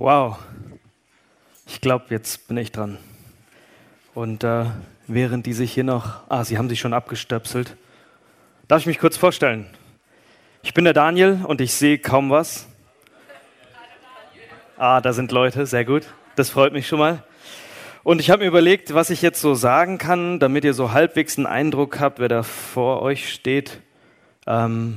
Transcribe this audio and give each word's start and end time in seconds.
Wow. 0.00 0.38
Ich 1.66 1.82
glaube, 1.82 2.06
jetzt 2.08 2.48
bin 2.48 2.56
ich 2.56 2.72
dran. 2.72 2.96
Und 4.14 4.44
äh, 4.44 4.64
während 5.06 5.44
die 5.44 5.52
sich 5.52 5.74
hier 5.74 5.84
noch, 5.84 6.22
ah, 6.30 6.42
sie 6.42 6.56
haben 6.56 6.70
sich 6.70 6.80
schon 6.80 6.94
abgestöpselt, 6.94 7.76
darf 8.66 8.80
ich 8.80 8.86
mich 8.86 8.98
kurz 8.98 9.18
vorstellen. 9.18 9.66
Ich 10.62 10.72
bin 10.72 10.84
der 10.84 10.94
Daniel 10.94 11.40
und 11.46 11.60
ich 11.60 11.74
sehe 11.74 11.98
kaum 11.98 12.30
was. 12.30 12.66
Ah, 14.78 15.02
da 15.02 15.12
sind 15.12 15.32
Leute, 15.32 15.66
sehr 15.66 15.84
gut. 15.84 16.06
Das 16.34 16.48
freut 16.48 16.72
mich 16.72 16.88
schon 16.88 16.98
mal. 16.98 17.22
Und 18.02 18.22
ich 18.22 18.30
habe 18.30 18.44
mir 18.44 18.48
überlegt, 18.48 18.94
was 18.94 19.10
ich 19.10 19.20
jetzt 19.20 19.42
so 19.42 19.52
sagen 19.52 19.98
kann, 19.98 20.40
damit 20.40 20.64
ihr 20.64 20.72
so 20.72 20.92
halbwegs 20.92 21.36
einen 21.36 21.46
Eindruck 21.46 22.00
habt, 22.00 22.20
wer 22.20 22.28
da 22.28 22.42
vor 22.42 23.02
euch 23.02 23.30
steht. 23.30 23.82
Ähm, 24.46 24.96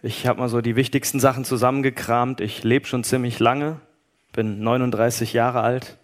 ich 0.00 0.26
habe 0.26 0.40
mal 0.40 0.48
so 0.48 0.62
die 0.62 0.74
wichtigsten 0.74 1.20
Sachen 1.20 1.44
zusammengekramt. 1.44 2.40
Ich 2.40 2.64
lebe 2.64 2.86
schon 2.86 3.04
ziemlich 3.04 3.40
lange, 3.40 3.78
bin 4.36 4.60
39 4.60 5.32
Jahre 5.32 5.62
alt. 5.62 5.96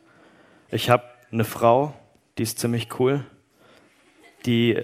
Ich 0.71 0.91
habe 0.91 1.05
eine 1.31 1.45
Frau, 1.45 1.95
die 2.39 2.43
ist 2.43 2.59
ziemlich 2.59 2.99
cool. 2.99 3.25
Die 4.47 4.83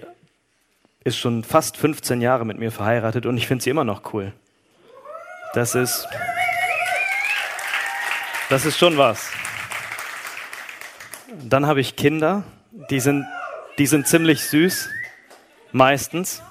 ist 1.03 1.17
schon 1.17 1.43
fast 1.43 1.75
15 1.75 2.21
Jahre 2.21 2.45
mit 2.45 2.57
mir 2.57 2.71
verheiratet 2.71 3.25
und 3.25 3.37
ich 3.37 3.47
finde 3.47 3.63
sie 3.63 3.69
immer 3.69 3.83
noch 3.83 4.13
cool. 4.13 4.31
Das 5.53 5.75
ist, 5.75 6.07
das 8.49 8.65
ist 8.65 8.77
schon 8.77 8.97
was. 8.97 9.31
Dann 11.43 11.65
habe 11.65 11.81
ich 11.81 11.95
Kinder, 11.95 12.43
die 12.89 12.99
sind, 12.99 13.25
die 13.77 13.87
sind 13.87 14.07
ziemlich 14.07 14.43
süß, 14.43 14.89
meistens. 15.71 16.43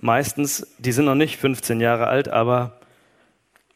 Meistens, 0.00 0.66
die 0.78 0.92
sind 0.92 1.06
noch 1.06 1.14
nicht 1.14 1.38
15 1.38 1.80
Jahre 1.80 2.06
alt, 2.06 2.28
aber, 2.28 2.78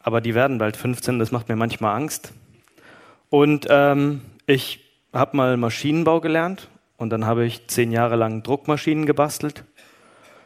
aber 0.01 0.21
die 0.21 0.35
werden 0.35 0.57
bald 0.57 0.77
15, 0.77 1.19
das 1.19 1.31
macht 1.31 1.49
mir 1.49 1.55
manchmal 1.55 1.95
Angst. 1.95 2.33
Und 3.29 3.67
ähm, 3.69 4.21
ich 4.45 4.79
habe 5.13 5.37
mal 5.37 5.57
Maschinenbau 5.57 6.21
gelernt 6.21 6.69
und 6.97 7.09
dann 7.11 7.25
habe 7.25 7.45
ich 7.45 7.67
zehn 7.67 7.91
Jahre 7.91 8.15
lang 8.15 8.43
Druckmaschinen 8.43 9.05
gebastelt. 9.05 9.63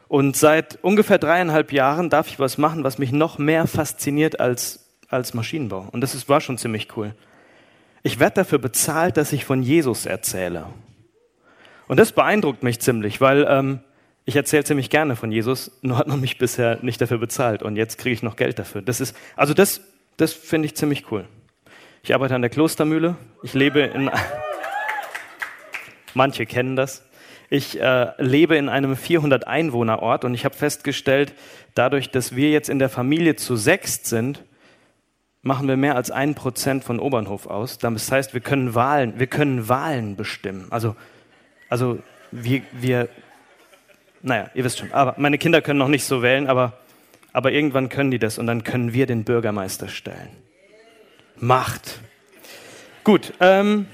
Und 0.08 0.36
seit 0.36 0.78
ungefähr 0.84 1.18
dreieinhalb 1.18 1.72
Jahren 1.72 2.10
darf 2.10 2.28
ich 2.28 2.40
was 2.40 2.58
machen, 2.58 2.84
was 2.84 2.98
mich 2.98 3.12
noch 3.12 3.38
mehr 3.38 3.66
fasziniert 3.68 4.40
als, 4.40 4.88
als 5.10 5.34
Maschinenbau. 5.34 5.88
Und 5.92 6.02
das 6.02 6.14
ist, 6.14 6.30
war 6.30 6.42
schon 6.42 6.58
ziemlich 6.58 6.96
cool. 6.98 7.16
Ich 8.04 8.20
werde 8.20 8.36
dafür 8.36 8.60
bezahlt, 8.60 9.18
dass 9.18 9.34
ich 9.34 9.46
von 9.46 9.64
Jesus 9.64 10.06
erzähle. 10.06 10.66
Und 11.88 12.00
das 12.00 12.12
beeindruckt 12.12 12.64
mich 12.64 12.80
ziemlich, 12.80 13.22
weil 13.22 13.46
ähm, 13.50 13.80
ich 14.26 14.36
erzähle 14.36 14.64
ziemlich 14.64 14.90
gerne 14.90 15.16
von 15.16 15.32
Jesus, 15.32 15.72
nur 15.82 15.98
hat 15.98 16.08
man 16.08 16.22
mich 16.22 16.38
bisher 16.38 16.80
nicht 16.82 17.02
dafür 17.02 17.18
bezahlt 17.18 17.62
und 17.62 17.76
jetzt 17.76 17.98
kriege 17.98 18.14
ich 18.14 18.24
noch 18.24 18.36
Geld 18.36 18.58
dafür. 18.58 18.82
Das 18.82 19.02
ist, 19.02 19.16
also 19.36 19.54
das, 19.54 19.82
das 20.18 20.34
finde 20.34 20.68
ich 20.68 20.76
ziemlich 20.76 21.12
cool. 21.12 21.26
Ich 22.04 22.14
arbeite 22.14 22.36
an 22.36 22.42
der 22.42 22.50
Klostermühle. 22.50 23.16
Ich 23.44 23.54
lebe 23.54 23.82
in, 23.82 24.10
manche 26.14 26.46
kennen 26.46 26.76
das. 26.76 27.06
Ich 27.50 27.80
äh, 27.80 28.12
lebe 28.18 28.56
in 28.56 28.70
einem 28.70 28.96
400 28.96 29.48
Einwohner 29.48 30.02
Ort 30.02 30.26
und 30.26 30.34
ich 30.34 30.46
habe 30.46 30.56
festgestellt, 30.56 31.34
dadurch, 31.76 32.10
dass 32.10 32.36
wir 32.36 32.50
jetzt 32.50 32.70
in 32.70 32.80
der 32.80 32.90
Familie 32.90 33.36
zu 33.36 33.56
sechst 33.56 34.06
sind, 34.06 34.44
machen 35.42 35.68
wir 35.68 35.78
mehr 35.78 35.96
als 35.96 36.10
ein 36.10 36.36
Prozent 36.36 36.84
von 36.84 37.00
Obernhof 37.00 37.48
aus. 37.48 37.78
Das 37.78 38.12
heißt, 38.12 38.34
wir 38.34 38.42
können 38.42 38.74
Wahlen, 38.74 39.20
wir 39.20 39.28
können 39.28 39.68
Wahlen 39.68 40.16
bestimmen. 40.16 40.68
Also, 40.72 40.96
also 41.70 42.00
wir, 42.32 42.62
wir, 42.72 43.10
naja, 44.24 44.50
ihr 44.54 44.64
wisst 44.64 44.80
schon. 44.80 44.92
Aber 44.92 45.16
meine 45.18 45.38
Kinder 45.38 45.62
können 45.62 45.80
noch 45.80 45.90
nicht 45.90 46.06
so 46.06 46.22
wählen, 46.22 46.48
aber, 46.48 46.74
aber 47.34 47.52
irgendwann 47.52 47.90
können 47.90 48.10
die 48.10 48.20
das 48.20 48.38
und 48.38 48.48
dann 48.48 48.64
können 48.64 48.94
wir 48.94 49.06
den 49.06 49.26
Bürgermeister 49.26 49.90
stellen. 49.90 50.30
Macht. 51.38 52.00
Gut. 53.04 53.34
Ähm, 53.40 53.86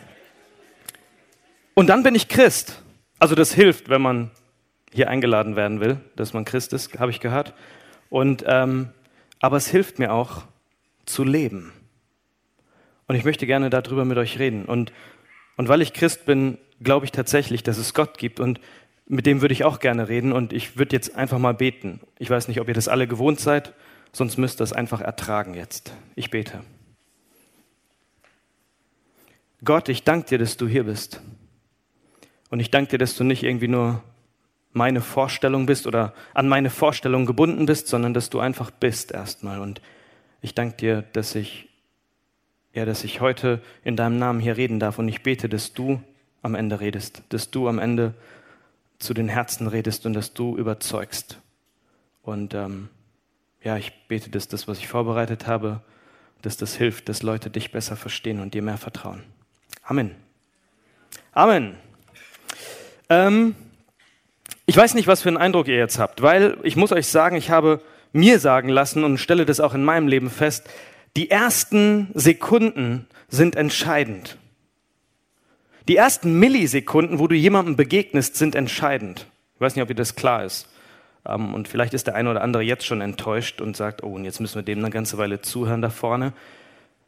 und 1.74 1.88
dann 1.88 2.04
bin 2.04 2.16
ich 2.16 2.28
Christ. 2.28 2.82
Also 3.18 3.36
das 3.36 3.54
hilft, 3.54 3.90
wenn 3.90 4.02
man 4.02 4.32
hier 4.94 5.10
eingeladen 5.10 5.56
werden 5.56 5.82
will, 5.82 5.98
dass 6.16 6.34
man 6.34 6.46
Christ 6.46 6.74
ist, 6.74 7.00
habe 7.00 7.12
ich 7.12 7.20
gehört. 7.20 7.54
Und 8.10 8.44
ähm, 8.48 8.90
aber 9.40 9.58
es 9.58 9.68
hilft 9.68 10.00
mir 10.00 10.14
auch, 10.14 10.44
zu 11.06 11.24
leben. 11.24 11.74
Und 13.08 13.16
ich 13.16 13.24
möchte 13.24 13.48
gerne 13.48 13.70
darüber 13.72 14.06
mit 14.06 14.18
euch 14.18 14.38
reden. 14.38 14.66
Und, 14.66 14.94
und 15.58 15.68
weil 15.68 15.82
ich 15.82 15.94
Christ 15.94 16.26
bin, 16.26 16.60
glaube 16.82 17.06
ich 17.06 17.12
tatsächlich, 17.12 17.64
dass 17.64 17.78
es 17.78 17.96
Gott 17.96 18.20
gibt. 18.20 18.40
Und 18.40 18.60
mit 19.10 19.26
dem 19.26 19.42
würde 19.42 19.54
ich 19.54 19.66
auch 19.66 19.80
gerne 19.80 20.08
reden. 20.08 20.32
Und 20.32 20.54
ich 20.54 20.78
würde 20.78 20.96
jetzt 20.96 21.16
einfach 21.16 21.40
mal 21.40 21.54
beten. 21.54 22.00
Ich 22.20 22.30
weiß 22.30 22.48
nicht, 22.48 22.62
ob 22.62 22.70
ihr 22.70 22.74
das 22.74 22.88
alle 22.88 23.08
gewohnt 23.08 23.42
seid, 23.42 23.74
sonst 24.14 24.38
müsst 24.38 24.62
ihr 24.62 24.64
es 24.64 24.72
einfach 24.72 25.02
ertragen 25.02 25.56
jetzt. 25.56 25.92
Ich 26.16 26.30
bete. 26.30 26.62
Gott, 29.66 29.90
ich 29.90 30.04
danke 30.04 30.30
dir, 30.30 30.38
dass 30.38 30.56
du 30.56 30.68
hier 30.68 30.86
bist. 30.86 31.22
Und 32.50 32.60
ich 32.60 32.72
danke 32.72 32.92
dir, 32.92 32.98
dass 32.98 33.16
du 33.16 33.24
nicht 33.24 33.44
irgendwie 33.44 33.68
nur 33.68 34.02
meine 34.72 35.02
Vorstellung 35.02 35.66
bist 35.66 35.88
oder 35.88 36.14
an 36.34 36.48
meine 36.48 36.70
Vorstellung 36.70 37.26
gebunden 37.26 37.66
bist, 37.66 37.88
sondern 37.88 38.14
dass 38.14 38.30
du 38.30 38.40
einfach 38.40 38.70
bist 38.70 39.12
erstmal. 39.12 39.60
Und 39.60 39.82
ich 40.42 40.54
danke 40.54 40.78
dir, 40.78 41.02
dass 41.14 41.34
ich, 41.34 41.68
ja, 42.74 42.86
dass 42.86 43.04
ich 43.04 43.22
heute 43.22 43.62
in 43.84 43.96
deinem 43.96 44.20
Namen 44.20 44.40
hier 44.40 44.56
reden 44.56 44.80
darf 44.80 45.00
und 45.00 45.10
ich 45.10 45.24
bete, 45.24 45.50
dass 45.50 45.74
du 45.74 46.02
am 46.44 46.54
Ende 46.54 46.80
redest, 46.80 47.24
dass 47.30 47.50
du 47.50 47.68
am 47.68 47.80
Ende 47.80 48.14
zu 49.00 49.14
den 49.14 49.30
Herzen 49.30 49.68
redest 49.68 50.06
und 50.06 50.14
dass 50.14 50.34
du 50.34 50.58
überzeugst. 50.58 51.40
Und 52.22 52.54
ähm, 52.54 52.90
ja, 53.64 53.78
ich 53.78 53.94
bete, 54.08 54.30
dass 54.30 54.48
das, 54.48 54.68
was 54.68 54.80
ich 54.80 54.88
vorbereitet 54.88 55.48
habe, 55.48 55.82
dass 56.42 56.58
das 56.58 56.76
hilft, 56.76 57.10
dass 57.10 57.24
Leute 57.24 57.50
dich 57.50 57.72
besser 57.72 57.96
verstehen 57.96 58.40
und 58.40 58.54
dir 58.54 58.62
mehr 58.62 58.78
vertrauen. 58.78 59.24
Amen. 59.84 60.16
Amen. 61.32 61.76
Ähm, 63.10 63.56
ich 64.66 64.78
weiß 64.78 64.94
nicht, 64.94 65.08
was 65.08 65.22
für 65.22 65.30
einen 65.30 65.38
Eindruck 65.38 65.68
ihr 65.68 65.78
jetzt 65.78 66.00
habt, 66.00 66.22
weil 66.22 66.58
ich 66.64 66.76
muss 66.76 66.92
euch 66.92 67.08
sagen, 67.08 67.36
ich 67.36 67.50
habe 67.50 67.82
mir 68.14 68.40
sagen 68.40 68.70
lassen 68.70 69.04
und 69.04 69.18
stelle 69.18 69.46
das 69.46 69.60
auch 69.60 69.74
in 69.74 69.84
meinem 69.84 70.08
Leben 70.08 70.30
fest, 70.30 70.70
die 71.16 71.30
ersten 71.30 72.12
Sekunden 72.14 73.08
sind 73.28 73.56
entscheidend. 73.56 74.38
Die 75.90 75.96
ersten 75.98 76.38
Millisekunden, 76.38 77.18
wo 77.18 77.28
du 77.28 77.34
jemandem 77.34 77.76
begegnest, 77.76 78.36
sind 78.36 78.54
entscheidend. 78.54 79.26
Ich 79.56 79.62
weiß 79.62 79.76
nicht, 79.76 79.82
ob 79.82 79.88
dir 79.88 79.96
das 79.96 80.16
klar 80.16 80.46
ist. 80.46 80.70
Ähm, 81.26 81.56
und 81.56 81.68
vielleicht 81.68 81.96
ist 81.96 82.06
der 82.06 82.14
eine 82.14 82.30
oder 82.30 82.44
andere 82.44 82.62
jetzt 82.62 82.86
schon 82.86 83.02
enttäuscht 83.02 83.60
und 83.60 83.76
sagt, 83.76 84.04
oh, 84.04 84.14
und 84.14 84.24
jetzt 84.24 84.40
müssen 84.40 84.54
wir 84.54 84.62
dem 84.62 84.78
eine 84.78 84.92
ganze 84.92 85.18
Weile 85.18 85.42
zuhören 85.42 85.82
da 85.82 85.90
vorne. 85.90 86.34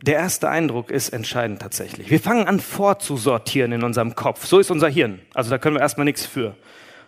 Der 0.01 0.15
erste 0.15 0.49
Eindruck 0.49 0.89
ist 0.89 1.09
entscheidend 1.09 1.61
tatsächlich. 1.61 2.09
Wir 2.09 2.19
fangen 2.19 2.47
an 2.47 2.59
vorzusortieren 2.59 3.71
in 3.71 3.83
unserem 3.83 4.15
Kopf. 4.15 4.47
So 4.47 4.57
ist 4.57 4.71
unser 4.71 4.89
Hirn. 4.89 5.19
Also 5.35 5.51
da 5.51 5.59
können 5.59 5.75
wir 5.75 5.81
erstmal 5.81 6.05
nichts 6.05 6.25
für. 6.25 6.55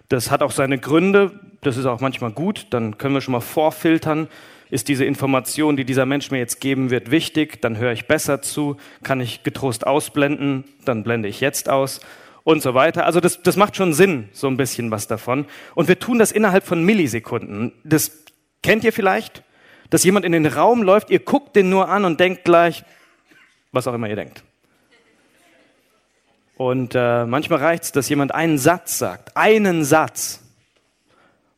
Das 0.09 0.29
hat 0.29 0.43
auch 0.43 0.51
seine 0.51 0.77
Gründe, 0.77 1.31
das 1.61 1.77
ist 1.77 1.87
auch 1.87 2.01
manchmal 2.01 2.29
gut, 2.29 2.67
dann 2.69 2.99
können 2.99 3.15
wir 3.15 3.21
schon 3.21 3.31
mal 3.31 3.41
vorfiltern. 3.41 4.27
Ist 4.73 4.87
diese 4.87 5.05
Information, 5.05 5.77
die 5.77 5.85
dieser 5.85 6.07
Mensch 6.07 6.31
mir 6.31 6.39
jetzt 6.39 6.59
geben 6.59 6.89
wird, 6.89 7.11
wichtig? 7.11 7.61
Dann 7.61 7.77
höre 7.77 7.91
ich 7.91 8.07
besser 8.07 8.41
zu. 8.41 8.77
Kann 9.03 9.21
ich 9.21 9.43
getrost 9.43 9.85
ausblenden? 9.85 10.63
Dann 10.83 11.03
blende 11.03 11.29
ich 11.29 11.41
jetzt 11.41 11.69
aus 11.69 12.01
und 12.43 12.63
so 12.63 12.73
weiter. 12.73 13.05
Also 13.05 13.19
das, 13.19 13.43
das 13.43 13.55
macht 13.55 13.75
schon 13.75 13.93
Sinn, 13.93 14.29
so 14.31 14.47
ein 14.47 14.57
bisschen 14.57 14.89
was 14.89 15.05
davon. 15.05 15.45
Und 15.75 15.89
wir 15.89 15.99
tun 15.99 16.17
das 16.17 16.31
innerhalb 16.31 16.65
von 16.65 16.83
Millisekunden. 16.83 17.71
Das 17.83 18.23
kennt 18.63 18.83
ihr 18.83 18.91
vielleicht, 18.91 19.43
dass 19.91 20.03
jemand 20.03 20.25
in 20.25 20.31
den 20.31 20.47
Raum 20.47 20.81
läuft, 20.81 21.11
ihr 21.11 21.19
guckt 21.19 21.55
den 21.55 21.69
nur 21.69 21.87
an 21.89 22.03
und 22.03 22.19
denkt 22.19 22.43
gleich, 22.43 22.83
was 23.71 23.85
auch 23.85 23.93
immer 23.93 24.09
ihr 24.09 24.15
denkt. 24.15 24.43
Und 26.57 26.95
äh, 26.95 27.27
manchmal 27.27 27.59
reicht 27.59 27.83
es, 27.83 27.91
dass 27.91 28.09
jemand 28.09 28.33
einen 28.33 28.57
Satz 28.57 28.97
sagt, 28.97 29.37
einen 29.37 29.83
Satz, 29.83 30.39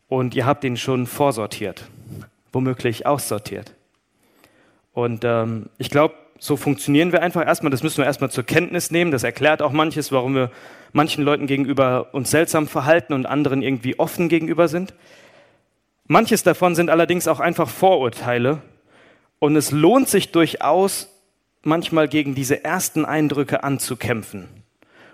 und 0.10 0.36
ihr 0.36 0.46
habt 0.46 0.66
ihn 0.66 0.76
schon 0.76 1.08
vorsortiert, 1.08 1.86
womöglich 2.56 3.06
aussortiert. 3.06 3.76
Und 4.94 5.24
ähm, 5.24 5.70
ich 5.78 5.90
glaube, 5.90 6.16
so 6.40 6.58
funktionieren 6.58 7.12
wir 7.12 7.22
einfach 7.22 7.46
erstmal. 7.46 7.70
Das 7.70 7.84
müssen 7.84 7.98
wir 7.98 8.06
erstmal 8.06 8.32
zur 8.32 8.46
Kenntnis 8.46 8.92
nehmen. 8.92 9.12
Das 9.12 9.24
erklärt 9.24 9.62
auch 9.62 9.72
manches, 9.72 10.12
warum 10.12 10.34
wir 10.36 10.52
manchen 10.94 11.24
Leuten 11.24 11.48
gegenüber 11.48 12.14
uns 12.14 12.32
seltsam 12.32 12.68
verhalten 12.68 13.14
und 13.14 13.26
anderen 13.26 13.62
irgendwie 13.62 14.00
offen 14.00 14.30
gegenüber 14.30 14.68
sind. 14.68 14.94
Manches 16.08 16.44
davon 16.44 16.76
sind 16.76 16.90
allerdings 16.90 17.28
auch 17.28 17.40
einfach 17.40 17.70
Vorurteile. 17.70 18.62
Und 19.40 19.56
es 19.56 19.72
lohnt 19.72 20.08
sich 20.08 20.32
durchaus, 20.32 21.10
manchmal 21.64 22.08
gegen 22.08 22.36
diese 22.36 22.64
ersten 22.64 23.06
Eindrücke 23.06 23.64
anzukämpfen 23.64 24.48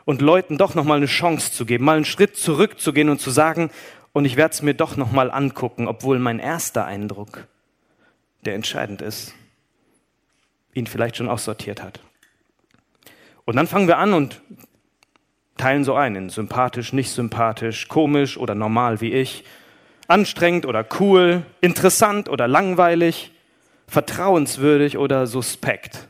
und 0.05 0.21
Leuten 0.21 0.57
doch 0.57 0.75
nochmal 0.75 0.97
eine 0.97 1.05
Chance 1.05 1.53
zu 1.53 1.65
geben, 1.65 1.85
mal 1.85 1.95
einen 1.95 2.05
Schritt 2.05 2.37
zurückzugehen 2.37 3.09
und 3.09 3.19
zu 3.19 3.31
sagen, 3.31 3.71
und 4.13 4.25
ich 4.25 4.35
werde 4.35 4.53
es 4.53 4.61
mir 4.61 4.73
doch 4.73 4.97
nochmal 4.97 5.31
angucken, 5.31 5.87
obwohl 5.87 6.19
mein 6.19 6.39
erster 6.39 6.85
Eindruck, 6.85 7.47
der 8.45 8.55
entscheidend 8.55 9.01
ist, 9.01 9.33
ihn 10.73 10.87
vielleicht 10.87 11.17
schon 11.17 11.29
aussortiert 11.29 11.81
hat. 11.81 11.99
Und 13.45 13.55
dann 13.55 13.67
fangen 13.67 13.87
wir 13.87 13.97
an 13.97 14.13
und 14.13 14.41
teilen 15.57 15.83
so 15.83 15.93
ein 15.95 16.15
in 16.15 16.29
sympathisch, 16.29 16.93
nicht 16.93 17.11
sympathisch, 17.11 17.87
komisch 17.87 18.37
oder 18.37 18.55
normal 18.55 19.01
wie 19.01 19.13
ich, 19.13 19.43
anstrengend 20.07 20.65
oder 20.65 20.85
cool, 20.99 21.45
interessant 21.61 22.29
oder 22.29 22.47
langweilig, 22.47 23.31
vertrauenswürdig 23.87 24.97
oder 24.97 25.27
suspekt. 25.27 26.07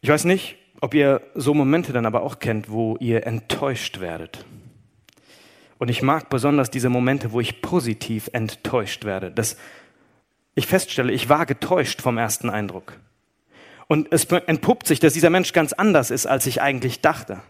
Ich 0.00 0.08
weiß 0.08 0.24
nicht, 0.24 0.57
ob 0.80 0.94
ihr 0.94 1.20
so 1.34 1.54
Momente 1.54 1.92
dann 1.92 2.06
aber 2.06 2.22
auch 2.22 2.38
kennt, 2.38 2.70
wo 2.70 2.96
ihr 2.98 3.26
enttäuscht 3.26 4.00
werdet. 4.00 4.44
Und 5.78 5.88
ich 5.88 6.02
mag 6.02 6.28
besonders 6.28 6.70
diese 6.70 6.88
Momente, 6.88 7.32
wo 7.32 7.40
ich 7.40 7.62
positiv 7.62 8.28
enttäuscht 8.32 9.04
werde, 9.04 9.30
dass 9.30 9.56
ich 10.54 10.66
feststelle, 10.66 11.12
ich 11.12 11.28
war 11.28 11.46
getäuscht 11.46 12.02
vom 12.02 12.18
ersten 12.18 12.50
Eindruck. 12.50 12.98
Und 13.86 14.08
es 14.12 14.24
entpuppt 14.24 14.86
sich, 14.86 15.00
dass 15.00 15.14
dieser 15.14 15.30
Mensch 15.30 15.52
ganz 15.52 15.72
anders 15.72 16.10
ist, 16.10 16.26
als 16.26 16.46
ich 16.46 16.60
eigentlich 16.60 17.00
dachte. 17.00 17.40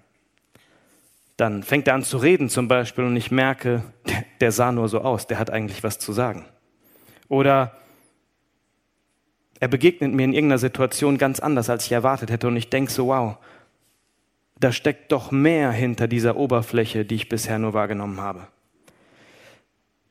Dann 1.36 1.62
fängt 1.62 1.88
er 1.88 1.94
an 1.94 2.02
zu 2.02 2.18
reden 2.18 2.48
zum 2.48 2.68
Beispiel 2.68 3.04
und 3.04 3.16
ich 3.16 3.30
merke, 3.30 3.82
der 4.40 4.52
sah 4.52 4.72
nur 4.72 4.88
so 4.88 5.00
aus, 5.00 5.26
der 5.26 5.38
hat 5.38 5.50
eigentlich 5.50 5.82
was 5.82 5.98
zu 5.98 6.12
sagen. 6.12 6.44
Oder 7.28 7.76
er 9.60 9.68
begegnet 9.68 10.12
mir 10.12 10.24
in 10.24 10.32
irgendeiner 10.32 10.58
Situation 10.58 11.18
ganz 11.18 11.40
anders, 11.40 11.70
als 11.70 11.86
ich 11.86 11.92
erwartet 11.92 12.30
hätte 12.30 12.48
und 12.48 12.56
ich 12.56 12.70
denke 12.70 12.92
so, 12.92 13.08
wow, 13.08 13.36
da 14.60 14.72
steckt 14.72 15.12
doch 15.12 15.30
mehr 15.30 15.70
hinter 15.70 16.08
dieser 16.08 16.36
Oberfläche, 16.36 17.04
die 17.04 17.16
ich 17.16 17.28
bisher 17.28 17.58
nur 17.58 17.74
wahrgenommen 17.74 18.20
habe. 18.20 18.48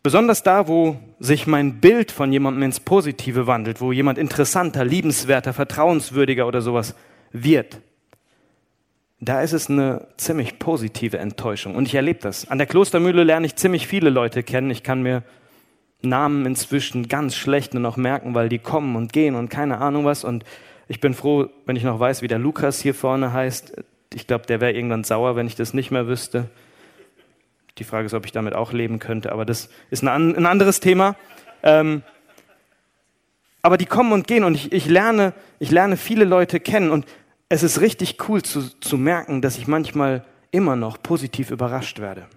Besonders 0.04 0.42
da, 0.44 0.68
wo 0.68 0.98
sich 1.20 1.48
mein 1.48 1.82
Bild 1.82 2.12
von 2.12 2.32
jemandem 2.32 2.64
ins 2.64 2.80
Positive 2.80 3.46
wandelt, 3.48 3.82
wo 3.82 3.92
jemand 3.92 4.18
interessanter, 4.18 4.86
liebenswerter, 4.86 5.54
vertrauenswürdiger 5.54 6.48
oder 6.48 6.62
sowas 6.62 6.96
wird, 7.34 7.82
da 9.20 9.42
ist 9.42 9.54
es 9.54 9.70
eine 9.70 10.08
ziemlich 10.18 10.60
positive 10.60 11.18
Enttäuschung. 11.18 11.76
Und 11.76 11.88
ich 11.88 11.96
erlebe 11.96 12.20
das. 12.20 12.50
An 12.50 12.58
der 12.58 12.68
Klostermühle 12.68 13.24
lerne 13.24 13.48
ich 13.48 13.56
ziemlich 13.56 13.88
viele 13.88 14.10
Leute 14.10 14.44
kennen. 14.44 14.70
Ich 14.70 14.84
kann 14.84 15.02
mir 15.02 15.24
Namen 16.02 16.46
inzwischen 16.46 17.08
ganz 17.08 17.36
schlecht 17.36 17.74
nur 17.74 17.82
noch 17.82 17.98
merken, 17.98 18.36
weil 18.36 18.50
die 18.50 18.60
kommen 18.60 18.96
und 18.96 19.14
gehen 19.14 19.36
und 19.36 19.50
keine 19.50 19.80
Ahnung 19.80 20.06
was. 20.06 20.24
Und 20.24 20.44
ich 20.88 21.00
bin 21.00 21.14
froh, 21.14 21.50
wenn 21.66 21.76
ich 21.76 21.84
noch 21.84 22.00
weiß, 22.00 22.22
wie 22.22 22.28
der 22.28 22.40
Lukas 22.40 22.80
hier 22.80 22.94
vorne 22.94 23.34
heißt. 23.34 23.74
Ich 24.14 24.28
glaube, 24.28 24.46
der 24.46 24.62
wäre 24.62 24.74
irgendwann 24.74 25.04
sauer, 25.04 25.36
wenn 25.36 25.48
ich 25.48 25.56
das 25.56 25.74
nicht 25.74 25.92
mehr 25.92 26.08
wüsste. 26.08 26.50
Die 27.78 27.84
Frage 27.84 28.06
ist, 28.06 28.14
ob 28.14 28.26
ich 28.26 28.32
damit 28.32 28.54
auch 28.56 28.74
leben 28.74 29.00
könnte, 29.00 29.32
aber 29.32 29.46
das 29.46 29.70
ist 29.92 30.04
ein, 30.04 30.46
anderes 30.46 30.80
Thema. 30.80 31.16
Ähm, 31.62 32.04
aber 33.62 33.78
die 33.78 33.86
kommen 33.86 34.14
und 34.14 34.28
gehen 34.28 34.44
und 34.44 34.56
ich, 34.56 34.72
ich, 34.72 34.88
lerne, 34.88 35.34
ich 35.60 35.72
lerne 35.72 35.98
viele 35.98 36.26
Leute 36.26 36.60
kennen 36.60 36.90
und 36.90 37.06
es 37.50 37.64
ist 37.64 37.82
richtig 37.82 38.18
cool 38.28 38.42
zu, 38.42 38.80
zu 38.80 38.98
merken, 38.98 39.42
dass 39.42 39.58
ich 39.58 39.68
manchmal 39.68 40.24
immer 40.52 40.76
noch 40.76 41.02
positiv 41.02 41.52
überrascht 41.52 42.00
werde. 42.00 42.28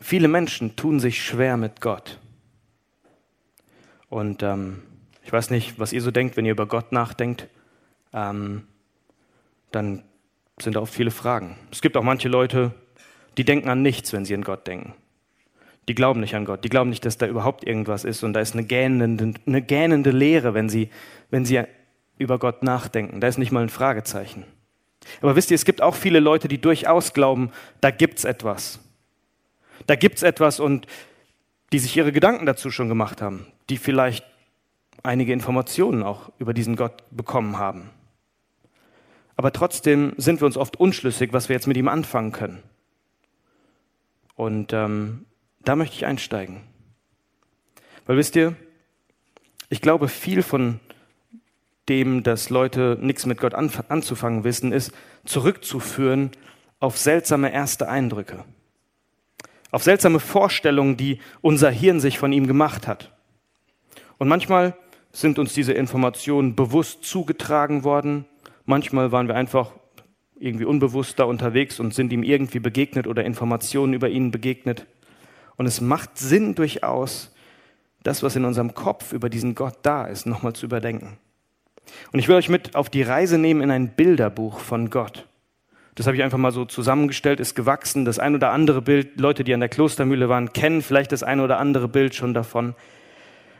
Viele 0.00 0.28
Menschen 0.28 0.76
tun 0.76 1.00
sich 1.00 1.24
schwer 1.24 1.56
mit 1.56 1.80
Gott. 1.80 2.18
Und 4.08 4.42
ähm, 4.42 4.82
ich 5.24 5.32
weiß 5.32 5.50
nicht, 5.50 5.78
was 5.78 5.92
ihr 5.92 6.00
so 6.00 6.10
denkt, 6.10 6.36
wenn 6.36 6.44
ihr 6.44 6.52
über 6.52 6.66
Gott 6.66 6.92
nachdenkt. 6.92 7.48
Ähm, 8.12 8.66
dann 9.70 10.02
sind 10.58 10.76
da 10.76 10.80
oft 10.80 10.94
viele 10.94 11.10
Fragen. 11.10 11.56
Es 11.70 11.82
gibt 11.82 11.96
auch 11.96 12.02
manche 12.02 12.28
Leute, 12.28 12.72
die 13.36 13.44
denken 13.44 13.68
an 13.68 13.82
nichts, 13.82 14.12
wenn 14.12 14.24
sie 14.24 14.34
an 14.34 14.42
Gott 14.42 14.66
denken. 14.66 14.94
Die 15.88 15.94
glauben 15.94 16.20
nicht 16.20 16.34
an 16.34 16.44
Gott. 16.44 16.64
Die 16.64 16.68
glauben 16.68 16.90
nicht, 16.90 17.04
dass 17.04 17.18
da 17.18 17.26
überhaupt 17.26 17.64
irgendwas 17.64 18.04
ist. 18.04 18.22
Und 18.22 18.32
da 18.34 18.40
ist 18.40 18.54
eine 18.54 18.64
gähnende, 18.64 19.34
eine 19.46 19.62
gähnende 19.62 20.10
Leere, 20.10 20.54
wenn 20.54 20.68
sie, 20.68 20.90
wenn 21.30 21.44
sie 21.44 21.62
über 22.18 22.38
Gott 22.38 22.62
nachdenken. 22.62 23.20
Da 23.20 23.28
ist 23.28 23.38
nicht 23.38 23.52
mal 23.52 23.62
ein 23.62 23.68
Fragezeichen. 23.68 24.44
Aber 25.20 25.36
wisst 25.36 25.50
ihr, 25.50 25.54
es 25.54 25.64
gibt 25.64 25.80
auch 25.80 25.94
viele 25.94 26.20
Leute, 26.20 26.48
die 26.48 26.60
durchaus 26.60 27.14
glauben, 27.14 27.50
da 27.80 27.90
gibt's 27.90 28.24
etwas. 28.24 28.80
Da 29.86 29.96
gibt's 29.96 30.22
etwas 30.22 30.60
und 30.60 30.86
die 31.72 31.78
sich 31.78 31.96
ihre 31.96 32.12
Gedanken 32.12 32.46
dazu 32.46 32.70
schon 32.70 32.88
gemacht 32.88 33.20
haben, 33.20 33.46
die 33.68 33.76
vielleicht 33.76 34.24
einige 35.02 35.32
Informationen 35.32 36.02
auch 36.02 36.32
über 36.38 36.54
diesen 36.54 36.76
Gott 36.76 37.02
bekommen 37.10 37.58
haben. 37.58 37.90
Aber 39.36 39.52
trotzdem 39.52 40.14
sind 40.16 40.40
wir 40.40 40.46
uns 40.46 40.56
oft 40.56 40.78
unschlüssig, 40.78 41.32
was 41.32 41.48
wir 41.48 41.54
jetzt 41.54 41.68
mit 41.68 41.76
ihm 41.76 41.88
anfangen 41.88 42.32
können. 42.32 42.62
Und 44.34 44.72
ähm, 44.72 45.26
da 45.64 45.76
möchte 45.76 45.96
ich 45.96 46.06
einsteigen. 46.06 46.62
Weil 48.06 48.16
wisst 48.16 48.34
ihr, 48.36 48.56
ich 49.68 49.80
glaube, 49.80 50.08
viel 50.08 50.42
von 50.42 50.80
dem, 51.88 52.22
dass 52.22 52.50
Leute 52.50 52.98
nichts 53.00 53.26
mit 53.26 53.38
Gott 53.38 53.54
anzufangen 53.54 54.44
wissen, 54.44 54.72
ist 54.72 54.92
zurückzuführen 55.24 56.30
auf 56.80 56.98
seltsame 56.98 57.52
erste 57.52 57.88
Eindrücke. 57.88 58.44
Auf 59.70 59.82
seltsame 59.82 60.20
Vorstellungen, 60.20 60.96
die 60.96 61.18
unser 61.40 61.70
Hirn 61.70 62.00
sich 62.00 62.18
von 62.18 62.32
ihm 62.32 62.46
gemacht 62.46 62.86
hat. 62.86 63.12
Und 64.18 64.28
manchmal 64.28 64.76
sind 65.12 65.38
uns 65.38 65.52
diese 65.54 65.72
Informationen 65.72 66.54
bewusst 66.54 67.04
zugetragen 67.04 67.84
worden, 67.84 68.26
Manchmal 68.68 69.12
waren 69.12 69.28
wir 69.28 69.34
einfach 69.34 69.70
irgendwie 70.38 70.66
unbewusst 70.66 71.18
da 71.18 71.24
unterwegs 71.24 71.80
und 71.80 71.94
sind 71.94 72.12
ihm 72.12 72.22
irgendwie 72.22 72.58
begegnet 72.58 73.06
oder 73.06 73.24
Informationen 73.24 73.94
über 73.94 74.10
ihn 74.10 74.30
begegnet. 74.30 74.84
Und 75.56 75.64
es 75.64 75.80
macht 75.80 76.18
Sinn 76.18 76.54
durchaus, 76.54 77.34
das, 78.02 78.22
was 78.22 78.36
in 78.36 78.44
unserem 78.44 78.74
Kopf 78.74 79.14
über 79.14 79.30
diesen 79.30 79.54
Gott 79.54 79.78
da 79.80 80.04
ist, 80.04 80.26
nochmal 80.26 80.52
zu 80.52 80.66
überdenken. 80.66 81.16
Und 82.12 82.18
ich 82.18 82.28
will 82.28 82.36
euch 82.36 82.50
mit 82.50 82.76
auf 82.76 82.90
die 82.90 83.00
Reise 83.00 83.38
nehmen 83.38 83.62
in 83.62 83.70
ein 83.70 83.88
Bilderbuch 83.88 84.58
von 84.58 84.90
Gott. 84.90 85.26
Das 85.98 86.06
habe 86.06 86.16
ich 86.16 86.22
einfach 86.22 86.38
mal 86.38 86.52
so 86.52 86.64
zusammengestellt, 86.64 87.40
ist 87.40 87.56
gewachsen. 87.56 88.04
Das 88.04 88.20
ein 88.20 88.36
oder 88.36 88.52
andere 88.52 88.82
Bild, 88.82 89.18
Leute, 89.18 89.42
die 89.42 89.52
an 89.52 89.58
der 89.58 89.68
Klostermühle 89.68 90.28
waren, 90.28 90.52
kennen 90.52 90.80
vielleicht 90.80 91.10
das 91.10 91.24
ein 91.24 91.40
oder 91.40 91.58
andere 91.58 91.88
Bild 91.88 92.14
schon 92.14 92.34
davon. 92.34 92.76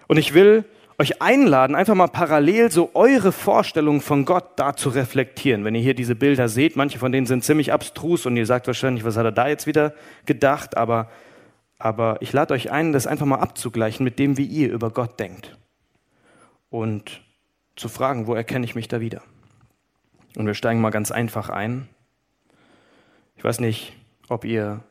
Und 0.07 0.19
ich 0.19 0.35
will 0.35 0.65
euch 0.99 1.21
einladen, 1.21 1.75
einfach 1.75 1.97
mal 1.97 2.07
parallel 2.07 2.71
so 2.71 2.93
eure 2.95 3.33
Vorstellungen 3.33 4.01
von 4.01 4.25
Gott 4.25 4.51
da 4.55 4.77
zu 4.77 4.91
reflektieren. 4.91 5.65
Wenn 5.65 5.75
ihr 5.75 5.81
hier 5.81 5.95
diese 5.95 6.15
Bilder 6.15 6.49
seht, 6.49 6.77
manche 6.77 7.01
von 7.01 7.11
denen 7.11 7.27
sind 7.27 7.43
ziemlich 7.43 7.73
abstrus 7.73 8.25
und 8.25 8.37
ihr 8.37 8.47
sagt 8.47 8.69
wahrscheinlich, 8.69 9.05
was 9.05 9.17
hat 9.17 9.25
er 9.25 9.33
da 9.33 9.49
jetzt 9.49 9.67
wieder 9.67 9.93
gedacht, 10.25 10.77
aber, 10.77 11.11
aber 11.81 12.19
ich 12.21 12.33
lade 12.33 12.55
euch 12.55 12.71
ein, 12.71 12.93
das 12.93 13.09
einfach 13.09 13.27
mal 13.27 13.41
abzugleichen 13.41 14.05
mit 14.05 14.21
dem, 14.21 14.37
wie 14.37 14.47
ihr 14.47 14.73
über 14.73 14.91
Gott 14.91 15.19
denkt. 15.19 15.57
Und 16.71 17.21
zu 17.75 17.89
fragen, 17.89 18.29
wo 18.29 18.35
erkenne 18.35 18.65
ich 18.65 18.77
mich 18.77 18.87
da 18.87 19.01
wieder? 19.01 19.23
Und 20.37 20.47
wir 20.47 20.55
steigen 20.55 20.81
mal 20.81 20.91
ganz 20.91 21.11
einfach 21.11 21.49
ein. 21.49 21.89
Ich 23.39 23.45
weiß 23.45 23.61
nicht, 23.61 23.95
ob 24.29 24.45
ihr 24.45 24.83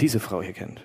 diese 0.00 0.18
Frau 0.18 0.42
hier 0.42 0.54
kennt. 0.54 0.82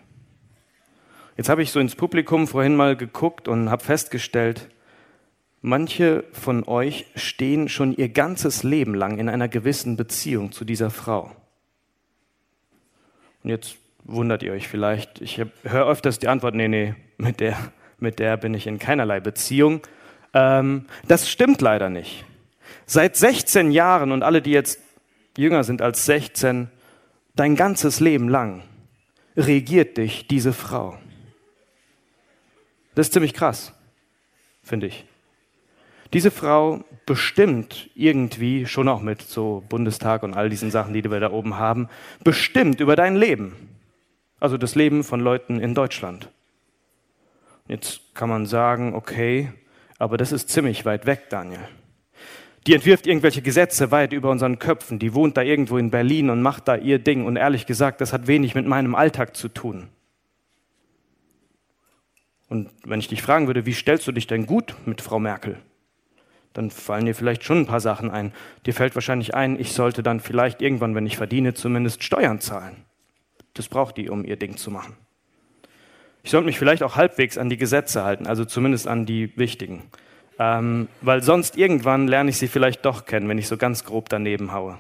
Jetzt 1.38 1.47
habe 1.47 1.63
ich 1.63 1.71
so 1.71 1.79
ins 1.79 1.95
Publikum 1.95 2.47
vorhin 2.47 2.75
mal 2.75 2.97
geguckt 2.97 3.47
und 3.47 3.69
habe 3.69 3.83
festgestellt, 3.83 4.67
manche 5.62 6.25
von 6.33 6.65
euch 6.65 7.05
stehen 7.15 7.69
schon 7.69 7.95
ihr 7.95 8.09
ganzes 8.09 8.63
Leben 8.63 8.93
lang 8.93 9.19
in 9.19 9.29
einer 9.29 9.47
gewissen 9.47 9.95
Beziehung 9.95 10.51
zu 10.51 10.65
dieser 10.65 10.91
Frau. 10.91 11.31
Und 13.43 13.50
jetzt 13.50 13.77
wundert 14.03 14.43
ihr 14.43 14.51
euch 14.51 14.67
vielleicht, 14.67 15.21
ich 15.21 15.41
höre 15.63 15.88
öfters 15.88 16.19
die 16.19 16.27
Antwort, 16.27 16.55
nee, 16.55 16.67
nee, 16.67 16.93
mit 17.17 17.39
der, 17.39 17.57
mit 18.00 18.19
der 18.19 18.35
bin 18.35 18.53
ich 18.53 18.67
in 18.67 18.79
keinerlei 18.79 19.21
Beziehung. 19.21 19.79
Ähm, 20.33 20.88
das 21.07 21.29
stimmt 21.29 21.62
leider 21.62 21.89
nicht. 21.89 22.25
Seit 22.85 23.15
16 23.15 23.71
Jahren 23.71 24.12
und 24.12 24.23
alle, 24.23 24.41
die 24.41 24.51
jetzt 24.51 24.81
jünger 25.37 25.63
sind 25.63 25.81
als 25.81 26.05
16, 26.05 26.69
dein 27.35 27.55
ganzes 27.55 27.99
Leben 27.99 28.29
lang 28.29 28.63
regiert 29.35 29.97
dich 29.97 30.27
diese 30.27 30.53
Frau. 30.53 30.97
Das 32.95 33.07
ist 33.07 33.13
ziemlich 33.13 33.33
krass, 33.33 33.73
finde 34.61 34.87
ich. 34.87 35.05
Diese 36.13 36.29
Frau 36.29 36.83
bestimmt 37.07 37.89
irgendwie, 37.95 38.67
schon 38.67 38.87
auch 38.87 39.01
mit 39.01 39.23
so 39.23 39.63
Bundestag 39.67 40.21
und 40.21 40.35
all 40.35 40.49
diesen 40.49 40.69
Sachen, 40.69 40.93
die 40.93 41.03
wir 41.03 41.19
da 41.19 41.31
oben 41.31 41.57
haben, 41.57 41.89
bestimmt 42.23 42.79
über 42.79 42.95
dein 42.95 43.15
Leben. 43.15 43.69
Also 44.39 44.57
das 44.57 44.75
Leben 44.75 45.03
von 45.03 45.21
Leuten 45.21 45.59
in 45.59 45.73
Deutschland. 45.73 46.29
Jetzt 47.67 48.01
kann 48.13 48.29
man 48.29 48.45
sagen, 48.45 48.93
okay, 48.93 49.51
aber 49.97 50.17
das 50.17 50.31
ist 50.31 50.49
ziemlich 50.49 50.85
weit 50.85 51.07
weg, 51.07 51.29
Daniel. 51.29 51.67
Die 52.65 52.74
entwirft 52.74 53.08
irgendwelche 53.08 53.41
Gesetze 53.41 53.91
weit 53.91 54.13
über 54.13 54.29
unseren 54.29 54.58
Köpfen, 54.58 54.98
die 54.98 55.13
wohnt 55.13 55.36
da 55.36 55.41
irgendwo 55.41 55.77
in 55.77 55.91
Berlin 55.91 56.29
und 56.29 56.41
macht 56.41 56.67
da 56.67 56.75
ihr 56.75 57.00
Ding. 57.00 57.25
Und 57.25 57.36
ehrlich 57.36 57.65
gesagt, 57.65 58.00
das 58.00 58.13
hat 58.13 58.27
wenig 58.27 58.55
mit 58.55 58.65
meinem 58.65 58.96
Alltag 58.96 59.36
zu 59.36 59.50
tun. 59.50 59.89
Und 62.48 62.70
wenn 62.84 63.00
ich 63.00 63.08
dich 63.08 63.22
fragen 63.22 63.48
würde, 63.48 63.65
wie 63.65 63.74
stellst 63.74 64.08
du 64.08 64.12
dich 64.12 64.27
denn 64.27 64.46
gut 64.46 64.75
mit 64.86 65.01
Frau 65.01 65.20
Merkel? 65.20 65.58
Dann 66.53 66.70
fallen 66.70 67.05
dir 67.05 67.15
vielleicht 67.15 67.43
schon 67.43 67.62
ein 67.62 67.65
paar 67.65 67.79
Sachen 67.79 68.12
ein. 68.12 68.32
Dir 68.65 68.74
fällt 68.74 68.96
wahrscheinlich 68.96 69.34
ein, 69.34 69.60
ich 69.60 69.74
sollte 69.74 70.03
dann 70.03 70.20
vielleicht 70.20 70.62
irgendwann, 70.62 70.93
wenn 70.93 71.08
ich 71.08 71.17
verdiene, 71.17 71.55
zumindest 71.55 72.03
Steuern 72.03 72.39
zahlen. 72.39 72.86
Das 73.55 73.67
braucht 73.67 73.98
die, 73.98 74.10
um 74.10 74.24
ihr 74.24 74.36
Ding 74.36 74.55
zu 74.55 74.72
machen. 74.72 74.96
Ich 76.22 76.32
sollte 76.32 76.46
mich 76.46 76.60
vielleicht 76.60 76.84
auch 76.84 76.96
halbwegs 76.96 77.38
an 77.38 77.50
die 77.50 77.58
Gesetze 77.58 78.03
halten, 78.03 78.27
also 78.27 78.46
zumindest 78.46 78.88
an 78.88 79.05
die 79.05 79.36
wichtigen. 79.36 79.84
Ähm, 80.39 80.87
weil 81.01 81.21
sonst 81.21 81.57
irgendwann 81.57 82.07
lerne 82.07 82.29
ich 82.29 82.37
sie 82.37 82.47
vielleicht 82.47 82.85
doch 82.85 83.05
kennen, 83.05 83.29
wenn 83.29 83.37
ich 83.37 83.47
so 83.47 83.57
ganz 83.57 83.83
grob 83.83 84.09
daneben 84.09 84.51
haue. 84.51 84.77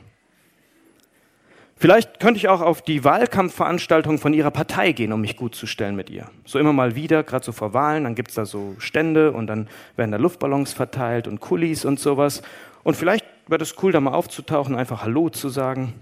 Vielleicht 1.75 2.19
könnte 2.19 2.37
ich 2.37 2.47
auch 2.47 2.61
auf 2.61 2.81
die 2.81 3.03
Wahlkampfveranstaltung 3.03 4.17
von 4.17 4.33
ihrer 4.33 4.51
Partei 4.51 4.93
gehen, 4.93 5.11
um 5.11 5.21
mich 5.21 5.35
gut 5.35 5.53
zu 5.53 5.67
stellen 5.67 5.95
mit 5.95 6.09
ihr. 6.09 6.29
So 6.45 6.57
immer 6.57 6.71
mal 6.71 6.95
wieder, 6.95 7.23
gerade 7.23 7.43
so 7.43 7.51
vor 7.51 7.73
Wahlen, 7.73 8.05
dann 8.05 8.15
gibt 8.15 8.29
es 8.29 8.35
da 8.35 8.45
so 8.45 8.75
Stände 8.77 9.33
und 9.33 9.47
dann 9.47 9.67
werden 9.97 10.11
da 10.11 10.17
Luftballons 10.17 10.71
verteilt 10.71 11.27
und 11.27 11.41
Kulis 11.41 11.83
und 11.83 11.99
sowas. 11.99 12.41
Und 12.83 12.95
vielleicht 12.95 13.25
wäre 13.47 13.61
es 13.61 13.75
cool, 13.83 13.91
da 13.91 13.99
mal 13.99 14.13
aufzutauchen, 14.13 14.75
einfach 14.75 15.03
Hallo 15.03 15.29
zu 15.29 15.49
sagen. 15.49 15.93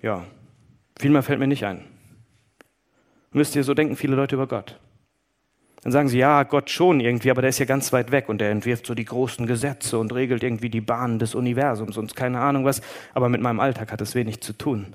Ja, 0.00 0.24
viel 0.98 1.10
mehr 1.10 1.22
fällt 1.22 1.38
mir 1.38 1.46
nicht 1.46 1.66
ein. 1.66 1.84
Müsst 3.32 3.54
ihr, 3.54 3.64
so 3.64 3.74
denken 3.74 3.96
viele 3.96 4.16
Leute 4.16 4.36
über 4.36 4.46
Gott. 4.46 4.78
Dann 5.82 5.92
sagen 5.92 6.08
sie, 6.08 6.18
ja, 6.18 6.42
Gott 6.42 6.70
schon 6.70 7.00
irgendwie, 7.00 7.30
aber 7.30 7.42
der 7.42 7.50
ist 7.50 7.58
ja 7.58 7.66
ganz 7.66 7.92
weit 7.92 8.10
weg 8.10 8.28
und 8.28 8.40
der 8.40 8.50
entwirft 8.50 8.86
so 8.86 8.94
die 8.94 9.04
großen 9.04 9.46
Gesetze 9.46 9.98
und 9.98 10.12
regelt 10.12 10.42
irgendwie 10.42 10.70
die 10.70 10.80
Bahnen 10.80 11.18
des 11.18 11.34
Universums 11.34 11.96
und 11.96 12.16
keine 12.16 12.40
Ahnung 12.40 12.64
was, 12.64 12.80
aber 13.14 13.28
mit 13.28 13.40
meinem 13.40 13.60
Alltag 13.60 13.92
hat 13.92 14.00
es 14.00 14.14
wenig 14.14 14.40
zu 14.40 14.52
tun. 14.52 14.94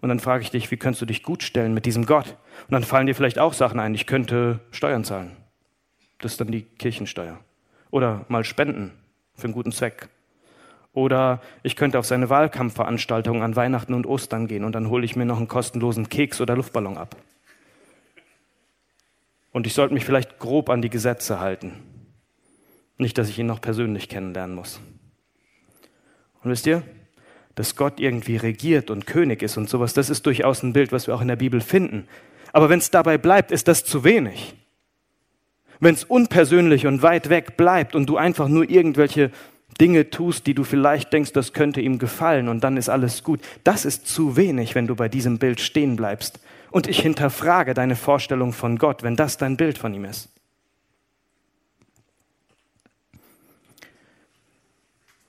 Und 0.00 0.08
dann 0.08 0.20
frage 0.20 0.42
ich 0.42 0.50
dich, 0.50 0.70
wie 0.70 0.76
könntest 0.76 1.02
du 1.02 1.06
dich 1.06 1.22
gut 1.22 1.42
stellen 1.42 1.74
mit 1.74 1.84
diesem 1.84 2.06
Gott? 2.06 2.36
Und 2.68 2.72
dann 2.72 2.84
fallen 2.84 3.06
dir 3.06 3.14
vielleicht 3.14 3.38
auch 3.38 3.52
Sachen 3.52 3.80
ein, 3.80 3.94
ich 3.94 4.06
könnte 4.06 4.60
Steuern 4.70 5.04
zahlen. 5.04 5.32
Das 6.20 6.32
ist 6.32 6.40
dann 6.40 6.52
die 6.52 6.62
Kirchensteuer. 6.62 7.38
Oder 7.90 8.24
mal 8.28 8.44
spenden 8.44 8.92
für 9.34 9.44
einen 9.44 9.54
guten 9.54 9.72
Zweck. 9.72 10.08
Oder 10.92 11.40
ich 11.62 11.76
könnte 11.76 11.98
auf 11.98 12.06
seine 12.06 12.30
Wahlkampfveranstaltungen 12.30 13.42
an 13.42 13.56
Weihnachten 13.56 13.94
und 13.94 14.06
Ostern 14.06 14.46
gehen 14.46 14.64
und 14.64 14.72
dann 14.72 14.88
hole 14.88 15.04
ich 15.04 15.16
mir 15.16 15.26
noch 15.26 15.38
einen 15.38 15.48
kostenlosen 15.48 16.08
Keks 16.08 16.40
oder 16.40 16.56
Luftballon 16.56 16.96
ab. 16.96 17.16
Und 19.52 19.66
ich 19.66 19.74
sollte 19.74 19.94
mich 19.94 20.04
vielleicht 20.04 20.38
grob 20.38 20.68
an 20.68 20.82
die 20.82 20.90
Gesetze 20.90 21.40
halten. 21.40 21.72
Nicht, 22.98 23.16
dass 23.16 23.28
ich 23.28 23.38
ihn 23.38 23.46
noch 23.46 23.60
persönlich 23.60 24.08
kennenlernen 24.08 24.54
muss. 24.54 24.80
Und 26.42 26.50
wisst 26.50 26.66
ihr, 26.66 26.82
dass 27.54 27.76
Gott 27.76 27.98
irgendwie 27.98 28.36
regiert 28.36 28.90
und 28.90 29.06
König 29.06 29.42
ist 29.42 29.56
und 29.56 29.68
sowas, 29.68 29.94
das 29.94 30.10
ist 30.10 30.26
durchaus 30.26 30.62
ein 30.62 30.72
Bild, 30.72 30.92
was 30.92 31.06
wir 31.06 31.14
auch 31.14 31.20
in 31.20 31.28
der 31.28 31.36
Bibel 31.36 31.60
finden. 31.60 32.06
Aber 32.52 32.68
wenn 32.68 32.78
es 32.78 32.90
dabei 32.90 33.18
bleibt, 33.18 33.50
ist 33.50 33.68
das 33.68 33.84
zu 33.84 34.04
wenig. 34.04 34.54
Wenn 35.80 35.94
es 35.94 36.04
unpersönlich 36.04 36.86
und 36.86 37.02
weit 37.02 37.28
weg 37.28 37.56
bleibt 37.56 37.94
und 37.94 38.06
du 38.06 38.16
einfach 38.16 38.48
nur 38.48 38.68
irgendwelche 38.68 39.30
Dinge 39.80 40.10
tust, 40.10 40.46
die 40.46 40.54
du 40.54 40.64
vielleicht 40.64 41.12
denkst, 41.12 41.32
das 41.32 41.52
könnte 41.52 41.80
ihm 41.80 41.98
gefallen 41.98 42.48
und 42.48 42.64
dann 42.64 42.76
ist 42.76 42.88
alles 42.88 43.22
gut, 43.22 43.40
das 43.64 43.84
ist 43.84 44.06
zu 44.06 44.36
wenig, 44.36 44.74
wenn 44.74 44.86
du 44.86 44.96
bei 44.96 45.08
diesem 45.08 45.38
Bild 45.38 45.60
stehen 45.60 45.96
bleibst 45.96 46.40
und 46.70 46.86
ich 46.86 47.00
hinterfrage 47.00 47.74
deine 47.74 47.96
Vorstellung 47.96 48.52
von 48.52 48.78
Gott, 48.78 49.02
wenn 49.02 49.16
das 49.16 49.36
dein 49.36 49.56
Bild 49.56 49.78
von 49.78 49.94
ihm 49.94 50.04
ist. 50.04 50.28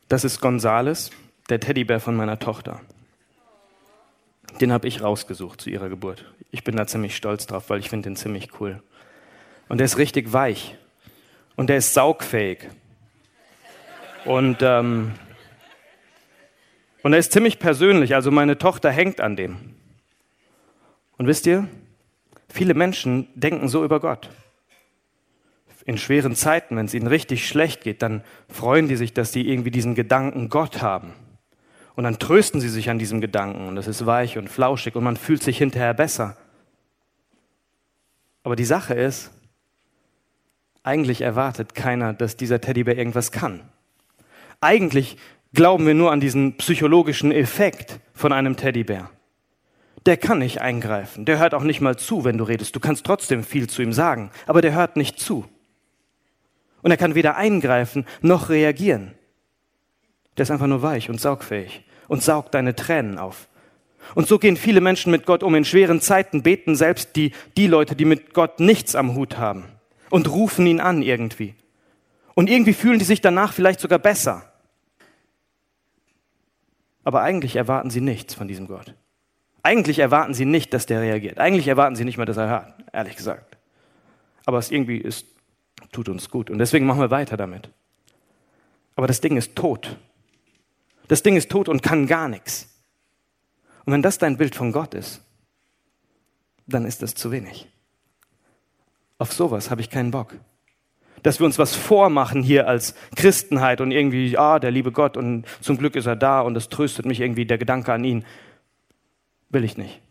Das 0.10 0.24
ist 0.24 0.42
Gonzales, 0.42 1.12
der 1.50 1.60
Teddybär 1.60 2.00
von 2.00 2.16
meiner 2.16 2.40
Tochter. 2.40 2.82
Den 4.60 4.74
habe 4.74 4.88
ich 4.88 5.02
rausgesucht 5.02 5.62
zu 5.62 5.70
ihrer 5.70 5.88
Geburt. 5.88 6.26
Ich 6.52 6.64
bin 6.64 6.76
da 6.76 6.88
ziemlich 6.88 7.16
stolz 7.16 7.46
drauf, 7.46 7.70
weil 7.70 7.80
ich 7.80 7.90
finde 7.90 8.10
den 8.10 8.16
ziemlich 8.16 8.60
cool. 8.60 8.82
Und 9.68 9.78
der 9.78 9.86
ist 9.86 9.98
richtig 10.00 10.34
weich. 10.34 10.76
Und 11.56 11.68
der 11.68 11.78
ist 11.78 11.94
saugfähig. 11.94 12.68
Und, 14.26 14.58
ähm, 14.62 15.14
und 17.04 17.14
er 17.14 17.20
ist 17.20 17.32
ziemlich 17.32 17.60
persönlich. 17.60 18.16
Also 18.16 18.32
meine 18.32 18.58
Tochter 18.58 18.92
hängt 18.92 19.22
an 19.22 19.36
dem. 19.36 19.76
Und 21.20 21.28
wisst 21.28 21.46
ihr, 21.48 21.68
viele 22.48 22.74
Menschen 22.74 23.28
denken 23.36 23.68
so 23.68 23.84
über 23.84 24.00
Gott. 24.00 24.30
In 25.84 25.98
schweren 25.98 26.34
Zeiten, 26.34 26.78
wenn 26.78 26.86
es 26.86 26.94
ihnen 26.94 27.08
richtig 27.08 27.46
schlecht 27.46 27.82
geht, 27.82 28.02
dann 28.02 28.24
freuen 28.48 28.88
die 28.88 28.96
sich, 28.96 29.14
dass 29.14 29.34
sie 29.34 29.48
irgendwie 29.48 29.70
diesen 29.70 29.96
Gedanken 29.96 30.48
Gott 30.48 30.82
haben. 30.82 31.14
Und 31.96 32.06
dann 32.06 32.20
trösten 32.20 32.62
sie 32.62 32.70
sich 32.70 32.90
an 32.90 33.00
diesem 33.00 33.20
Gedanken 33.20 33.68
und 33.68 33.76
es 33.76 33.88
ist 33.88 34.06
weich 34.06 34.38
und 34.38 34.50
flauschig 34.50 34.96
und 34.96 35.04
man 35.04 35.18
fühlt 35.18 35.44
sich 35.44 35.58
hinterher 35.58 35.94
besser. 35.94 36.38
Aber 38.44 38.56
die 38.56 38.64
Sache 38.64 38.94
ist, 38.94 39.32
eigentlich 40.84 41.20
erwartet 41.20 41.76
keiner, 41.76 42.14
dass 42.14 42.38
dieser 42.38 42.62
Teddybär 42.62 42.98
irgendwas 42.98 43.34
kann. 43.34 43.60
Eigentlich 44.62 45.18
glauben 45.54 45.86
wir 45.86 45.96
nur 45.96 46.14
an 46.14 46.22
diesen 46.22 46.56
psychologischen 46.56 47.34
Effekt 47.34 48.00
von 48.14 48.32
einem 48.32 48.56
Teddybär 48.56 49.10
der 50.06 50.18
kann 50.18 50.40
nicht 50.40 50.62
eingreifen. 50.62 51.26
Der 51.26 51.40
hört 51.40 51.54
auch 51.54 51.64
nicht 51.64 51.82
mal 51.82 51.98
zu, 51.98 52.24
wenn 52.24 52.38
du 52.38 52.44
redest. 52.44 52.76
Du 52.76 52.80
kannst 52.80 53.06
trotzdem 53.06 53.44
viel 53.44 53.68
zu 53.68 53.82
ihm 53.82 53.94
sagen, 53.94 54.32
aber 54.48 54.62
der 54.62 54.74
hört 54.74 54.96
nicht 54.96 55.20
zu. 55.20 55.46
Und 56.82 56.92
er 56.92 56.98
kann 56.98 57.16
weder 57.16 57.36
eingreifen 57.36 58.06
noch 58.22 58.50
reagieren. 58.50 59.14
Der 60.38 60.44
ist 60.44 60.52
einfach 60.52 60.68
nur 60.68 60.82
weich 60.82 61.10
und 61.10 61.20
saugfähig 61.20 61.84
und 62.08 62.24
saugt 62.24 62.54
deine 62.54 62.76
Tränen 62.76 63.18
auf. 63.18 63.50
Und 64.16 64.28
so 64.28 64.40
gehen 64.40 64.58
viele 64.58 64.82
Menschen 64.82 65.12
mit 65.12 65.26
Gott 65.26 65.44
um. 65.44 65.54
In 65.56 65.66
schweren 65.66 66.02
Zeiten 66.02 66.42
beten 66.42 66.76
selbst 66.76 67.16
die, 67.16 67.34
die 67.58 67.68
Leute, 67.68 67.96
die 67.96 68.06
mit 68.06 68.34
Gott 68.34 68.60
nichts 68.60 68.96
am 68.96 69.16
Hut 69.16 69.38
haben 69.38 69.66
und 70.10 70.30
rufen 70.30 70.66
ihn 70.66 70.80
an 70.80 71.02
irgendwie. 71.02 71.56
Und 72.34 72.50
irgendwie 72.50 72.74
fühlen 72.74 73.00
die 73.00 73.06
sich 73.06 73.22
danach 73.22 73.54
vielleicht 73.54 73.80
sogar 73.80 74.00
besser. 74.00 74.52
Aber 77.04 77.22
eigentlich 77.22 77.56
erwarten 77.56 77.90
sie 77.90 78.02
nichts 78.02 78.34
von 78.34 78.48
diesem 78.48 78.68
Gott. 78.68 78.96
Eigentlich 79.64 80.00
erwarten 80.00 80.34
sie 80.34 80.46
nicht, 80.46 80.74
dass 80.74 80.86
der 80.86 81.02
reagiert. 81.02 81.38
Eigentlich 81.40 81.68
erwarten 81.68 81.96
sie 81.96 82.06
nicht 82.06 82.18
mal, 82.18 82.26
dass 82.26 82.38
er 82.38 82.50
hört, 82.50 82.74
ehrlich 82.94 83.16
gesagt. 83.16 83.58
Aber 84.46 84.58
es 84.58 84.72
irgendwie 84.72 84.98
ist, 84.98 85.26
tut 85.92 86.10
uns 86.10 86.30
gut. 86.30 86.50
Und 86.50 86.60
deswegen 86.60 86.86
machen 86.86 87.02
wir 87.02 87.12
weiter 87.12 87.38
damit. 87.38 87.70
Aber 88.96 89.08
das 89.08 89.22
Ding 89.22 89.38
ist 89.38 89.56
tot. 89.56 89.98
Das 91.08 91.24
Ding 91.24 91.36
ist 91.36 91.50
tot 91.50 91.70
und 91.70 91.84
kann 91.84 92.08
gar 92.08 92.30
nichts. 92.30 92.70
Und 93.86 93.94
wenn 93.94 94.02
das 94.02 94.18
dein 94.18 94.38
Bild 94.38 94.56
von 94.56 94.72
Gott 94.72 94.94
ist, 94.94 95.22
dann 96.68 96.86
ist 96.86 97.02
das 97.02 97.16
zu 97.16 97.32
wenig. 97.32 97.68
Auf 99.18 99.34
sowas 99.34 99.72
habe 99.72 99.82
ich 99.82 99.90
keinen 99.90 100.12
Bock. 100.12 100.36
Dass 101.24 101.40
wir 101.40 101.46
uns 101.46 101.60
was 101.60 101.76
vormachen 101.76 102.44
hier 102.44 102.68
als 102.68 102.96
Christenheit 103.16 103.82
und 103.82 103.92
irgendwie, 103.92 104.38
ah, 104.38 104.60
der 104.60 104.72
liebe 104.72 104.92
Gott 104.92 105.18
und 105.18 105.46
zum 105.60 105.78
Glück 105.78 105.96
ist 105.96 106.06
er 106.06 106.16
da 106.16 106.42
und 106.42 106.56
es 106.56 106.70
tröstet 106.70 107.06
mich 107.06 107.20
irgendwie 107.20 107.46
der 107.46 107.58
Gedanke 107.58 107.92
an 107.92 108.04
ihn. 108.04 108.24
Will 109.50 109.64
ich 109.64 109.78
nicht. 109.78 110.02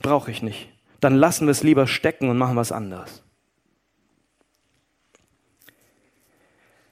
Brauche 0.00 0.30
ich 0.30 0.42
nicht. 0.42 0.68
Dann 1.00 1.14
lassen 1.14 1.46
wir 1.46 1.52
es 1.52 1.62
lieber 1.62 1.86
stecken 1.86 2.28
und 2.28 2.38
machen 2.38 2.56
was 2.56 2.72
anderes. 2.72 3.22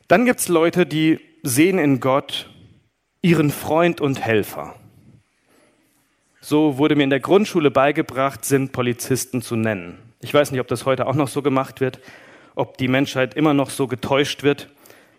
Dann 0.09 0.25
gibt 0.25 0.41
es 0.41 0.49
Leute, 0.49 0.87
die 0.87 1.21
sehen 1.43 1.79
in 1.79 2.01
Gott 2.01 2.49
ihren 3.21 3.51
Freund 3.51 4.01
und 4.01 4.21
Helfer. 4.21 4.75
So 6.41 6.79
wurde 6.79 6.97
mir 6.97 7.05
in 7.05 7.11
der 7.11 7.21
Grundschule 7.21 7.71
beigebracht, 7.71 8.45
sind 8.45 8.73
Polizisten 8.73 9.43
zu 9.43 9.57
nennen. 9.57 9.99
Ich 10.21 10.33
weiß 10.33 10.51
nicht, 10.51 10.61
ob 10.61 10.69
das 10.69 10.87
heute 10.87 11.07
auch 11.07 11.15
noch 11.15 11.29
so 11.29 11.43
gemacht 11.43 11.81
wird, 11.81 12.01
ob 12.55 12.79
die 12.79 12.89
Menschheit 12.89 13.35
immer 13.35 13.53
noch 13.53 13.71
so 13.71 13.87
getäuscht 13.87 14.43
wird, 14.43 14.71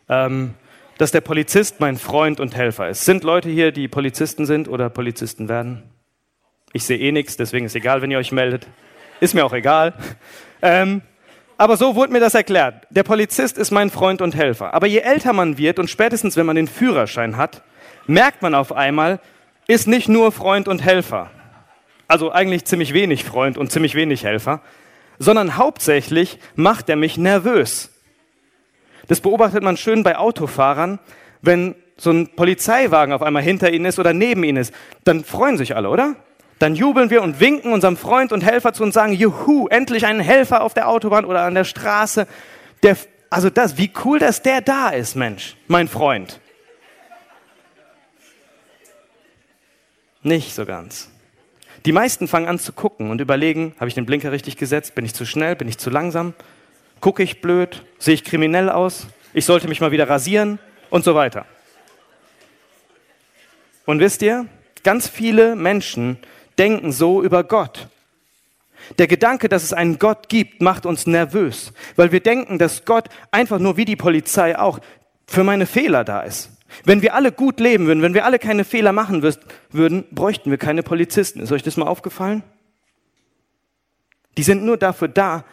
ähm, 0.07 0.55
dass 0.97 1.11
der 1.11 1.21
Polizist 1.21 1.79
mein 1.79 1.97
Freund 1.97 2.39
und 2.39 2.55
Helfer 2.55 2.89
ist. 2.89 3.05
Sind 3.05 3.23
Leute 3.23 3.49
hier, 3.49 3.71
die 3.71 3.87
Polizisten 3.87 4.45
sind 4.45 4.67
oder 4.67 4.89
Polizisten 4.89 5.47
werden? 5.47 5.83
Ich 6.73 6.83
sehe 6.83 6.97
eh 6.97 7.11
nichts, 7.11 7.37
deswegen 7.37 7.65
ist 7.65 7.75
egal, 7.75 8.01
wenn 8.01 8.11
ihr 8.11 8.17
euch 8.17 8.31
meldet. 8.31 8.67
Ist 9.19 9.33
mir 9.33 9.45
auch 9.45 9.53
egal. 9.53 9.93
Ähm, 10.61 11.01
aber 11.57 11.77
so 11.77 11.95
wurde 11.95 12.13
mir 12.13 12.19
das 12.19 12.35
erklärt. 12.35 12.87
Der 12.89 13.03
Polizist 13.03 13.57
ist 13.57 13.71
mein 13.71 13.89
Freund 13.89 14.21
und 14.21 14.35
Helfer. 14.35 14.73
Aber 14.73 14.87
je 14.87 14.99
älter 14.99 15.33
man 15.33 15.57
wird 15.57 15.79
und 15.79 15.89
spätestens 15.89 16.37
wenn 16.37 16.45
man 16.45 16.55
den 16.55 16.67
Führerschein 16.67 17.37
hat, 17.37 17.63
merkt 18.07 18.41
man 18.41 18.55
auf 18.55 18.71
einmal, 18.71 19.19
ist 19.67 19.87
nicht 19.87 20.09
nur 20.09 20.31
Freund 20.31 20.67
und 20.67 20.83
Helfer. 20.83 21.29
Also 22.07 22.31
eigentlich 22.31 22.65
ziemlich 22.65 22.93
wenig 22.93 23.23
Freund 23.23 23.57
und 23.57 23.71
ziemlich 23.71 23.93
wenig 23.93 24.23
Helfer, 24.23 24.61
sondern 25.19 25.57
hauptsächlich 25.57 26.39
macht 26.55 26.89
er 26.89 26.95
mich 26.95 27.17
nervös. 27.17 27.91
Das 29.07 29.21
beobachtet 29.21 29.63
man 29.63 29.75
schön 29.75 30.03
bei 30.03 30.17
Autofahrern, 30.17 30.99
wenn 31.41 31.75
so 31.97 32.11
ein 32.11 32.29
Polizeiwagen 32.35 33.13
auf 33.13 33.21
einmal 33.21 33.43
hinter 33.43 33.71
ihnen 33.71 33.85
ist 33.85 33.99
oder 33.99 34.13
neben 34.13 34.43
ihnen 34.43 34.57
ist, 34.57 34.73
dann 35.03 35.23
freuen 35.23 35.57
sich 35.57 35.75
alle, 35.75 35.89
oder? 35.89 36.15
Dann 36.59 36.75
jubeln 36.75 37.09
wir 37.09 37.21
und 37.21 37.39
winken 37.39 37.71
unserem 37.71 37.97
Freund 37.97 38.31
und 38.31 38.43
Helfer 38.43 38.73
zu 38.73 38.83
und 38.83 38.93
sagen, 38.93 39.13
juhu, 39.13 39.67
endlich 39.69 40.05
einen 40.05 40.19
Helfer 40.19 40.61
auf 40.61 40.73
der 40.73 40.89
Autobahn 40.89 41.25
oder 41.25 41.41
an 41.41 41.55
der 41.55 41.63
Straße. 41.63 42.27
Der, 42.83 42.97
also 43.29 43.49
das, 43.49 43.77
wie 43.77 43.91
cool, 44.03 44.19
dass 44.19 44.41
der 44.41 44.61
da 44.61 44.89
ist, 44.89 45.15
Mensch, 45.15 45.55
mein 45.67 45.87
Freund. 45.87 46.39
Nicht 50.21 50.53
so 50.53 50.65
ganz. 50.65 51.09
Die 51.85 51.93
meisten 51.93 52.27
fangen 52.27 52.49
an 52.49 52.59
zu 52.59 52.73
gucken 52.73 53.09
und 53.09 53.21
überlegen, 53.21 53.73
habe 53.79 53.87
ich 53.87 53.95
den 53.95 54.05
Blinker 54.05 54.33
richtig 54.33 54.57
gesetzt? 54.57 54.95
Bin 54.95 55.05
ich 55.05 55.15
zu 55.15 55.25
schnell? 55.25 55.55
Bin 55.55 55.69
ich 55.69 55.77
zu 55.77 55.89
langsam? 55.89 56.33
Gucke 56.99 57.23
ich 57.23 57.39
blöd? 57.39 57.85
Sehe 57.99 58.13
ich 58.13 58.25
kriminell 58.25 58.69
aus? 58.69 59.07
Ich 59.33 59.45
sollte 59.45 59.69
mich 59.69 59.79
mal 59.79 59.91
wieder 59.91 60.09
rasieren 60.09 60.59
und 60.89 61.05
so 61.05 61.15
weiter. 61.15 61.45
Und 63.85 64.01
wisst 64.01 64.21
ihr, 64.21 64.45
ganz 64.83 65.07
viele 65.07 65.55
Menschen 65.55 66.17
denken 66.59 66.91
so 66.91 67.23
über 67.23 67.43
Gott. 67.43 67.87
Der 68.97 69.07
Gedanke, 69.07 69.49
dass 69.49 69.63
es 69.63 69.73
einen 69.73 69.99
Gott 69.99 70.29
gibt, 70.29 70.61
macht 70.61 70.85
uns 70.85 71.07
nervös, 71.07 71.73
weil 71.95 72.11
wir 72.11 72.19
denken, 72.19 72.57
dass 72.59 72.85
Gott 72.85 73.09
einfach 73.31 73.59
nur 73.59 73.77
wie 73.77 73.85
die 73.85 73.95
Polizei 73.95 74.57
auch 74.57 74.79
für 75.27 75.43
meine 75.43 75.65
Fehler 75.65 76.03
da 76.03 76.21
ist. 76.21 76.51
Wenn 76.83 77.01
wir 77.01 77.15
alle 77.15 77.31
gut 77.31 77.59
leben 77.59 77.87
würden, 77.87 78.01
wenn 78.01 78.13
wir 78.13 78.25
alle 78.25 78.39
keine 78.39 78.63
Fehler 78.63 78.91
machen 78.91 79.23
würden, 79.71 80.05
bräuchten 80.11 80.51
wir 80.51 80.57
keine 80.57 80.83
Polizisten. 80.83 81.39
Ist 81.39 81.51
euch 81.51 81.63
das 81.63 81.77
mal 81.77 81.87
aufgefallen? 81.87 82.43
Die 84.37 84.43
sind 84.43 84.63
nur 84.63 84.77
dafür 84.77 85.07
da, 85.07 85.45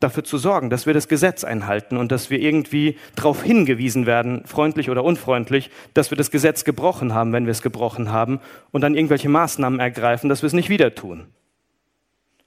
dafür 0.00 0.24
zu 0.24 0.38
sorgen, 0.38 0.70
dass 0.70 0.86
wir 0.86 0.94
das 0.94 1.08
Gesetz 1.08 1.44
einhalten 1.44 1.98
und 1.98 2.10
dass 2.10 2.30
wir 2.30 2.40
irgendwie 2.40 2.96
darauf 3.14 3.42
hingewiesen 3.42 4.06
werden, 4.06 4.44
freundlich 4.46 4.90
oder 4.90 5.04
unfreundlich, 5.04 5.70
dass 5.94 6.10
wir 6.10 6.16
das 6.16 6.30
Gesetz 6.30 6.64
gebrochen 6.64 7.14
haben, 7.14 7.32
wenn 7.32 7.44
wir 7.44 7.52
es 7.52 7.62
gebrochen 7.62 8.10
haben 8.10 8.40
und 8.72 8.80
dann 8.80 8.94
irgendwelche 8.94 9.28
Maßnahmen 9.28 9.78
ergreifen, 9.78 10.28
dass 10.28 10.42
wir 10.42 10.46
es 10.46 10.54
nicht 10.54 10.70
wieder 10.70 10.94
tun. 10.94 11.26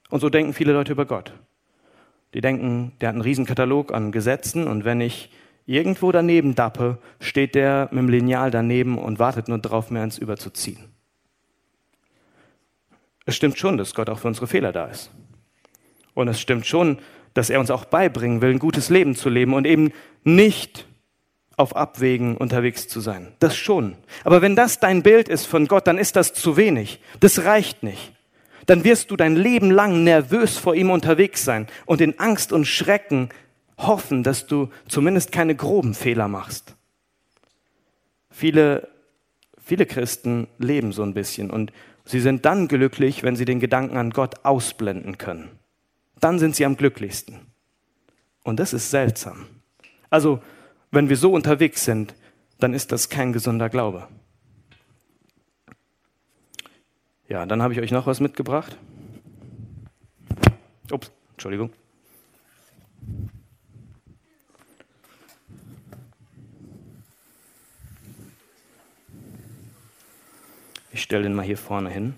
Und 0.10 0.20
so 0.20 0.30
denken 0.30 0.54
viele 0.54 0.74
Leute 0.74 0.92
über 0.92 1.06
Gott. 1.06 1.34
Die 2.34 2.42
denken, 2.42 2.94
der 3.00 3.10
hat 3.10 3.14
einen 3.14 3.22
Riesenkatalog 3.22 3.94
an 3.94 4.12
Gesetzen 4.12 4.68
und 4.68 4.84
wenn 4.84 5.00
ich 5.00 5.30
irgendwo 5.68 6.12
daneben 6.12 6.56
dappe, 6.56 6.98
steht 7.20 7.56
der 7.56 7.88
mit 7.92 8.00
dem 8.00 8.10
Lineal 8.10 8.50
daneben 8.50 8.98
und 8.98 9.20
wartet 9.20 9.48
nur 9.48 9.60
darauf, 9.60 9.92
mir 9.92 10.02
eins 10.02 10.18
überzuziehen. 10.18 10.90
Es 13.26 13.36
stimmt 13.36 13.58
schon, 13.58 13.78
dass 13.78 13.94
Gott 13.94 14.10
auch 14.10 14.20
für 14.20 14.28
unsere 14.28 14.48
Fehler 14.48 14.72
da 14.72 14.86
ist. 14.86 15.12
Und 16.14 16.28
es 16.28 16.42
stimmt 16.42 16.66
schon, 16.66 16.98
dass 17.34 17.50
er 17.50 17.60
uns 17.60 17.72
auch 17.72 17.86
beibringen 17.86 18.42
will, 18.42 18.52
ein 18.52 18.60
gutes 18.60 18.90
Leben 18.90 19.16
zu 19.16 19.30
leben 19.30 19.54
und 19.54 19.66
eben 19.66 19.92
nicht 20.24 20.86
auf 21.56 21.76
Abwägen 21.76 22.38
unterwegs 22.38 22.88
zu 22.88 23.00
sein. 23.00 23.34
Das 23.40 23.56
schon. 23.56 23.96
Aber 24.24 24.42
wenn 24.42 24.56
das 24.56 24.80
dein 24.80 25.04
Bild 25.04 25.30
ist 25.30 25.46
von 25.46 25.68
Gott, 25.68 25.88
dann 25.88 25.98
ist 25.98 26.16
das 26.16 26.34
zu 26.34 26.58
wenig. 26.58 27.00
Das 27.20 27.46
reicht 27.46 27.84
nicht. 27.84 28.14
Dann 28.66 28.84
wirst 28.84 29.12
du 29.12 29.18
dein 29.18 29.36
Leben 29.36 29.72
lang 29.72 30.04
nervös 30.04 30.58
vor 30.58 30.74
ihm 30.74 30.90
unterwegs 30.90 31.44
sein 31.44 31.68
und 31.86 32.02
in 32.02 32.18
Angst 32.20 32.54
und 32.54 32.66
Schrecken 32.66 33.30
hoffen, 33.78 34.24
dass 34.24 34.48
du 34.48 34.70
zumindest 34.88 35.32
keine 35.32 35.56
groben 35.56 35.94
Fehler 35.94 36.28
machst. 36.28 36.76
Viele, 38.30 38.88
viele 39.64 39.86
Christen 39.86 40.48
leben 40.58 40.92
so 40.92 41.04
ein 41.04 41.14
bisschen 41.14 41.52
und 41.52 41.74
sie 42.06 42.20
sind 42.20 42.46
dann 42.46 42.68
glücklich, 42.68 43.22
wenn 43.22 43.36
sie 43.36 43.46
den 43.46 43.60
Gedanken 43.60 43.98
an 43.98 44.12
Gott 44.12 44.46
ausblenden 44.46 45.18
können 45.18 45.50
dann 46.24 46.40
sind 46.40 46.56
sie 46.56 46.66
am 46.66 46.78
glücklichsten. 46.78 47.40
Und 48.44 48.60
das 48.60 48.74
ist 48.74 48.90
seltsam. 48.90 49.46
Also, 50.10 50.42
wenn 50.92 51.10
wir 51.10 51.18
so 51.18 51.34
unterwegs 51.34 51.84
sind, 51.84 52.14
dann 52.60 52.74
ist 52.74 52.92
das 52.92 53.10
kein 53.10 53.34
gesunder 53.34 53.70
Glaube. 53.70 54.08
Ja, 57.28 57.46
dann 57.46 57.62
habe 57.62 57.74
ich 57.74 57.80
euch 57.80 57.92
noch 57.92 58.08
was 58.08 58.20
mitgebracht. 58.20 58.78
Ups, 60.92 61.12
Entschuldigung. 61.32 61.72
Ich 70.92 71.02
stelle 71.02 71.24
den 71.24 71.34
mal 71.34 71.44
hier 71.44 71.58
vorne 71.58 71.90
hin. 71.90 72.14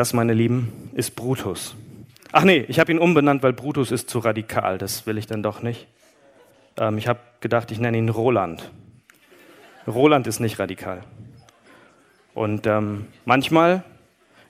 Das, 0.00 0.14
meine 0.14 0.32
Lieben, 0.32 0.90
ist 0.94 1.14
Brutus. 1.14 1.76
Ach 2.32 2.44
nee, 2.44 2.64
ich 2.68 2.80
habe 2.80 2.90
ihn 2.90 2.98
umbenannt, 2.98 3.42
weil 3.42 3.52
Brutus 3.52 3.90
ist 3.90 4.08
zu 4.08 4.20
radikal. 4.20 4.78
Das 4.78 5.06
will 5.06 5.18
ich 5.18 5.26
dann 5.26 5.42
doch 5.42 5.60
nicht. 5.60 5.88
Ähm, 6.78 6.96
ich 6.96 7.06
habe 7.06 7.20
gedacht, 7.40 7.70
ich 7.70 7.80
nenne 7.80 7.98
ihn 7.98 8.08
Roland. 8.08 8.72
Roland 9.86 10.26
ist 10.26 10.40
nicht 10.40 10.58
radikal. 10.58 11.02
Und 12.32 12.66
ähm, 12.66 13.08
manchmal, 13.26 13.84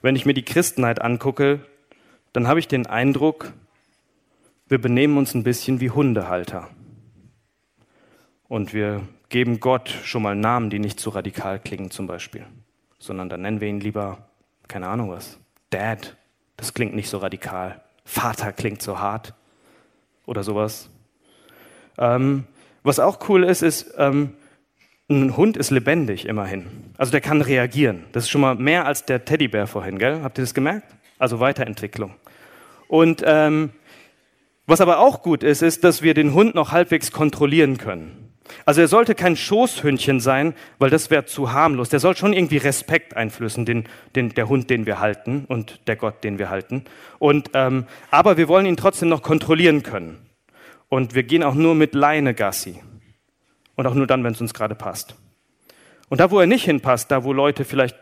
wenn 0.02 0.14
ich 0.14 0.25
mir 0.25 0.35
die 0.35 0.45
Christenheit 0.45 1.02
angucke, 1.02 1.59
dann 2.33 2.47
habe 2.47 2.61
ich 2.61 2.69
den 2.69 2.87
Eindruck, 2.87 3.52
wir 4.69 4.80
benehmen 4.80 5.19
uns 5.19 5.35
ein 5.35 5.42
bisschen 5.42 5.80
wie 5.80 5.90
Hundehalter. 5.90 6.69
Und 8.47 8.73
wir 8.73 9.02
geben 9.30 9.59
Gott 9.59 9.88
schon 10.04 10.23
mal 10.23 10.37
Namen, 10.37 10.71
die 10.71 10.78
nicht 10.78 11.00
zu 11.00 11.11
radikal 11.11 11.59
klingen 11.59 11.90
zum 11.90 12.07
Beispiel, 12.07 12.47
sondern 13.00 13.29
dann 13.29 13.42
nennen 13.42 13.61
wir 13.61 13.66
ihn 13.66 13.81
lieber 13.81 14.30
keine 14.70 14.88
Ahnung 14.88 15.11
was. 15.11 15.38
Dad, 15.68 16.16
das 16.56 16.72
klingt 16.72 16.94
nicht 16.94 17.11
so 17.11 17.18
radikal. 17.18 17.83
Vater 18.04 18.52
klingt 18.52 18.80
so 18.80 18.98
hart 18.98 19.35
oder 20.26 20.42
sowas. 20.42 20.88
Ähm, 21.98 22.44
was 22.83 22.98
auch 22.98 23.28
cool 23.28 23.44
ist, 23.44 23.62
ist, 23.62 23.92
ähm, 23.98 24.35
ein 25.11 25.37
Hund 25.37 25.56
ist 25.56 25.70
lebendig 25.70 26.26
immerhin. 26.26 26.92
Also 26.96 27.11
der 27.11 27.20
kann 27.20 27.42
reagieren. 27.42 28.04
Das 28.12 28.24
ist 28.24 28.30
schon 28.30 28.40
mal 28.40 28.54
mehr 28.54 28.87
als 28.87 29.04
der 29.04 29.24
Teddybär 29.24 29.66
vorhin, 29.66 29.98
gell? 29.98 30.22
Habt 30.22 30.38
ihr 30.38 30.44
das 30.44 30.54
gemerkt? 30.54 30.94
Also 31.18 31.40
Weiterentwicklung. 31.40 32.14
Und 32.87 33.22
ähm, 33.26 33.70
was 34.66 34.80
aber 34.80 35.00
auch 35.00 35.22
gut 35.22 35.42
ist, 35.42 35.62
ist, 35.62 35.83
dass 35.83 36.02
wir 36.02 36.14
den 36.14 36.33
Hund 36.33 36.54
noch 36.54 36.70
halbwegs 36.70 37.11
kontrollieren 37.11 37.76
können. 37.76 38.30
Also 38.65 38.81
er 38.81 38.89
sollte 38.89 39.15
kein 39.15 39.37
Schoßhündchen 39.37 40.21
sein, 40.21 40.55
weil 40.79 40.91
das 40.91 41.11
wäre 41.11 41.25
zu 41.25 41.53
harmlos. 41.53 41.89
Der 41.89 42.01
soll 42.01 42.17
schon 42.17 42.33
irgendwie 42.33 42.57
Respekt 42.57 43.17
einflößen, 43.17 43.65
den, 43.65 43.85
den, 44.15 44.31
der 44.31 44.49
Hund, 44.49 44.71
den 44.71 44.87
wir 44.87 45.01
halten 45.01 45.45
und 45.47 45.81
der 45.87 45.97
Gott, 45.97 46.25
den 46.25 46.39
wir 46.39 46.51
halten. 46.51 46.85
Und, 47.19 47.51
ähm, 47.55 47.87
aber 48.11 48.37
wir 48.37 48.49
wollen 48.49 48.67
ihn 48.67 48.77
trotzdem 48.77 49.09
noch 49.09 49.23
kontrollieren 49.23 49.83
können. 49.83 50.19
Und 50.89 51.15
wir 51.15 51.23
gehen 51.23 51.43
auch 51.43 51.55
nur 51.55 51.75
mit 51.75 51.95
Leine 51.95 52.35
Gassi. 52.35 52.81
Und 53.77 53.87
auch 53.87 53.95
nur 53.95 54.07
dann, 54.07 54.25
wenn 54.25 54.33
es 54.33 54.41
uns 54.41 54.53
gerade 54.55 54.75
passt. 54.75 55.15
Und 56.09 56.21
da, 56.21 56.31
wo 56.31 56.41
er 56.41 56.47
nicht 56.47 56.65
hinpasst, 56.65 57.11
da, 57.11 57.25
wo 57.25 57.33
Leute 57.33 57.65
vielleicht 57.65 57.97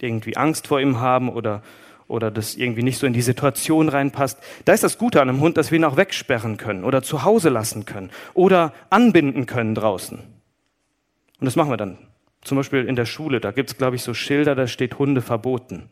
irgendwie 0.00 0.36
Angst 0.36 0.66
vor 0.66 0.80
ihm 0.80 1.00
haben 1.00 1.28
oder 1.28 1.62
oder 2.08 2.30
das 2.30 2.54
irgendwie 2.54 2.82
nicht 2.82 2.98
so 2.98 3.06
in 3.06 3.12
die 3.12 3.22
Situation 3.22 3.88
reinpasst. 3.88 4.38
Da 4.64 4.72
ist 4.72 4.84
das 4.84 4.98
Gute 4.98 5.20
an 5.20 5.28
einem 5.28 5.40
Hund, 5.40 5.56
dass 5.56 5.70
wir 5.70 5.78
ihn 5.78 5.84
auch 5.84 5.96
wegsperren 5.96 6.56
können 6.56 6.84
oder 6.84 7.02
zu 7.02 7.24
Hause 7.24 7.48
lassen 7.48 7.84
können 7.84 8.10
oder 8.34 8.72
anbinden 8.90 9.46
können 9.46 9.74
draußen. 9.74 10.18
Und 10.18 11.44
das 11.44 11.56
machen 11.56 11.70
wir 11.70 11.76
dann. 11.76 11.98
Zum 12.42 12.56
Beispiel 12.56 12.86
in 12.86 12.96
der 12.96 13.06
Schule, 13.06 13.40
da 13.40 13.50
gibt's 13.50 13.76
glaube 13.76 13.96
ich, 13.96 14.02
so 14.02 14.14
Schilder, 14.14 14.54
da 14.54 14.66
steht 14.66 14.98
Hunde 14.98 15.20
verboten. 15.20 15.90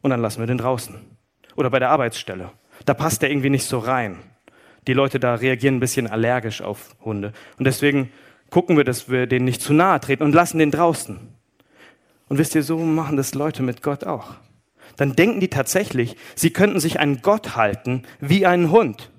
Und 0.00 0.10
dann 0.10 0.20
lassen 0.20 0.40
wir 0.40 0.46
den 0.46 0.58
draußen. 0.58 0.96
Oder 1.56 1.70
bei 1.70 1.78
der 1.78 1.90
Arbeitsstelle. 1.90 2.50
Da 2.86 2.94
passt 2.94 3.22
er 3.22 3.30
irgendwie 3.30 3.50
nicht 3.50 3.66
so 3.66 3.78
rein. 3.78 4.18
Die 4.86 4.94
Leute 4.94 5.20
da 5.20 5.34
reagieren 5.34 5.76
ein 5.76 5.80
bisschen 5.80 6.08
allergisch 6.08 6.62
auf 6.62 6.96
Hunde. 7.04 7.32
Und 7.58 7.66
deswegen 7.66 8.10
gucken 8.50 8.76
wir, 8.76 8.84
dass 8.84 9.10
wir 9.10 9.26
denen 9.26 9.44
nicht 9.44 9.60
zu 9.60 9.74
nahe 9.74 10.00
treten 10.00 10.24
und 10.24 10.34
lassen 10.34 10.58
den 10.58 10.70
draußen. 10.70 11.20
Und 12.28 12.38
wisst 12.38 12.54
ihr, 12.54 12.62
so 12.62 12.78
machen 12.78 13.18
das 13.18 13.34
Leute 13.34 13.62
mit 13.62 13.82
Gott 13.82 14.04
auch 14.04 14.36
dann 14.96 15.14
denken 15.14 15.40
die 15.40 15.48
tatsächlich, 15.48 16.16
sie 16.34 16.50
könnten 16.50 16.80
sich 16.80 16.98
einen 16.98 17.22
Gott 17.22 17.56
halten 17.56 18.02
wie 18.20 18.46
einen 18.46 18.70
Hund. 18.70 19.10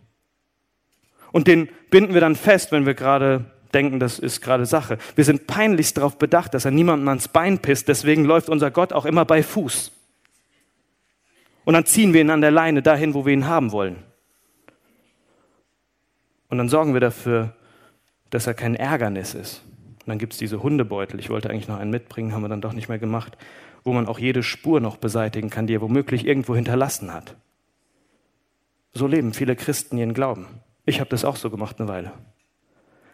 Und 1.31 1.47
den 1.47 1.69
binden 1.89 2.13
wir 2.13 2.21
dann 2.21 2.35
fest, 2.35 2.71
wenn 2.71 2.85
wir 2.85 2.93
gerade 2.93 3.45
denken, 3.73 3.99
das 3.99 4.19
ist 4.19 4.41
gerade 4.41 4.65
Sache. 4.65 4.97
Wir 5.15 5.25
sind 5.25 5.47
peinlichst 5.47 5.97
darauf 5.97 6.17
bedacht, 6.17 6.53
dass 6.53 6.65
er 6.65 6.71
niemandem 6.71 7.07
ans 7.07 7.27
Bein 7.27 7.59
pisst, 7.59 7.87
deswegen 7.87 8.23
läuft 8.23 8.49
unser 8.49 8.71
Gott 8.71 8.93
auch 8.93 9.05
immer 9.05 9.25
bei 9.25 9.41
Fuß. 9.41 9.91
Und 11.65 11.73
dann 11.73 11.85
ziehen 11.85 12.13
wir 12.13 12.21
ihn 12.21 12.29
an 12.29 12.41
der 12.41 12.51
Leine 12.51 12.81
dahin, 12.81 13.13
wo 13.13 13.25
wir 13.25 13.33
ihn 13.33 13.47
haben 13.47 13.71
wollen. 13.71 13.95
Und 16.49 16.57
dann 16.59 16.69
sorgen 16.69 16.93
wir 16.93 17.01
dafür, 17.01 17.55
dass 18.29 18.45
er 18.45 18.53
kein 18.53 18.75
Ärgernis 18.75 19.33
ist. 19.33 19.63
Und 20.01 20.09
dann 20.09 20.19
gibt 20.19 20.33
es 20.33 20.39
diese 20.39 20.61
Hundebeutel. 20.61 21.19
Ich 21.19 21.29
wollte 21.29 21.49
eigentlich 21.49 21.67
noch 21.67 21.79
einen 21.79 21.89
mitbringen, 21.89 22.33
haben 22.33 22.41
wir 22.41 22.49
dann 22.49 22.61
doch 22.61 22.73
nicht 22.73 22.89
mehr 22.89 22.99
gemacht 22.99 23.37
wo 23.83 23.93
man 23.93 24.07
auch 24.07 24.19
jede 24.19 24.43
Spur 24.43 24.79
noch 24.79 24.97
beseitigen 24.97 25.49
kann, 25.49 25.67
die 25.67 25.75
er 25.75 25.81
womöglich 25.81 26.25
irgendwo 26.25 26.55
hinterlassen 26.55 27.13
hat. 27.13 27.35
So 28.93 29.07
leben 29.07 29.33
viele 29.33 29.55
Christen 29.55 29.97
ihren 29.97 30.13
Glauben. 30.13 30.47
Ich 30.85 30.99
habe 30.99 31.09
das 31.09 31.25
auch 31.25 31.35
so 31.35 31.49
gemacht 31.49 31.79
eine 31.79 31.89
Weile. 31.89 32.11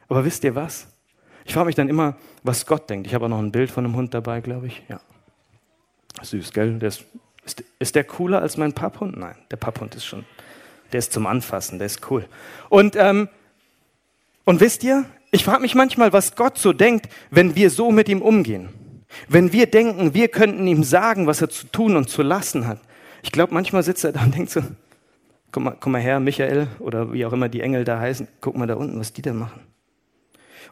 Aber 0.07 0.25
wisst 0.25 0.43
ihr 0.43 0.55
was? 0.55 0.87
Ich 1.45 1.53
frage 1.53 1.67
mich 1.67 1.75
dann 1.75 1.89
immer, 1.89 2.17
was 2.43 2.65
Gott 2.65 2.89
denkt. 2.89 3.07
Ich 3.07 3.13
habe 3.13 3.25
auch 3.25 3.29
noch 3.29 3.39
ein 3.39 3.51
Bild 3.51 3.71
von 3.71 3.85
einem 3.85 3.95
Hund 3.95 4.13
dabei, 4.13 4.41
glaube 4.41 4.67
ich. 4.67 4.83
Ja. 4.89 4.99
Süß, 6.21 6.51
gell? 6.51 6.79
Der 6.79 6.89
ist, 6.89 7.05
ist, 7.45 7.63
ist, 7.79 7.95
der 7.95 8.03
cooler 8.03 8.41
als 8.41 8.57
mein 8.57 8.73
Papphund? 8.73 9.17
Nein, 9.17 9.35
der 9.49 9.57
Papphund 9.57 9.95
ist 9.95 10.05
schon, 10.05 10.25
der 10.91 10.99
ist 10.99 11.13
zum 11.13 11.25
Anfassen, 11.27 11.79
der 11.79 11.85
ist 11.85 12.09
cool. 12.11 12.27
Und, 12.69 12.95
ähm, 12.95 13.29
und 14.43 14.59
wisst 14.59 14.83
ihr, 14.83 15.05
ich 15.31 15.43
frage 15.43 15.61
mich 15.61 15.75
manchmal, 15.75 16.11
was 16.11 16.35
Gott 16.35 16.57
so 16.57 16.73
denkt, 16.73 17.07
wenn 17.29 17.55
wir 17.55 17.69
so 17.69 17.91
mit 17.91 18.09
ihm 18.09 18.21
umgehen. 18.21 18.69
Wenn 19.27 19.51
wir 19.51 19.67
denken, 19.67 20.13
wir 20.13 20.27
könnten 20.27 20.67
ihm 20.67 20.83
sagen, 20.83 21.27
was 21.27 21.41
er 21.41 21.49
zu 21.49 21.67
tun 21.67 21.95
und 21.95 22.09
zu 22.09 22.21
lassen 22.21 22.67
hat. 22.67 22.79
Ich 23.23 23.31
glaube, 23.31 23.53
manchmal 23.53 23.83
sitzt 23.83 24.03
er 24.03 24.11
da 24.11 24.23
und 24.23 24.35
denkt 24.35 24.51
so, 24.51 24.61
komm 25.51 25.63
mal, 25.63 25.75
komm 25.79 25.93
mal 25.93 26.01
her, 26.01 26.19
Michael 26.19 26.67
oder 26.79 27.11
wie 27.13 27.25
auch 27.25 27.33
immer 27.33 27.49
die 27.49 27.61
Engel 27.61 27.83
da 27.83 27.99
heißen, 27.99 28.27
guck 28.41 28.55
mal 28.55 28.67
da 28.67 28.75
unten, 28.75 28.99
was 28.99 29.13
die 29.13 29.21
da 29.21 29.33
machen. 29.33 29.61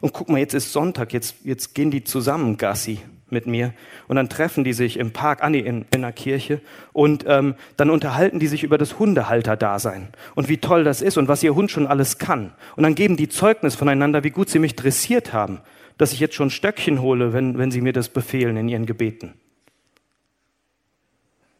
Und 0.00 0.12
guck 0.12 0.28
mal, 0.28 0.38
jetzt 0.38 0.54
ist 0.54 0.72
Sonntag, 0.72 1.12
jetzt, 1.12 1.36
jetzt 1.44 1.74
gehen 1.74 1.90
die 1.90 2.04
zusammen 2.04 2.56
Gassi 2.56 3.00
mit 3.30 3.46
mir 3.46 3.74
und 4.06 4.16
dann 4.16 4.28
treffen 4.28 4.62
die 4.62 4.72
sich 4.72 4.96
im 4.96 5.12
Park, 5.12 5.42
ah 5.42 5.50
nee, 5.50 5.58
in, 5.58 5.84
in 5.90 6.04
einer 6.04 6.12
Kirche 6.12 6.60
und 6.92 7.24
ähm, 7.26 7.56
dann 7.76 7.90
unterhalten 7.90 8.38
die 8.38 8.46
sich 8.46 8.62
über 8.62 8.78
das 8.78 8.98
Hundehalter-Dasein 8.98 10.08
und 10.36 10.48
wie 10.48 10.58
toll 10.58 10.84
das 10.84 11.02
ist 11.02 11.18
und 11.18 11.28
was 11.28 11.42
ihr 11.42 11.54
Hund 11.54 11.70
schon 11.70 11.86
alles 11.88 12.18
kann. 12.18 12.52
Und 12.76 12.84
dann 12.84 12.94
geben 12.94 13.16
die 13.16 13.28
Zeugnis 13.28 13.74
voneinander, 13.74 14.22
wie 14.22 14.30
gut 14.30 14.48
sie 14.48 14.60
mich 14.60 14.76
dressiert 14.76 15.32
haben 15.32 15.60
dass 15.98 16.12
ich 16.12 16.20
jetzt 16.20 16.34
schon 16.34 16.50
Stöckchen 16.50 17.02
hole, 17.02 17.32
wenn, 17.32 17.58
wenn 17.58 17.70
Sie 17.70 17.80
mir 17.80 17.92
das 17.92 18.08
befehlen 18.08 18.56
in 18.56 18.68
Ihren 18.68 18.86
Gebeten. 18.86 19.34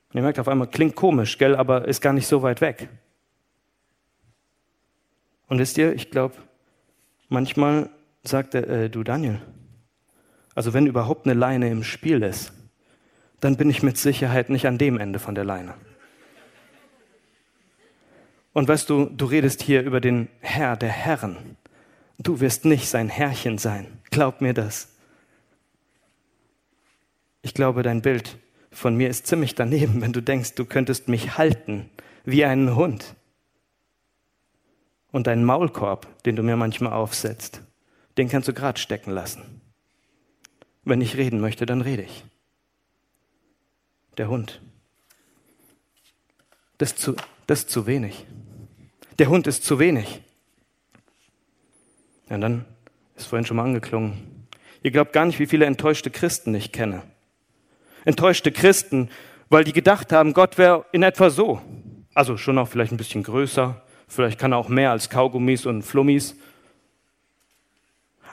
Und 0.09 0.17
ihr 0.17 0.23
merkt 0.23 0.39
auf 0.39 0.49
einmal, 0.49 0.69
klingt 0.69 0.97
komisch, 0.97 1.37
gell, 1.37 1.55
aber 1.55 1.87
ist 1.87 2.01
gar 2.01 2.15
nicht 2.15 2.27
so 2.27 2.43
weit 2.43 2.61
weg. 2.63 2.89
Und 5.49 5.59
wisst 5.59 5.77
ihr, 5.77 5.93
ich 5.93 6.11
glaube, 6.11 6.37
manchmal 7.29 7.91
sagt 8.23 8.55
er, 8.55 8.69
äh, 8.69 8.91
du 8.91 9.03
Daniel, 9.03 9.41
also 10.55 10.73
wenn 10.73 10.87
überhaupt 10.87 11.27
eine 11.27 11.35
Leine 11.35 11.71
im 11.71 11.85
Spiel 11.85 12.23
ist, 12.23 12.53
dann 13.41 13.57
bin 13.57 13.71
ich 13.71 13.83
mit 13.83 13.97
Sicherheit 13.97 14.51
nicht 14.51 14.67
an 14.67 14.79
dem 14.79 14.99
Ende 14.99 15.19
von 15.19 15.35
der 15.35 15.45
Leine. 15.45 15.75
Und 18.53 18.67
weißt 18.67 18.91
du, 18.91 19.05
du 19.05 19.27
redest 19.27 19.63
hier 19.63 19.83
über 19.83 20.01
den 20.01 20.29
Herr 20.41 20.77
der 20.77 20.89
Herren. 20.89 21.57
Du 22.19 22.41
wirst 22.41 22.65
nicht 22.65 22.89
sein 22.89 23.09
Herrchen 23.09 23.59
sein. 23.59 24.01
Glaub 24.11 24.41
mir 24.41 24.53
das. 24.53 24.89
Ich 27.43 27.55
glaube, 27.55 27.83
dein 27.83 28.03
Bild 28.03 28.39
von 28.71 28.97
mir 28.97 29.09
ist 29.09 29.27
ziemlich 29.27 29.55
daneben, 29.55 30.01
wenn 30.01 30.13
du 30.13 30.21
denkst, 30.21 30.55
du 30.55 30.65
könntest 30.65 31.09
mich 31.09 31.39
halten 31.39 31.89
wie 32.25 32.45
einen 32.45 32.75
Hund. 32.75 33.15
Und 35.11 35.27
deinen 35.27 35.45
Maulkorb, 35.45 36.23
den 36.25 36.37
du 36.37 36.43
mir 36.43 36.57
manchmal 36.57 36.93
aufsetzt, 36.93 37.63
den 38.19 38.29
kannst 38.29 38.49
du 38.49 38.53
gerade 38.53 38.79
stecken 38.79 39.13
lassen. 39.13 39.61
Wenn 40.85 41.01
ich 41.01 41.17
reden 41.17 41.41
möchte, 41.41 41.67
dann 41.67 41.81
rede 41.81 42.03
ich. 42.03 42.25
Der 44.19 44.29
Hund. 44.29 44.61
Das 46.77 46.93
ist 46.93 46.99
zu, 46.99 47.17
das 47.47 47.61
ist 47.61 47.71
zu 47.71 47.87
wenig. 47.87 48.27
Der 49.19 49.29
Hund 49.29 49.47
ist 49.47 49.65
zu 49.65 49.79
wenig. 49.79 50.21
Ja, 52.31 52.39
dann 52.39 52.65
ist 53.17 53.27
vorhin 53.27 53.47
schon 53.47 53.57
mal 53.57 53.65
angeklungen. 53.65 54.47
Ihr 54.83 54.91
glaubt 54.91 55.13
gar 55.13 55.25
nicht, 55.25 55.39
wie 55.39 55.47
viele 55.47 55.67
enttäuschte 55.67 56.11
Christen 56.11 56.55
ich 56.55 56.73
kenne. 56.73 57.03
Enttäuschte 58.05 58.53
Christen, 58.53 59.11
weil 59.49 59.65
die 59.65 59.73
gedacht 59.73 60.13
haben, 60.13 60.35
Gott 60.35 60.59
wäre 60.59 60.85
in 60.93 61.03
etwa 61.03 61.31
so. 61.31 61.61
Also 62.15 62.37
schon 62.37 62.59
auch 62.59 62.69
vielleicht 62.69 62.93
ein 62.93 62.97
bisschen 62.97 63.23
größer, 63.23 63.83
vielleicht 64.07 64.39
kann 64.39 64.53
er 64.53 64.59
auch 64.59 64.69
mehr 64.69 64.91
als 64.91 65.11
Kaugummis 65.11 65.67
und 65.67 65.83
Flummis. 65.83 66.37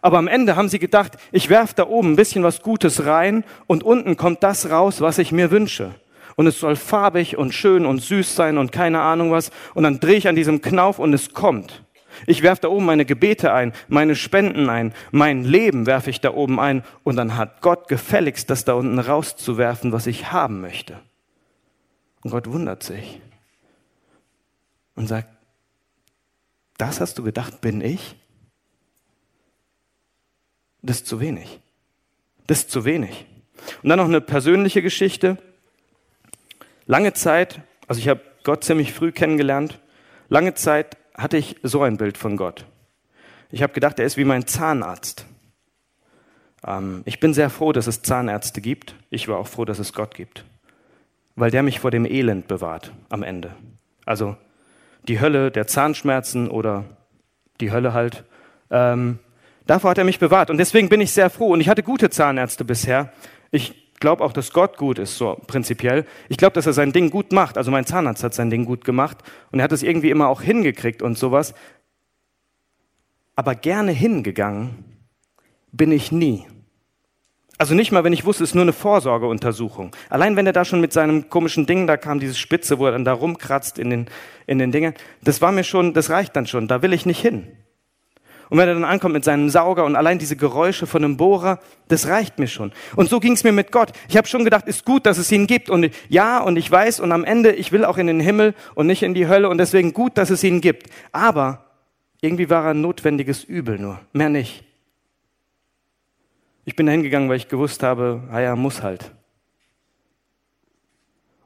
Aber 0.01 0.17
am 0.17 0.27
Ende 0.27 0.55
haben 0.55 0.69
sie 0.69 0.79
gedacht, 0.79 1.13
ich 1.31 1.49
werfe 1.49 1.75
da 1.75 1.88
oben 1.88 2.13
ein 2.13 2.15
bisschen 2.15 2.43
was 2.43 2.62
Gutes 2.62 3.05
rein 3.05 3.43
und 3.67 3.84
unten 3.84 4.17
kommt 4.17 4.43
das 4.43 4.69
raus, 4.69 5.01
was 5.01 5.17
ich 5.17 5.31
mir 5.31 5.51
wünsche 5.51 5.95
und 6.36 6.47
es 6.47 6.60
soll 6.60 6.75
farbig 6.75 7.38
und 7.38 7.53
schön 7.53 7.86
und 7.86 8.01
süß 8.01 8.36
sein 8.36 8.58
und 8.58 8.71
keine 8.71 9.01
Ahnung 9.01 9.31
was. 9.31 9.51
Und 9.73 9.84
dann 9.84 9.99
drehe 9.99 10.17
ich 10.17 10.27
an 10.27 10.36
diesem 10.36 10.62
Knauf 10.62 10.99
und 10.99 11.13
es 11.13 11.34
kommt. 11.34 11.84
Ich 12.25 12.41
werfe 12.41 12.63
da 12.63 12.67
oben 12.69 12.86
meine 12.86 13.06
Gebete 13.06 13.54
ein, 13.54 13.73
meine 13.88 14.15
Spenden 14.15 14.69
ein, 14.69 14.93
mein 15.12 15.43
Leben 15.43 15.86
werfe 15.86 16.10
ich 16.10 16.21
da 16.21 16.34
oben 16.34 16.60
ein 16.60 16.84
und 17.04 17.15
dann 17.15 17.38
hat 17.38 17.62
Gott 17.62 17.88
gefälligst, 17.88 18.49
das 18.49 18.65
da 18.65 18.73
unten 18.73 18.99
rauszuwerfen, 18.99 19.91
was 19.91 20.08
ich 20.08 20.32
haben 20.32 20.62
möchte. 20.62 20.99
Und 22.23 22.32
Gott 22.32 22.47
wundert 22.47 22.84
sich 22.84 23.21
und 24.95 25.08
sagt, 25.08 25.30
das 26.78 26.99
hast 26.99 27.17
du 27.17 27.23
gedacht, 27.23 27.62
bin 27.62 27.82
ich? 27.82 28.15
Das 30.82 30.97
ist 30.97 31.08
zu 31.08 31.19
wenig. 31.19 31.60
Das 32.47 32.60
ist 32.60 32.71
zu 32.71 32.86
wenig. 32.86 33.25
Und 33.82 33.89
dann 33.89 33.97
noch 33.97 34.06
eine 34.06 34.21
persönliche 34.21 34.82
Geschichte. 34.82 35.38
Lange 36.86 37.13
Zeit, 37.13 37.62
also 37.88 37.99
ich 37.99 38.08
habe 38.08 38.21
Gott 38.43 38.63
ziemlich 38.63 38.93
früh 38.93 39.12
kennengelernt, 39.12 39.80
lange 40.30 40.54
Zeit 40.54 40.97
hatte 41.17 41.38
ich 41.38 41.56
so 41.63 41.82
ein 41.82 41.97
Bild 41.97 42.17
von 42.17 42.38
Gott. 42.38 42.65
Ich 43.51 43.63
habe 43.63 43.73
gedacht, 43.73 43.99
er 43.99 44.06
ist 44.06 44.17
wie 44.17 44.25
mein 44.25 44.47
Zahnarzt. 44.47 45.25
Ähm, 46.65 47.04
ich 47.06 47.19
bin 47.19 47.34
sehr 47.34 47.49
froh, 47.49 47.71
dass 47.71 47.88
es 47.88 48.01
Zahnärzte 48.01 48.62
gibt. 48.62 48.95
Ich 49.10 49.28
war 49.28 49.38
auch 49.38 49.47
froh, 49.47 49.65
dass 49.65 49.80
es 49.80 49.93
Gott 49.93 50.15
gibt, 50.15 50.45
weil 51.36 51.51
der 51.51 51.63
mich 51.63 51.80
vor 51.80 51.91
dem 51.91 52.06
Elend 52.06 52.47
bewahrt 52.47 52.91
am 53.10 53.23
Ende. 53.23 53.51
Also 54.06 54.36
die 55.08 55.19
Hölle 55.19 55.51
der 55.51 55.67
Zahnschmerzen 55.67 56.49
oder 56.49 56.86
die 57.60 57.71
Hölle 57.71 57.93
halt. 57.93 58.23
Ähm, 58.71 59.19
davor 59.65 59.91
hat 59.91 59.97
er 59.97 60.04
mich 60.04 60.19
bewahrt 60.19 60.49
und 60.49 60.58
deswegen 60.58 60.89
bin 60.89 61.01
ich 61.01 61.12
sehr 61.12 61.30
froh. 61.30 61.54
Und 61.54 61.62
ich 61.62 61.69
hatte 61.69 61.84
gute 61.84 62.10
Zahnärzte 62.10 62.65
bisher. 62.65 63.12
Ich 63.51 63.85
glaube 63.99 64.23
auch, 64.23 64.34
dass 64.34 64.51
Gott 64.51 64.77
gut 64.77 64.99
ist, 64.99 65.17
so 65.17 65.39
prinzipiell. 65.47 66.05
Ich 66.29 66.38
glaube, 66.38 66.53
dass 66.53 66.65
er 66.65 66.73
sein 66.73 66.91
Ding 66.91 67.10
gut 67.10 67.31
macht. 67.31 67.58
Also 67.58 67.71
mein 67.71 67.86
Zahnarzt 67.86 68.23
hat 68.23 68.34
sein 68.34 68.49
Ding 68.49 68.65
gut 68.65 68.84
gemacht 68.84 69.17
und 69.51 69.60
er 69.60 69.63
hat 69.63 69.71
es 69.71 69.84
irgendwie 69.84 70.10
immer 70.10 70.27
auch 70.27 70.41
hingekriegt 70.41 71.01
und 71.01 71.17
sowas. 71.17 71.53
Aber 73.36 73.55
gerne 73.55 73.91
hingegangen 73.91 74.86
bin 75.71 75.91
ich 75.91 76.12
nie. 76.12 76.45
Also 77.58 77.73
nicht 77.73 77.91
mal, 77.91 78.03
wenn 78.03 78.12
ich 78.12 78.25
wusste, 78.25 78.43
es 78.43 78.51
ist 78.51 78.55
nur 78.55 78.63
eine 78.63 78.73
Vorsorgeuntersuchung. 78.73 79.95
Allein 80.10 80.36
wenn 80.36 80.45
er 80.45 80.53
da 80.53 80.65
schon 80.65 80.81
mit 80.81 80.91
seinem 80.91 81.29
komischen 81.29 81.65
Ding 81.65 81.88
da 81.88 81.95
kam, 81.95 82.19
diese 82.19 82.36
Spitze, 82.36 82.79
wo 82.79 82.86
er 82.86 82.91
dann 82.91 83.05
da 83.05 83.13
rumkratzt 83.13 83.79
in 83.79 83.89
den, 83.89 84.10
in 84.45 84.60
den 84.60 84.73
Dingen, 84.73 84.93
das 85.23 85.41
war 85.41 85.53
mir 85.53 85.63
schon, 85.63 85.93
das 85.93 86.10
reicht 86.10 86.36
dann 86.36 86.47
schon. 86.47 86.67
Da 86.67 86.81
will 86.81 86.91
ich 86.91 87.05
nicht 87.05 87.21
hin. 87.21 87.47
Und 88.49 88.58
wenn 88.58 88.67
er 88.67 88.75
dann 88.75 88.84
ankommt 88.84 89.13
mit 89.13 89.23
seinem 89.23 89.49
Sauger 89.49 89.86
und 89.86 89.95
allein 89.95 90.19
diese 90.19 90.36
Geräusche 90.36 90.86
von 90.86 91.03
einem 91.03 91.17
Bohrer, 91.17 91.60
das 91.88 92.08
reicht 92.08 92.38
mir 92.38 92.47
schon. 92.47 92.71
Und 92.95 93.10
so 93.10 93.19
ging 93.19 93.34
es 93.34 93.43
mir 93.43 93.51
mit 93.51 93.71
Gott. 93.71 93.91
Ich 94.08 94.17
habe 94.17 94.27
schon 94.27 94.43
gedacht, 94.43 94.67
ist 94.67 94.86
gut, 94.86 95.05
dass 95.05 95.17
es 95.17 95.31
ihn 95.31 95.47
gibt. 95.47 95.69
Und 95.69 95.89
ja, 96.10 96.39
und 96.41 96.58
ich 96.58 96.69
weiß, 96.69 96.99
und 96.99 97.12
am 97.12 97.23
Ende, 97.23 97.53
ich 97.53 97.71
will 97.71 97.86
auch 97.86 97.97
in 97.97 98.08
den 98.08 98.19
Himmel 98.19 98.53
und 98.75 98.88
nicht 98.88 99.03
in 99.03 99.13
die 99.13 99.27
Hölle. 99.27 99.49
Und 99.49 99.58
deswegen 99.58 99.93
gut, 99.93 100.17
dass 100.17 100.29
es 100.29 100.43
ihn 100.43 100.62
gibt. 100.62 100.89
Aber 101.12 101.65
irgendwie 102.21 102.49
war 102.49 102.63
er 102.65 102.71
ein 102.71 102.81
notwendiges 102.81 103.43
Übel 103.43 103.79
nur, 103.79 103.99
mehr 104.13 104.29
nicht. 104.29 104.63
Ich 106.65 106.75
bin 106.75 106.88
da 106.88 106.91
hingegangen, 106.91 107.29
weil 107.29 107.38
ich 107.38 107.47
gewusst 107.47 107.84
habe, 107.84 108.23
ah 108.31 108.55
muss 108.55 108.81
halt. 108.81 109.12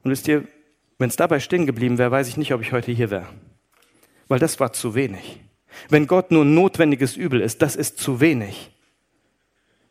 Und 0.04 0.12
wisst 0.12 0.28
ihr, 0.28 0.48
wenn 0.98 1.10
es 1.10 1.16
dabei 1.16 1.40
stehen 1.40 1.66
geblieben 1.66 1.98
wäre, 1.98 2.12
weiß 2.12 2.28
ich 2.28 2.38
nicht, 2.38 2.54
ob 2.54 2.62
ich 2.62 2.72
heute 2.72 2.92
hier 2.92 3.10
wäre. 3.10 3.28
Weil 4.28 4.40
das 4.40 4.60
war 4.60 4.72
zu 4.74 4.96
wenig. 4.96 5.40
Wenn 5.90 6.08
Gott 6.08 6.32
nur 6.32 6.46
notwendiges 6.46 7.16
Übel 7.16 7.42
ist, 7.42 7.62
das 7.62 7.76
ist 7.76 8.00
zu 8.00 8.20
wenig. 8.20 8.72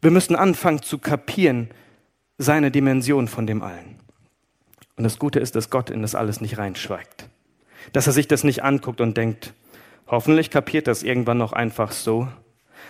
Wir 0.00 0.10
müssen 0.10 0.36
anfangen 0.36 0.82
zu 0.82 0.98
kapieren 0.98 1.70
seine 2.36 2.70
Dimension 2.70 3.28
von 3.28 3.46
dem 3.46 3.62
allen. 3.62 3.96
Und 4.96 5.04
das 5.04 5.18
Gute 5.18 5.40
ist, 5.40 5.56
dass 5.56 5.70
Gott 5.70 5.90
in 5.90 6.02
das 6.02 6.14
alles 6.14 6.40
nicht 6.40 6.58
reinschweigt. 6.58 7.28
Dass 7.92 8.06
er 8.06 8.12
sich 8.12 8.28
das 8.28 8.44
nicht 8.44 8.64
anguckt 8.64 9.00
und 9.00 9.16
denkt, 9.16 9.54
hoffentlich 10.06 10.50
kapiert 10.50 10.86
das 10.86 11.02
irgendwann 11.02 11.38
noch 11.38 11.52
einfach 11.52 11.92
so, 11.92 12.28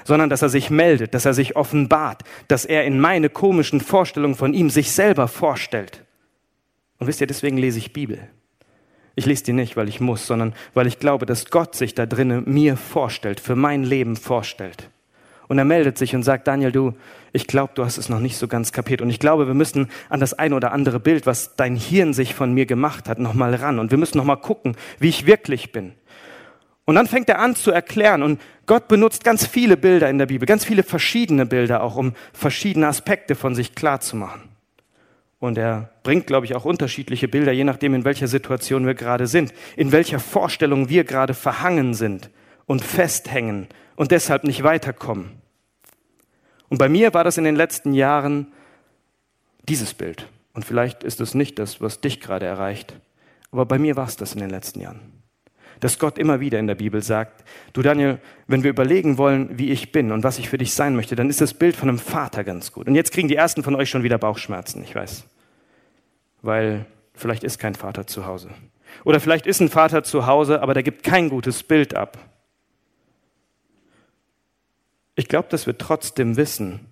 sondern 0.05 0.31
dass 0.31 0.43
er 0.43 0.49
sich 0.49 0.71
meldet, 0.71 1.15
dass 1.15 1.27
er 1.27 1.35
sich 1.35 1.57
offenbart, 1.57 2.23
dass 2.49 2.65
er 2.65 2.85
in 2.85 2.99
meine 3.01 3.29
komischen 3.29 3.81
Vorstellungen 3.81 4.35
von 4.35 4.55
ihm 4.55 4.71
sich 4.71 4.93
selber 4.93 5.29
vorstellt. 5.29 6.05
Und 6.99 7.07
wisst 7.07 7.21
ihr, 7.21 7.27
deswegen 7.27 7.59
lese 7.59 7.79
ich 7.79 7.93
Bibel. 7.93 8.29
Ich 9.19 9.27
lese 9.27 9.43
die 9.43 9.53
nicht, 9.53 9.77
weil 9.77 9.89
ich 9.89 9.99
muss, 9.99 10.29
sondern 10.29 10.55
weil 10.75 10.87
ich 10.87 11.01
glaube, 11.01 11.27
dass 11.27 11.47
Gott 11.47 11.75
sich 11.75 11.93
da 11.93 12.07
drinnen 12.07 12.45
mir 12.47 12.77
vorstellt, 12.77 13.41
für 13.41 13.57
mein 13.57 13.83
Leben 13.83 14.15
vorstellt. 14.15 14.91
Und 15.49 15.59
er 15.59 15.65
meldet 15.65 15.99
sich 15.99 16.15
und 16.15 16.23
sagt, 16.23 16.47
Daniel, 16.47 16.71
du, 16.71 16.95
ich 17.33 17.49
glaube, 17.49 17.73
du 17.75 17.85
hast 17.85 17.99
es 17.99 18.09
noch 18.09 18.21
nicht 18.21 18.37
so 18.37 18.47
ganz 18.47 18.71
kapiert. 18.71 19.03
Und 19.03 19.11
ich 19.11 19.19
glaube, 19.19 19.49
wir 19.49 19.55
müssen 19.55 19.89
an 20.09 20.21
das 20.21 20.35
ein 20.35 20.53
oder 20.53 20.71
andere 20.71 21.01
Bild, 21.01 21.27
was 21.27 21.57
dein 21.57 21.75
Hirn 21.75 22.15
sich 22.15 22.33
von 22.33 22.55
mir 22.55 22.65
gemacht 22.65 23.09
hat, 23.09 23.19
nochmal 23.19 23.57
ran. 23.57 23.81
Und 23.81 23.91
wir 23.91 23.99
müssen 23.99 24.19
nochmal 24.19 24.37
gucken, 24.37 24.77
wie 25.01 25.09
ich 25.09 25.27
wirklich 25.27 25.73
bin. 25.73 25.95
Und 26.85 26.95
dann 26.95 27.09
fängt 27.09 27.29
er 27.29 27.41
an 27.41 27.57
zu 27.57 27.73
erklären. 27.73 28.23
Und 28.23 28.41
Gott 28.67 28.87
benutzt 28.87 29.25
ganz 29.25 29.45
viele 29.49 29.77
Bilder 29.77 30.09
in 30.09 30.19
der 30.19 30.27
Bibel, 30.27 30.47
ganz 30.47 30.65
viele 30.65 30.85
verschiedene 30.85 31.45
Bilder 31.45 31.83
auch, 31.83 31.97
um 31.97 32.13
verschiedene 32.33 32.87
Aspekte 32.87 33.35
von 33.35 33.57
sich 33.57 33.75
klarzumachen. 33.75 34.48
Und 35.41 35.57
er 35.57 35.91
bringt, 36.03 36.27
glaube 36.27 36.47
ich, 36.47 36.55
auch 36.55 36.65
unterschiedliche 36.65 37.29
Bilder, 37.29 37.53
je 37.53 37.65
nachdem, 37.65 37.95
in 37.95 38.05
welcher 38.05 38.27
Situation 38.27 38.87
wir 38.87 38.95
gerade 38.95 39.27
sind, 39.27 39.53
in 39.77 39.93
welcher 39.93 40.19
Vorstellung 40.19 40.89
wir 40.89 41.05
gerade 41.05 41.35
verhangen 41.35 41.95
sind 41.95 42.31
und 42.67 42.85
festhängen 42.85 43.69
und 43.95 44.11
deshalb 44.11 44.45
nicht 44.45 44.65
weiterkommen. 44.65 45.31
Und 46.69 46.79
bei 46.79 46.89
mir 46.89 47.15
war 47.15 47.25
das 47.25 47.39
in 47.39 47.45
den 47.45 47.57
letzten 47.57 47.93
Jahren 47.93 48.49
dieses 49.69 49.95
Bild. 49.95 50.27
Und 50.55 50.65
vielleicht 50.65 51.05
ist 51.05 51.21
es 51.21 51.35
nicht 51.35 51.59
das, 51.59 51.81
was 51.81 52.01
dich 52.01 52.21
gerade 52.21 52.47
erreicht, 52.47 52.95
aber 53.53 53.65
bei 53.65 53.79
mir 53.79 53.97
war 53.97 54.07
es 54.07 54.17
das 54.17 54.35
in 54.35 54.41
den 54.41 54.51
letzten 54.51 54.81
Jahren. 54.81 55.18
Dass 55.81 55.99
Gott 55.99 56.19
immer 56.19 56.41
wieder 56.41 56.59
in 56.59 56.67
der 56.67 56.75
Bibel 56.75 57.03
sagt, 57.03 57.45
du 57.73 57.83
Daniel, 57.83 58.19
wenn 58.47 58.63
wir 58.63 58.71
überlegen 58.71 59.19
wollen, 59.19 59.59
wie 59.59 59.71
ich 59.71 59.93
bin 59.93 60.13
und 60.13 60.25
was 60.25 60.39
ich 60.39 60.49
für 60.49 60.59
dich 60.59 60.75
sein 60.75 60.97
möchte, 60.97 61.17
dann 61.17 61.31
ist 61.31 61.41
das 61.41 61.55
Bild 61.55 61.77
von 61.77 61.89
einem 61.89 61.99
Vater 61.99 62.45
ganz 62.45 62.73
gut. 62.73 62.89
Und 62.89 62.95
jetzt 62.95 63.13
kriegen 63.13 63.29
die 63.29 63.37
ersten 63.37 63.63
von 63.63 63.75
euch 63.75 63.91
schon 63.91 64.03
wieder 64.03 64.19
Bauchschmerzen, 64.19 64.83
ich 64.83 64.95
weiß 64.95 65.25
weil 66.43 66.87
vielleicht 67.15 67.45
ist 67.45 67.59
kein 67.59 67.75
Vater 67.75 68.07
zu 68.07 68.27
Hause. 68.27 68.51
Oder 69.05 69.21
vielleicht 69.21 69.47
ist 69.47 69.61
ein 69.61 69.69
Vater 69.69 70.03
zu 70.03 70.27
Hause, 70.27 70.63
aber 70.63 70.75
der 70.75 70.83
gibt 70.83 71.03
kein 71.03 71.29
gutes 71.29 71.63
Bild 71.63 71.95
ab. 71.95 72.19
Ich 75.15 75.29
glaube, 75.29 75.49
dass 75.49 75.67
wir 75.67 75.77
trotzdem 75.77 76.37
wissen, 76.37 76.87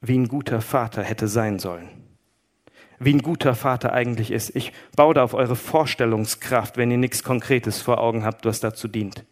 wie 0.00 0.16
ein 0.16 0.28
guter 0.28 0.60
Vater 0.60 1.02
hätte 1.02 1.28
sein 1.28 1.58
sollen. 1.58 1.88
Wie 3.00 3.14
ein 3.14 3.22
guter 3.22 3.54
Vater 3.54 3.92
eigentlich 3.92 4.30
ist. 4.30 4.54
Ich 4.54 4.72
baue 4.94 5.14
da 5.14 5.24
auf 5.24 5.34
eure 5.34 5.56
Vorstellungskraft, 5.56 6.76
wenn 6.76 6.90
ihr 6.90 6.98
nichts 6.98 7.24
Konkretes 7.24 7.80
vor 7.80 7.98
Augen 7.98 8.24
habt, 8.24 8.44
was 8.44 8.60
dazu 8.60 8.86
dient. 8.86 9.24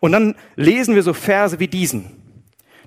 Und 0.00 0.12
dann 0.12 0.36
lesen 0.56 0.94
wir 0.94 1.02
so 1.02 1.12
Verse 1.12 1.58
wie 1.58 1.68
diesen. 1.68 2.22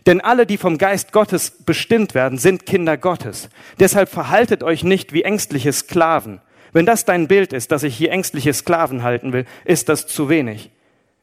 Denn 0.05 0.21
alle, 0.21 0.45
die 0.45 0.57
vom 0.57 0.77
Geist 0.77 1.11
Gottes 1.11 1.51
bestimmt 1.51 2.15
werden, 2.15 2.37
sind 2.37 2.65
Kinder 2.65 2.97
Gottes. 2.97 3.49
Deshalb 3.79 4.09
verhaltet 4.09 4.63
euch 4.63 4.83
nicht 4.83 5.13
wie 5.13 5.23
ängstliche 5.23 5.73
Sklaven. 5.73 6.41
Wenn 6.73 6.85
das 6.85 7.05
dein 7.05 7.27
Bild 7.27 7.53
ist, 7.53 7.71
dass 7.71 7.83
ich 7.83 7.97
hier 7.97 8.11
ängstliche 8.11 8.53
Sklaven 8.53 9.03
halten 9.03 9.33
will, 9.33 9.45
ist 9.63 9.89
das 9.89 10.07
zu 10.07 10.29
wenig. 10.29 10.71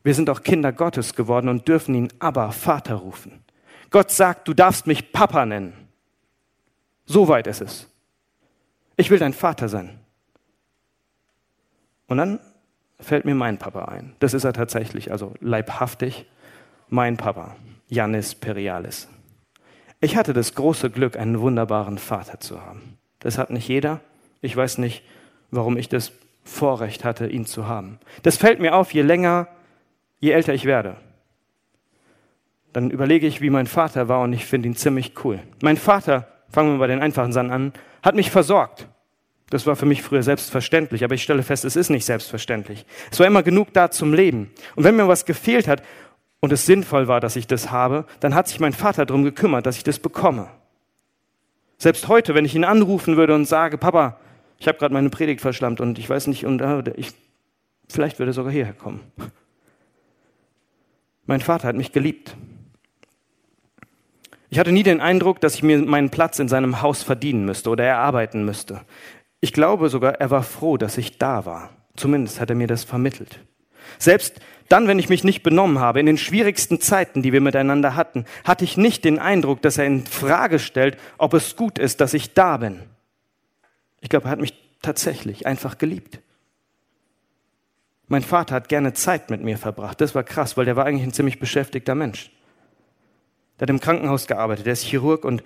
Wir 0.03 0.15
sind 0.15 0.29
auch 0.31 0.43
Kinder 0.43 0.73
Gottes 0.73 1.15
geworden 1.15 1.49
und 1.49 1.69
dürfen 1.69 1.95
ihn 1.95 2.09
aber 2.19 2.53
Vater 2.53 2.97
rufen. 2.97 3.45
Gott 3.91 4.11
sagt, 4.11 4.49
du 4.49 4.55
darfst 4.55 4.87
mich 4.87 5.12
Papa 5.12 5.47
nennen. 5.47 5.75
So 7.05 7.29
weit 7.29 7.47
ist 7.47 7.61
es. 7.61 7.92
Ich 8.97 9.11
will 9.11 9.19
dein 9.19 9.33
Vater 9.33 9.69
sein. 9.69 9.99
Und 12.07 12.19
dann 12.19 12.41
fällt 13.01 13.25
mir 13.25 13.35
mein 13.35 13.59
Papa 13.59 13.87
ein. 13.87 14.15
Das 14.19 14.35
ist 14.35 14.45
er 14.45 14.53
tatsächlich, 14.53 15.11
also 15.11 15.35
leibhaftig, 15.41 16.27
mein 16.89 17.17
Papa, 17.17 17.57
Janis 17.89 18.35
Perialis. 18.35 19.09
Ich 20.01 20.17
hatte 20.17 20.33
das 20.33 20.55
große 20.55 20.91
Glück, 20.91 21.17
einen 21.17 21.41
wunderbaren 21.41 21.99
Vater 21.99 22.41
zu 22.41 22.61
haben. 22.61 22.99
Das 23.21 23.39
hat 23.39 23.51
nicht 23.51 23.69
jeder. 23.69 24.01
Ich 24.41 24.57
weiß 24.57 24.79
nicht, 24.79 25.05
warum 25.51 25.77
ich 25.77 25.89
das 25.89 26.13
Vorrecht 26.45 27.05
hatte, 27.05 27.29
ihn 27.29 27.47
zu 27.47 27.69
haben. 27.69 27.99
Das 28.23 28.37
fällt 28.37 28.59
mir 28.59 28.75
auf, 28.75 28.93
je 28.93 29.03
länger, 29.03 29.47
je 30.19 30.33
älter 30.33 30.55
ich 30.55 30.65
werde. 30.65 30.97
Dann 32.73 32.91
überlege 32.91 33.27
ich, 33.27 33.41
wie 33.41 33.51
mein 33.51 33.67
Vater 33.67 34.09
war 34.09 34.23
und 34.23 34.33
ich 34.33 34.45
finde 34.45 34.69
ihn 34.69 34.77
ziemlich 34.77 35.13
cool. 35.25 35.41
Mein 35.61 35.77
Vater, 35.77 36.27
fangen 36.53 36.75
wir 36.75 36.79
bei 36.79 36.87
den 36.87 37.01
einfachen 37.01 37.33
Sachen 37.33 37.51
an, 37.51 37.73
hat 38.03 38.15
mich 38.15 38.31
versorgt. 38.31 38.87
Das 39.51 39.67
war 39.67 39.77
für 39.77 39.87
mich 39.87 40.03
früher 40.03 40.23
selbstverständlich, 40.23 41.05
aber 41.05 41.15
ich 41.15 41.23
stelle 41.23 41.43
fest, 41.43 41.65
es 41.65 41.77
ist 41.77 41.91
nicht 41.91 42.07
selbstverständlich. 42.07 42.87
Es 43.11 43.19
war 43.19 43.27
immer 43.27 43.43
genug 43.43 43.73
da 43.73 43.91
zum 43.91 44.15
Leben. 44.15 44.51
Und 44.77 44.85
wenn 44.85 44.97
mir 44.97 45.09
was 45.09 45.27
gefehlt 45.27 45.69
hat 45.69 45.83
und 46.41 46.53
es 46.53 46.65
sinnvoll 46.65 47.07
war, 47.07 47.21
dass 47.21 47.37
ich 47.37 47.47
das 47.47 47.71
habe, 47.71 48.07
dann 48.21 48.35
hat 48.35 48.49
sich 48.49 48.61
mein 48.61 48.73
Vater 48.73 49.05
darum 49.05 49.25
gekümmert, 49.25 49.67
dass 49.67 49.77
ich 49.77 49.85
das 49.85 49.99
bekomme. 49.99 50.49
Selbst 51.77 52.09
heute, 52.09 52.35
wenn 52.35 52.45
ich 52.45 52.55
ihn 52.55 52.65
anrufen 52.65 53.17
würde 53.17 53.35
und 53.35 53.45
sage, 53.45 53.77
Papa, 53.77 54.19
ich 54.59 54.69
habe 54.69 54.79
gerade 54.79 54.95
meine 54.95 55.11
Predigt 55.11 55.41
verschlammt 55.41 55.81
und 55.81 55.99
ich 55.99 56.09
weiß 56.09 56.29
nicht, 56.29 56.47
und 56.47 56.61
äh, 56.61 56.93
ich, 56.97 57.12
vielleicht 57.88 58.19
würde 58.21 58.31
er 58.31 58.35
sogar 58.35 58.53
hierher 58.53 58.73
kommen. 58.73 59.01
Mein 61.27 61.41
Vater 61.41 61.69
hat 61.69 61.77
mich 61.77 61.93
geliebt. 61.93 62.37
Ich 64.53 64.59
hatte 64.59 64.71
nie 64.71 64.83
den 64.83 65.01
Eindruck, 65.01 65.41
dass 65.41 65.55
ich 65.55 65.62
mir 65.62 65.79
meinen 65.79 66.11
Platz 66.11 66.38
in 66.38 66.47
seinem 66.47 66.83
Haus 66.83 67.03
verdienen 67.03 67.47
müsste 67.47 67.71
oder 67.71 67.85
erarbeiten 67.85 68.45
müsste. 68.45 68.83
Ich 69.41 69.55
glaube 69.55 69.88
sogar, 69.88 70.21
er 70.21 70.31
war 70.31 70.43
froh, 70.43 70.77
dass 70.77 70.99
ich 70.99 71.17
da 71.17 71.47
war. 71.47 71.71
Zumindest 71.97 72.38
hat 72.38 72.51
er 72.51 72.57
mir 72.57 72.67
das 72.67 72.85
vermittelt. 72.85 73.41
Selbst 73.99 74.41
dann, 74.69 74.88
wenn 74.88 74.99
ich 74.99 75.09
mich 75.09 75.25
nicht 75.25 75.43
benommen 75.43 75.79
habe, 75.79 76.01
in 76.01 76.07
den 76.07 76.19
schwierigsten 76.19 76.83
Zeiten, 76.83 77.23
die 77.23 77.33
wir 77.33 77.41
miteinander 77.41 77.97
hatten, 77.97 78.27
hatte 78.45 78.65
ich 78.65 78.77
nicht 78.77 79.07
den 79.07 79.19
Eindruck, 79.19 79.62
dass 79.62 79.79
er 79.79 79.87
in 79.87 80.05
Frage 80.05 80.59
stellt, 80.59 80.99
ob 81.17 81.33
es 81.33 81.57
gut 81.57 81.79
ist, 81.79 82.03
dass 82.03 82.12
ich 82.12 82.35
da 82.35 82.59
bin. 82.59 82.83
Ich 84.03 84.11
glaube, 84.11 84.27
er 84.27 84.33
hat 84.33 84.41
mich 84.41 84.53
tatsächlich 84.83 85.47
einfach 85.47 85.79
geliebt. 85.79 86.21
Mein 88.07 88.23
Vater 88.23 88.55
hat 88.55 88.69
gerne 88.69 88.93
Zeit 88.93 89.31
mit 89.31 89.43
mir 89.43 89.57
verbracht. 89.57 90.03
Das 90.03 90.15
war 90.15 90.25
krass, 90.25 90.59
weil 90.59 90.67
der 90.67 90.77
war 90.77 90.85
eigentlich 90.85 91.09
ein 91.09 91.15
ziemlich 91.15 91.41
beschäftigter 91.41 91.95
Mensch. 91.95 92.31
Der 93.62 93.66
hat 93.66 93.70
im 93.70 93.79
Krankenhaus 93.79 94.27
gearbeitet, 94.27 94.66
der 94.66 94.72
ist 94.72 94.83
Chirurg 94.83 95.25
und 95.25 95.44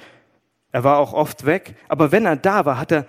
er 0.72 0.85
war 0.85 0.96
auch 0.96 1.12
oft 1.12 1.44
weg. 1.44 1.74
Aber 1.87 2.12
wenn 2.12 2.24
er 2.24 2.37
da 2.37 2.64
war, 2.64 2.79
hat 2.79 2.90
er 2.90 3.05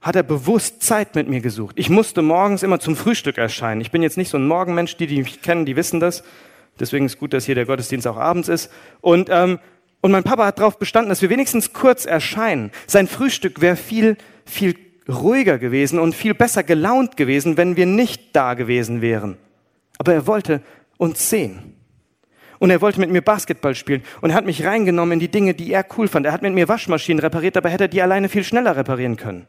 hat 0.00 0.14
er 0.14 0.22
bewusst 0.22 0.84
Zeit 0.84 1.16
mit 1.16 1.28
mir 1.28 1.40
gesucht. 1.40 1.74
Ich 1.80 1.90
musste 1.90 2.22
morgens 2.22 2.62
immer 2.62 2.78
zum 2.78 2.94
Frühstück 2.94 3.38
erscheinen. 3.38 3.80
Ich 3.80 3.90
bin 3.90 4.04
jetzt 4.04 4.16
nicht 4.16 4.28
so 4.28 4.38
ein 4.38 4.46
Morgenmensch, 4.46 4.96
die, 4.96 5.08
die 5.08 5.18
mich 5.18 5.42
kennen, 5.42 5.66
die 5.66 5.74
wissen 5.74 5.98
das. 5.98 6.22
Deswegen 6.78 7.06
ist 7.06 7.18
gut, 7.18 7.32
dass 7.32 7.44
hier 7.44 7.56
der 7.56 7.66
Gottesdienst 7.66 8.06
auch 8.06 8.16
abends 8.16 8.48
ist. 8.48 8.70
Und, 9.00 9.30
ähm, 9.32 9.58
und 10.00 10.12
mein 10.12 10.22
Papa 10.22 10.46
hat 10.46 10.60
darauf 10.60 10.78
bestanden, 10.78 11.08
dass 11.08 11.22
wir 11.22 11.30
wenigstens 11.30 11.72
kurz 11.72 12.06
erscheinen. 12.06 12.70
Sein 12.86 13.08
Frühstück 13.08 13.60
wäre 13.60 13.74
viel, 13.74 14.16
viel 14.44 14.76
ruhiger 15.08 15.58
gewesen 15.58 15.98
und 15.98 16.14
viel 16.14 16.34
besser 16.34 16.62
gelaunt 16.62 17.16
gewesen, 17.16 17.56
wenn 17.56 17.76
wir 17.76 17.86
nicht 17.86 18.36
da 18.36 18.54
gewesen 18.54 19.02
wären. 19.02 19.38
Aber 19.98 20.14
er 20.14 20.28
wollte 20.28 20.62
uns 20.98 21.28
sehen. 21.28 21.71
Und 22.62 22.70
er 22.70 22.80
wollte 22.80 23.00
mit 23.00 23.10
mir 23.10 23.22
Basketball 23.22 23.74
spielen. 23.74 24.04
Und 24.20 24.30
er 24.30 24.36
hat 24.36 24.44
mich 24.44 24.64
reingenommen 24.64 25.14
in 25.14 25.18
die 25.18 25.32
Dinge, 25.32 25.52
die 25.52 25.72
er 25.72 25.84
cool 25.98 26.06
fand. 26.06 26.26
Er 26.26 26.32
hat 26.32 26.42
mit 26.42 26.54
mir 26.54 26.68
Waschmaschinen 26.68 27.18
repariert, 27.18 27.56
dabei 27.56 27.70
hätte 27.70 27.84
er 27.84 27.88
die 27.88 28.00
alleine 28.00 28.28
viel 28.28 28.44
schneller 28.44 28.76
reparieren 28.76 29.16
können. 29.16 29.48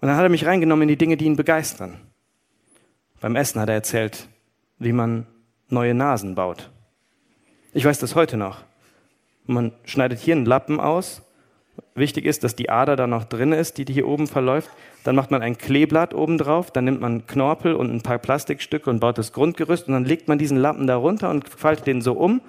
Und 0.00 0.08
dann 0.08 0.16
hat 0.16 0.24
er 0.24 0.28
mich 0.28 0.44
reingenommen 0.44 0.82
in 0.82 0.88
die 0.88 0.96
Dinge, 0.96 1.16
die 1.16 1.26
ihn 1.26 1.36
begeistern. 1.36 2.00
Beim 3.20 3.36
Essen 3.36 3.60
hat 3.60 3.68
er 3.68 3.76
erzählt, 3.76 4.26
wie 4.80 4.90
man 4.90 5.28
neue 5.68 5.94
Nasen 5.94 6.34
baut. 6.34 6.68
Ich 7.72 7.84
weiß 7.84 8.00
das 8.00 8.16
heute 8.16 8.36
noch. 8.36 8.64
Man 9.46 9.70
schneidet 9.84 10.18
hier 10.18 10.34
einen 10.34 10.46
Lappen 10.46 10.80
aus. 10.80 11.22
Wichtig 11.94 12.24
ist, 12.24 12.44
dass 12.44 12.54
die 12.54 12.70
Ader 12.70 12.96
da 12.96 13.06
noch 13.06 13.24
drin 13.24 13.52
ist, 13.52 13.78
die 13.78 13.84
hier 13.84 14.06
oben 14.06 14.26
verläuft. 14.26 14.70
Dann 15.04 15.14
macht 15.16 15.30
man 15.30 15.42
ein 15.42 15.58
Kleeblatt 15.58 16.14
oben 16.14 16.38
drauf, 16.38 16.70
dann 16.70 16.84
nimmt 16.84 17.00
man 17.00 17.26
Knorpel 17.26 17.74
und 17.74 17.92
ein 17.92 18.02
paar 18.02 18.18
Plastikstücke 18.18 18.88
und 18.88 19.00
baut 19.00 19.18
das 19.18 19.32
Grundgerüst 19.32 19.88
und 19.88 19.94
dann 19.94 20.04
legt 20.04 20.28
man 20.28 20.38
diesen 20.38 20.56
Lappen 20.56 20.86
da 20.86 20.96
runter 20.96 21.30
und 21.30 21.48
faltet 21.48 21.86
den 21.86 22.00
so 22.02 22.12
um 22.12 22.40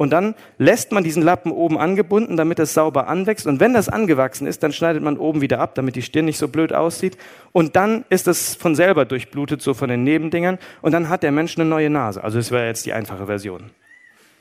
und 0.00 0.14
dann 0.14 0.34
lässt 0.56 0.92
man 0.92 1.04
diesen 1.04 1.22
Lappen 1.22 1.52
oben 1.52 1.76
angebunden, 1.76 2.38
damit 2.38 2.58
es 2.58 2.72
sauber 2.72 3.06
anwächst. 3.06 3.46
Und 3.46 3.60
wenn 3.60 3.74
das 3.74 3.90
angewachsen 3.90 4.46
ist, 4.46 4.62
dann 4.62 4.72
schneidet 4.72 5.02
man 5.02 5.18
oben 5.18 5.42
wieder 5.42 5.60
ab, 5.60 5.74
damit 5.74 5.94
die 5.94 6.00
Stirn 6.00 6.24
nicht 6.24 6.38
so 6.38 6.48
blöd 6.48 6.72
aussieht. 6.72 7.18
Und 7.52 7.76
dann 7.76 8.06
ist 8.08 8.26
es 8.26 8.54
von 8.54 8.74
selber 8.74 9.04
durchblutet, 9.04 9.60
so 9.60 9.74
von 9.74 9.90
den 9.90 10.02
Nebendingern. 10.02 10.58
Und 10.80 10.92
dann 10.92 11.10
hat 11.10 11.22
der 11.22 11.32
Mensch 11.32 11.58
eine 11.58 11.68
neue 11.68 11.90
Nase. 11.90 12.24
Also 12.24 12.38
das 12.38 12.50
wäre 12.50 12.66
jetzt 12.66 12.86
die 12.86 12.94
einfache 12.94 13.26
Version. 13.26 13.72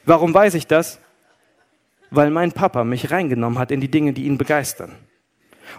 Warum 0.06 0.34
weiß 0.34 0.54
ich 0.54 0.66
das? 0.66 1.02
Weil 2.12 2.32
mein 2.32 2.52
Papa 2.52 2.84
mich 2.84 3.12
reingenommen 3.12 3.60
hat 3.60 3.72
in 3.72 3.82
die 3.82 3.92
Dinge, 3.92 4.14
die 4.14 4.26
ihn 4.26 4.38
begeistern. 4.38 4.96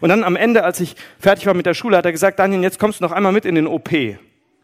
Und 0.00 0.08
dann 0.08 0.22
am 0.22 0.36
Ende, 0.36 0.64
als 0.64 0.80
ich 0.80 0.94
fertig 1.18 1.46
war 1.46 1.54
mit 1.54 1.66
der 1.66 1.74
Schule, 1.74 1.96
hat 1.96 2.06
er 2.06 2.12
gesagt, 2.12 2.38
Daniel, 2.38 2.62
jetzt 2.62 2.78
kommst 2.78 3.00
du 3.00 3.04
noch 3.04 3.12
einmal 3.12 3.32
mit 3.32 3.44
in 3.44 3.54
den 3.54 3.66
OP. 3.66 3.90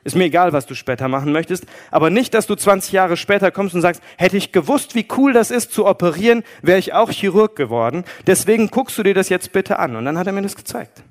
Ist 0.07 0.15
mir 0.15 0.27
egal, 0.27 0.53
was 0.53 0.67
du 0.67 0.77
später 0.77 1.09
machen 1.09 1.33
möchtest, 1.33 1.67
aber 1.91 2.11
nicht, 2.11 2.33
dass 2.33 2.47
du 2.47 2.55
20 2.55 2.93
Jahre 2.93 3.17
später 3.17 3.51
kommst 3.51 3.75
und 3.75 3.81
sagst, 3.81 4.01
hätte 4.17 4.37
ich 4.37 4.53
gewusst, 4.53 4.95
wie 4.95 5.05
cool 5.17 5.33
das 5.33 5.51
ist 5.51 5.73
zu 5.73 5.85
operieren, 5.85 6.45
wäre 6.63 6.79
ich 6.79 6.93
auch 6.93 7.11
Chirurg 7.11 7.57
geworden. 7.57 8.05
Deswegen 8.25 8.69
guckst 8.69 8.97
du 8.99 9.03
dir 9.03 9.15
das 9.15 9.31
jetzt 9.31 9.51
bitte 9.51 9.81
an. 9.81 9.97
Und 9.97 10.05
dann 10.05 10.17
hat 10.17 10.29
er 10.29 10.33
mir 10.33 10.43
das 10.43 10.55
gezeigt. 10.55 11.03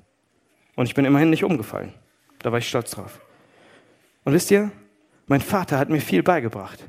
Und 0.76 0.86
ich 0.86 0.94
bin 0.94 1.04
immerhin 1.04 1.28
nicht 1.28 1.44
umgefallen. 1.44 1.92
Da 2.38 2.52
war 2.52 2.58
ich 2.58 2.68
stolz 2.68 2.90
drauf. 2.92 3.20
Und 4.24 4.32
wisst 4.32 4.50
ihr, 4.50 4.70
mein 5.26 5.42
Vater 5.42 5.78
hat 5.78 5.90
mir 5.90 6.00
viel 6.00 6.22
beigebracht. 6.22 6.82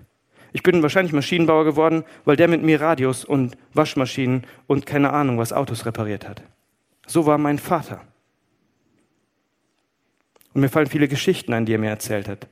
Ich 0.57 0.63
bin 0.63 0.81
wahrscheinlich 0.81 1.13
Maschinenbauer 1.13 1.65
geworden, 1.65 2.03
weil 2.25 2.35
der 2.35 2.47
mit 2.47 2.63
mir 2.63 2.81
Radios 2.81 3.23
und 3.23 3.55
Waschmaschinen 3.75 4.43
und 4.65 4.87
keine 4.87 5.13
Ahnung, 5.13 5.37
was 5.37 5.53
Autos 5.53 5.85
repariert 5.85 6.27
hat. 6.27 6.41
So 7.05 7.27
war 7.27 7.37
mein 7.37 7.59
Vater. 7.59 8.01
Und 10.55 10.61
mir 10.61 10.69
fallen 10.69 10.87
viele 10.87 11.07
Geschichten 11.07 11.53
ein, 11.53 11.67
die 11.67 11.75
er 11.75 11.77
mir 11.77 11.91
erzählt 11.91 12.27
hat. 12.27 12.47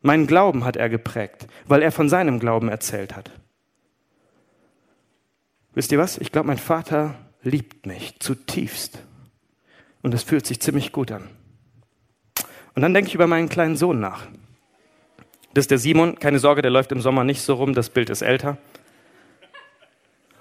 Meinen 0.00 0.28
Glauben 0.28 0.64
hat 0.64 0.76
er 0.76 0.88
geprägt, 0.88 1.48
weil 1.66 1.82
er 1.82 1.90
von 1.90 2.08
seinem 2.08 2.38
Glauben 2.38 2.68
erzählt 2.68 3.16
hat. 3.16 3.32
Wisst 5.74 5.90
ihr 5.90 5.98
was? 5.98 6.18
Ich 6.18 6.30
glaube, 6.30 6.46
mein 6.46 6.56
Vater 6.56 7.16
liebt 7.42 7.84
mich 7.84 8.20
zutiefst. 8.20 9.02
Und 10.02 10.14
das 10.14 10.22
fühlt 10.22 10.46
sich 10.46 10.60
ziemlich 10.60 10.92
gut 10.92 11.10
an. 11.10 11.28
Und 12.76 12.82
dann 12.82 12.94
denke 12.94 13.08
ich 13.08 13.16
über 13.16 13.26
meinen 13.26 13.48
kleinen 13.48 13.74
Sohn 13.74 13.98
nach. 13.98 14.28
Das 15.54 15.64
ist 15.64 15.70
der 15.70 15.78
Simon. 15.78 16.18
Keine 16.18 16.38
Sorge, 16.38 16.62
der 16.62 16.70
läuft 16.70 16.92
im 16.92 17.00
Sommer 17.00 17.24
nicht 17.24 17.42
so 17.42 17.54
rum. 17.54 17.74
Das 17.74 17.90
Bild 17.90 18.10
ist 18.10 18.22
älter. 18.22 18.56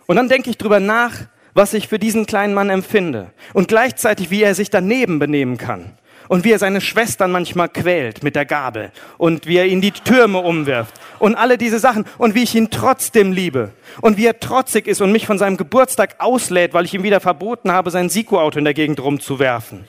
Und 0.06 0.16
dann 0.16 0.30
denke 0.30 0.50
ich 0.50 0.58
drüber 0.58 0.80
nach, 0.80 1.14
was 1.54 1.74
ich 1.74 1.88
für 1.88 2.00
diesen 2.00 2.26
kleinen 2.26 2.54
Mann 2.54 2.70
empfinde. 2.70 3.32
Und 3.54 3.68
gleichzeitig, 3.68 4.30
wie 4.30 4.44
er 4.44 4.56
sich 4.56 4.70
daneben 4.70 5.20
benehmen 5.20 5.58
kann 5.58 5.98
und 6.28 6.46
wie 6.46 6.52
er 6.52 6.60
seine 6.60 6.80
Schwestern 6.80 7.32
manchmal 7.32 7.70
quält 7.70 8.24
mit 8.24 8.36
der 8.36 8.46
Gabel 8.46 8.92
und 9.18 9.46
wie 9.48 9.58
er 9.58 9.66
ihnen 9.66 9.82
die 9.82 9.92
Türme 9.92 10.40
umwirft 10.40 10.94
und 11.18 11.36
alle 11.36 11.58
diese 11.58 11.80
Sachen 11.80 12.06
und 12.18 12.36
wie 12.36 12.44
ich 12.44 12.56
ihn 12.56 12.70
trotzdem 12.70 13.32
liebe 13.32 13.72
und 14.02 14.18
wie 14.18 14.26
er 14.26 14.40
trotzig 14.40 14.88
ist 14.88 15.02
und 15.02 15.12
mich 15.12 15.26
von 15.26 15.38
seinem 15.38 15.58
Geburtstag 15.58 16.16
auslädt, 16.20 16.74
weil 16.74 16.86
ich 16.86 16.94
ihm 16.94 17.04
wieder 17.04 17.20
verboten 17.20 17.72
habe, 17.72 17.92
sein 17.92 18.10
Siko-Auto 18.10 18.60
in 18.60 18.66
der 18.66 18.74
Gegend 18.74 19.02
rumzuwerfen. 19.02 19.86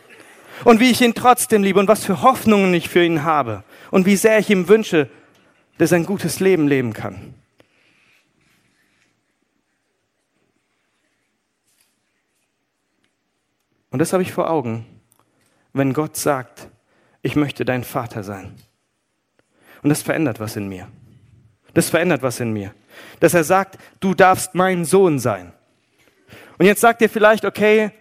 Und 0.64 0.80
wie 0.80 0.90
ich 0.90 1.00
ihn 1.00 1.14
trotzdem 1.14 1.62
liebe 1.62 1.80
und 1.80 1.88
was 1.88 2.04
für 2.04 2.22
Hoffnungen 2.22 2.74
ich 2.74 2.88
für 2.88 3.04
ihn 3.04 3.24
habe 3.24 3.64
und 3.90 4.06
wie 4.06 4.16
sehr 4.16 4.38
ich 4.38 4.50
ihm 4.50 4.68
wünsche, 4.68 5.08
dass 5.78 5.92
er 5.92 5.96
ein 5.96 6.06
gutes 6.06 6.40
Leben 6.40 6.68
leben 6.68 6.92
kann. 6.92 7.34
Und 13.90 13.98
das 13.98 14.12
habe 14.12 14.22
ich 14.22 14.32
vor 14.32 14.50
Augen 14.50 14.86
wenn 15.72 15.92
Gott 15.92 16.16
sagt, 16.16 16.68
ich 17.22 17.36
möchte 17.36 17.64
dein 17.64 17.84
Vater 17.84 18.22
sein. 18.22 18.54
Und 19.82 19.90
das 19.90 20.02
verändert 20.02 20.40
was 20.40 20.56
in 20.56 20.68
mir. 20.68 20.88
Das 21.74 21.88
verändert 21.88 22.22
was 22.22 22.40
in 22.40 22.52
mir. 22.52 22.74
Dass 23.20 23.34
er 23.34 23.44
sagt, 23.44 23.78
du 24.00 24.14
darfst 24.14 24.54
mein 24.54 24.84
Sohn 24.84 25.18
sein. 25.18 25.52
Und 26.58 26.66
jetzt 26.66 26.80
sagt 26.80 27.00
ihr 27.02 27.08
vielleicht, 27.08 27.44
okay, 27.44 27.92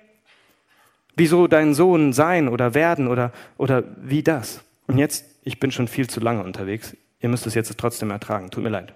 wieso 1.20 1.48
dein 1.48 1.76
Sohn 1.76 2.14
sein 2.14 2.48
oder 2.48 2.74
werden 2.74 3.08
oder, 3.08 3.32
oder 3.58 3.84
wie 4.02 4.24
das? 4.24 4.64
Und 4.88 4.98
jetzt, 4.98 5.26
ich 5.44 5.60
bin 5.60 5.72
schon 5.72 5.88
viel 5.88 6.10
zu 6.10 6.20
lange 6.20 6.44
unterwegs. 6.44 6.98
Ihr 7.20 7.30
müsst 7.30 7.46
es 7.46 7.54
jetzt 7.54 7.78
trotzdem 7.78 8.10
ertragen. 8.10 8.50
Tut 8.50 8.64
mir 8.64 8.70
leid. 8.70 8.94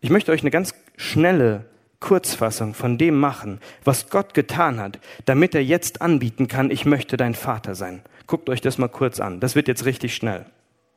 Ich 0.00 0.10
möchte 0.10 0.32
euch 0.32 0.40
eine 0.40 0.50
ganz 0.50 0.74
schnelle 0.96 1.66
Kurzfassung 2.00 2.74
von 2.74 2.98
dem 2.98 3.18
machen, 3.18 3.60
was 3.84 4.10
Gott 4.10 4.34
getan 4.34 4.80
hat, 4.80 4.98
damit 5.24 5.54
er 5.54 5.62
jetzt 5.62 6.02
anbieten 6.02 6.48
kann, 6.48 6.70
ich 6.70 6.84
möchte 6.84 7.16
dein 7.16 7.34
Vater 7.34 7.76
sein. 7.76 8.02
Guckt 8.26 8.48
euch 8.48 8.60
das 8.60 8.76
mal 8.76 8.88
kurz 8.88 9.20
an. 9.20 9.38
Das 9.38 9.54
wird 9.54 9.68
jetzt 9.68 9.84
richtig 9.84 10.16
schnell. 10.16 10.44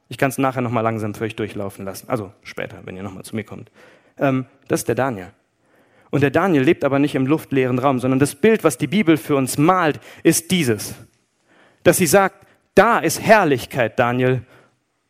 Ich 0.09 0.17
kann 0.17 0.29
es 0.29 0.37
nachher 0.37 0.61
nochmal 0.61 0.83
langsam 0.83 1.13
für 1.13 1.23
euch 1.23 1.35
durchlaufen 1.35 1.85
lassen. 1.85 2.09
Also 2.09 2.31
später, 2.41 2.77
wenn 2.85 2.97
ihr 2.97 3.03
nochmal 3.03 3.23
zu 3.23 3.35
mir 3.35 3.43
kommt. 3.43 3.71
Ähm, 4.17 4.45
das 4.67 4.81
ist 4.81 4.87
der 4.87 4.95
Daniel. 4.95 5.27
Und 6.15 6.21
der 6.21 6.31
Daniel 6.31 6.63
lebt 6.63 6.85
aber 6.85 6.97
nicht 6.97 7.13
im 7.15 7.27
luftleeren 7.27 7.77
Raum, 7.77 7.99
sondern 7.99 8.19
das 8.19 8.35
Bild, 8.35 8.63
was 8.63 8.77
die 8.77 8.87
Bibel 8.87 9.17
für 9.17 9.35
uns 9.35 9.57
malt, 9.57 9.99
ist 10.23 10.49
dieses. 10.49 10.95
Dass 11.83 11.97
sie 11.97 12.07
sagt, 12.07 12.47
da 12.73 12.99
ist 12.99 13.21
Herrlichkeit, 13.21 13.99
Daniel, 13.99 14.41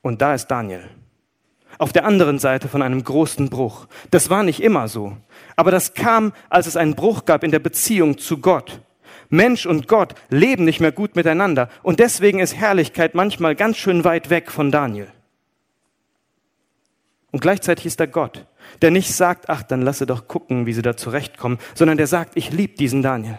und 0.02 0.24
da 0.24 0.34
ist 0.34 0.48
Daniel. 0.48 0.82
Auf 1.78 1.94
der 1.94 2.06
anderen 2.06 2.40
Seite 2.40 2.68
von 2.68 2.82
einem 2.82 3.04
großen 3.04 3.52
Bruch. 3.52 3.86
Das 4.10 4.32
war 4.32 4.42
nicht 4.42 4.64
immer 4.64 4.88
so. 4.88 5.16
Aber 5.56 5.70
das 5.70 5.94
kam, 5.94 6.34
als 6.50 6.66
es 6.66 6.76
einen 6.76 6.96
Bruch 6.96 7.26
gab 7.26 7.44
in 7.44 7.52
der 7.52 7.60
Beziehung 7.60 8.18
zu 8.18 8.40
Gott. 8.40 8.82
Mensch 9.30 9.68
und 9.68 9.88
Gott 9.88 10.16
leben 10.30 10.66
nicht 10.66 10.80
mehr 10.80 10.92
gut 10.92 11.16
miteinander. 11.16 11.70
Und 11.84 12.00
deswegen 12.00 12.40
ist 12.40 12.56
Herrlichkeit 12.56 13.14
manchmal 13.14 13.54
ganz 13.54 13.78
schön 13.78 14.06
weit 14.06 14.32
weg 14.32 14.50
von 14.50 14.72
Daniel. 14.72 15.10
Und 17.36 17.42
gleichzeitig 17.42 17.86
ist 17.86 18.00
er 18.00 18.08
Gott, 18.08 18.46
der 18.82 18.92
nicht 18.92 19.14
sagt, 19.14 19.50
ach, 19.50 19.62
dann 19.62 19.82
lasse 19.82 20.06
doch 20.06 20.30
gucken, 20.30 20.66
wie 20.68 20.72
sie 20.72 20.82
da 20.82 20.96
zurechtkommen, 20.96 21.58
sondern 21.74 21.98
der 21.98 22.08
sagt, 22.08 22.38
ich 22.38 22.54
liebe 22.54 22.78
diesen 22.78 23.02
Daniel. 23.02 23.38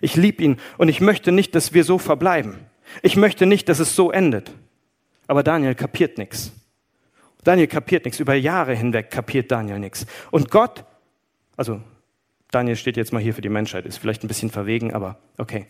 Ich 0.00 0.16
liebe 0.16 0.42
ihn 0.42 0.56
und 0.76 0.88
ich 0.88 1.00
möchte 1.00 1.30
nicht, 1.30 1.54
dass 1.54 1.72
wir 1.72 1.84
so 1.84 1.98
verbleiben. 1.98 2.56
Ich 3.00 3.14
möchte 3.14 3.46
nicht, 3.46 3.68
dass 3.68 3.78
es 3.78 3.94
so 3.94 4.10
endet. 4.10 4.50
Aber 5.28 5.44
Daniel 5.44 5.76
kapiert 5.76 6.18
nichts. 6.18 6.50
Daniel 7.44 7.68
kapiert 7.68 8.06
nichts. 8.06 8.18
Über 8.18 8.34
Jahre 8.34 8.74
hinweg 8.74 9.12
kapiert 9.12 9.52
Daniel 9.52 9.78
nichts. 9.78 10.04
Und 10.32 10.50
Gott, 10.50 10.84
also 11.56 11.80
Daniel 12.50 12.74
steht 12.74 12.96
jetzt 12.96 13.12
mal 13.12 13.22
hier 13.22 13.34
für 13.34 13.40
die 13.40 13.48
Menschheit, 13.48 13.86
ist 13.86 13.98
vielleicht 13.98 14.24
ein 14.24 14.28
bisschen 14.28 14.50
verwegen, 14.50 14.94
aber 14.94 15.20
okay. 15.38 15.68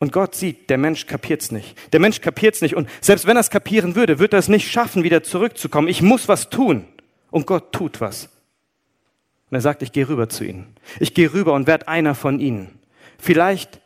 Und 0.00 0.12
Gott 0.12 0.34
sieht, 0.34 0.70
der 0.70 0.78
Mensch 0.78 1.06
kapiert's 1.06 1.50
nicht. 1.50 1.76
Der 1.92 2.00
Mensch 2.00 2.20
kapiert's 2.20 2.60
nicht. 2.60 2.76
Und 2.76 2.88
selbst 3.00 3.26
wenn 3.26 3.36
er 3.36 3.40
es 3.40 3.50
kapieren 3.50 3.96
würde, 3.96 4.18
wird 4.18 4.32
er 4.32 4.38
es 4.38 4.48
nicht 4.48 4.70
schaffen, 4.70 5.02
wieder 5.02 5.22
zurückzukommen. 5.22 5.88
Ich 5.88 6.02
muss 6.02 6.28
was 6.28 6.50
tun. 6.50 6.84
Und 7.30 7.46
Gott 7.46 7.72
tut 7.72 8.00
was. 8.00 8.28
Und 9.50 9.56
er 9.56 9.60
sagt, 9.60 9.82
ich 9.82 9.92
gehe 9.92 10.08
rüber 10.08 10.28
zu 10.28 10.44
ihnen. 10.44 10.66
Ich 11.00 11.14
gehe 11.14 11.32
rüber 11.32 11.54
und 11.54 11.66
werde 11.66 11.88
einer 11.88 12.14
von 12.14 12.38
ihnen. 12.38 12.78
Vielleicht, 13.18 13.80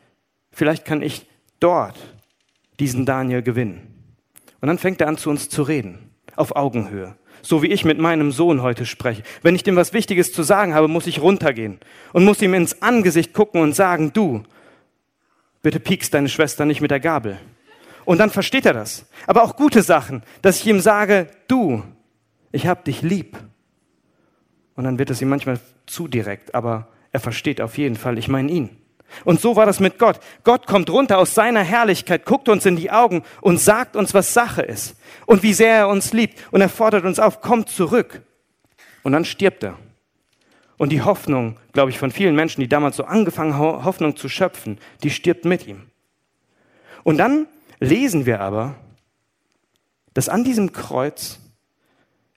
vielleicht 0.50 0.84
kann 0.84 1.02
ich 1.02 1.26
dort 1.60 1.96
diesen 2.78 3.06
Daniel 3.06 3.42
gewinnen. 3.42 3.88
Und 4.60 4.68
dann 4.68 4.78
fängt 4.78 5.00
er 5.00 5.08
an, 5.08 5.16
zu 5.16 5.30
uns 5.30 5.48
zu 5.48 5.62
reden. 5.62 6.10
Auf 6.36 6.56
Augenhöhe. 6.56 7.16
So 7.40 7.62
wie 7.62 7.68
ich 7.68 7.84
mit 7.84 7.98
meinem 7.98 8.32
Sohn 8.32 8.62
heute 8.62 8.86
spreche. 8.86 9.22
Wenn 9.42 9.54
ich 9.54 9.62
dem 9.62 9.76
was 9.76 9.92
Wichtiges 9.92 10.32
zu 10.32 10.42
sagen 10.42 10.74
habe, 10.74 10.88
muss 10.88 11.06
ich 11.06 11.20
runtergehen 11.20 11.78
und 12.12 12.24
muss 12.24 12.42
ihm 12.42 12.54
ins 12.54 12.82
Angesicht 12.82 13.32
gucken 13.32 13.60
und 13.60 13.74
sagen, 13.74 14.12
du, 14.12 14.44
bitte 15.62 15.80
piekst 15.80 16.12
deine 16.12 16.28
Schwester 16.28 16.64
nicht 16.64 16.80
mit 16.80 16.90
der 16.90 17.00
Gabel. 17.00 17.38
Und 18.04 18.18
dann 18.18 18.30
versteht 18.30 18.66
er 18.66 18.72
das. 18.72 19.06
Aber 19.26 19.42
auch 19.42 19.56
gute 19.56 19.82
Sachen, 19.82 20.22
dass 20.42 20.60
ich 20.60 20.66
ihm 20.66 20.80
sage, 20.80 21.28
du, 21.48 21.82
ich 22.50 22.66
hab 22.66 22.84
dich 22.84 23.02
lieb. 23.02 23.38
Und 24.74 24.84
dann 24.84 24.98
wird 24.98 25.10
es 25.10 25.22
ihm 25.22 25.28
manchmal 25.28 25.60
zu 25.86 26.08
direkt, 26.08 26.54
aber 26.54 26.88
er 27.12 27.20
versteht 27.20 27.60
auf 27.60 27.78
jeden 27.78 27.96
Fall, 27.96 28.18
ich 28.18 28.28
meine 28.28 28.50
ihn. 28.50 28.70
Und 29.24 29.40
so 29.40 29.56
war 29.56 29.66
das 29.66 29.78
mit 29.78 29.98
Gott. 29.98 30.18
Gott 30.42 30.66
kommt 30.66 30.88
runter 30.88 31.18
aus 31.18 31.34
seiner 31.34 31.62
Herrlichkeit, 31.62 32.24
guckt 32.24 32.48
uns 32.48 32.64
in 32.64 32.76
die 32.76 32.90
Augen 32.90 33.22
und 33.42 33.58
sagt 33.58 33.94
uns, 33.94 34.14
was 34.14 34.32
Sache 34.32 34.62
ist 34.62 34.96
und 35.26 35.42
wie 35.42 35.52
sehr 35.52 35.74
er 35.74 35.88
uns 35.88 36.14
liebt. 36.14 36.38
Und 36.50 36.62
er 36.62 36.70
fordert 36.70 37.04
uns 37.04 37.18
auf, 37.18 37.42
kommt 37.42 37.68
zurück. 37.68 38.22
Und 39.02 39.12
dann 39.12 39.26
stirbt 39.26 39.62
er. 39.64 39.76
Und 40.78 40.90
die 40.90 41.02
Hoffnung, 41.02 41.58
glaube 41.72 41.90
ich, 41.90 41.98
von 41.98 42.10
vielen 42.10 42.34
Menschen, 42.34 42.60
die 42.60 42.68
damals 42.68 42.96
so 42.96 43.04
angefangen 43.04 43.54
haben, 43.54 43.84
Hoffnung 43.84 44.16
zu 44.16 44.28
schöpfen, 44.28 44.78
die 45.02 45.10
stirbt 45.10 45.44
mit 45.44 45.66
ihm. 45.66 45.82
Und 47.04 47.18
dann 47.18 47.46
lesen 47.78 48.26
wir 48.26 48.40
aber, 48.40 48.76
dass 50.14 50.28
an 50.28 50.44
diesem 50.44 50.72
Kreuz 50.72 51.40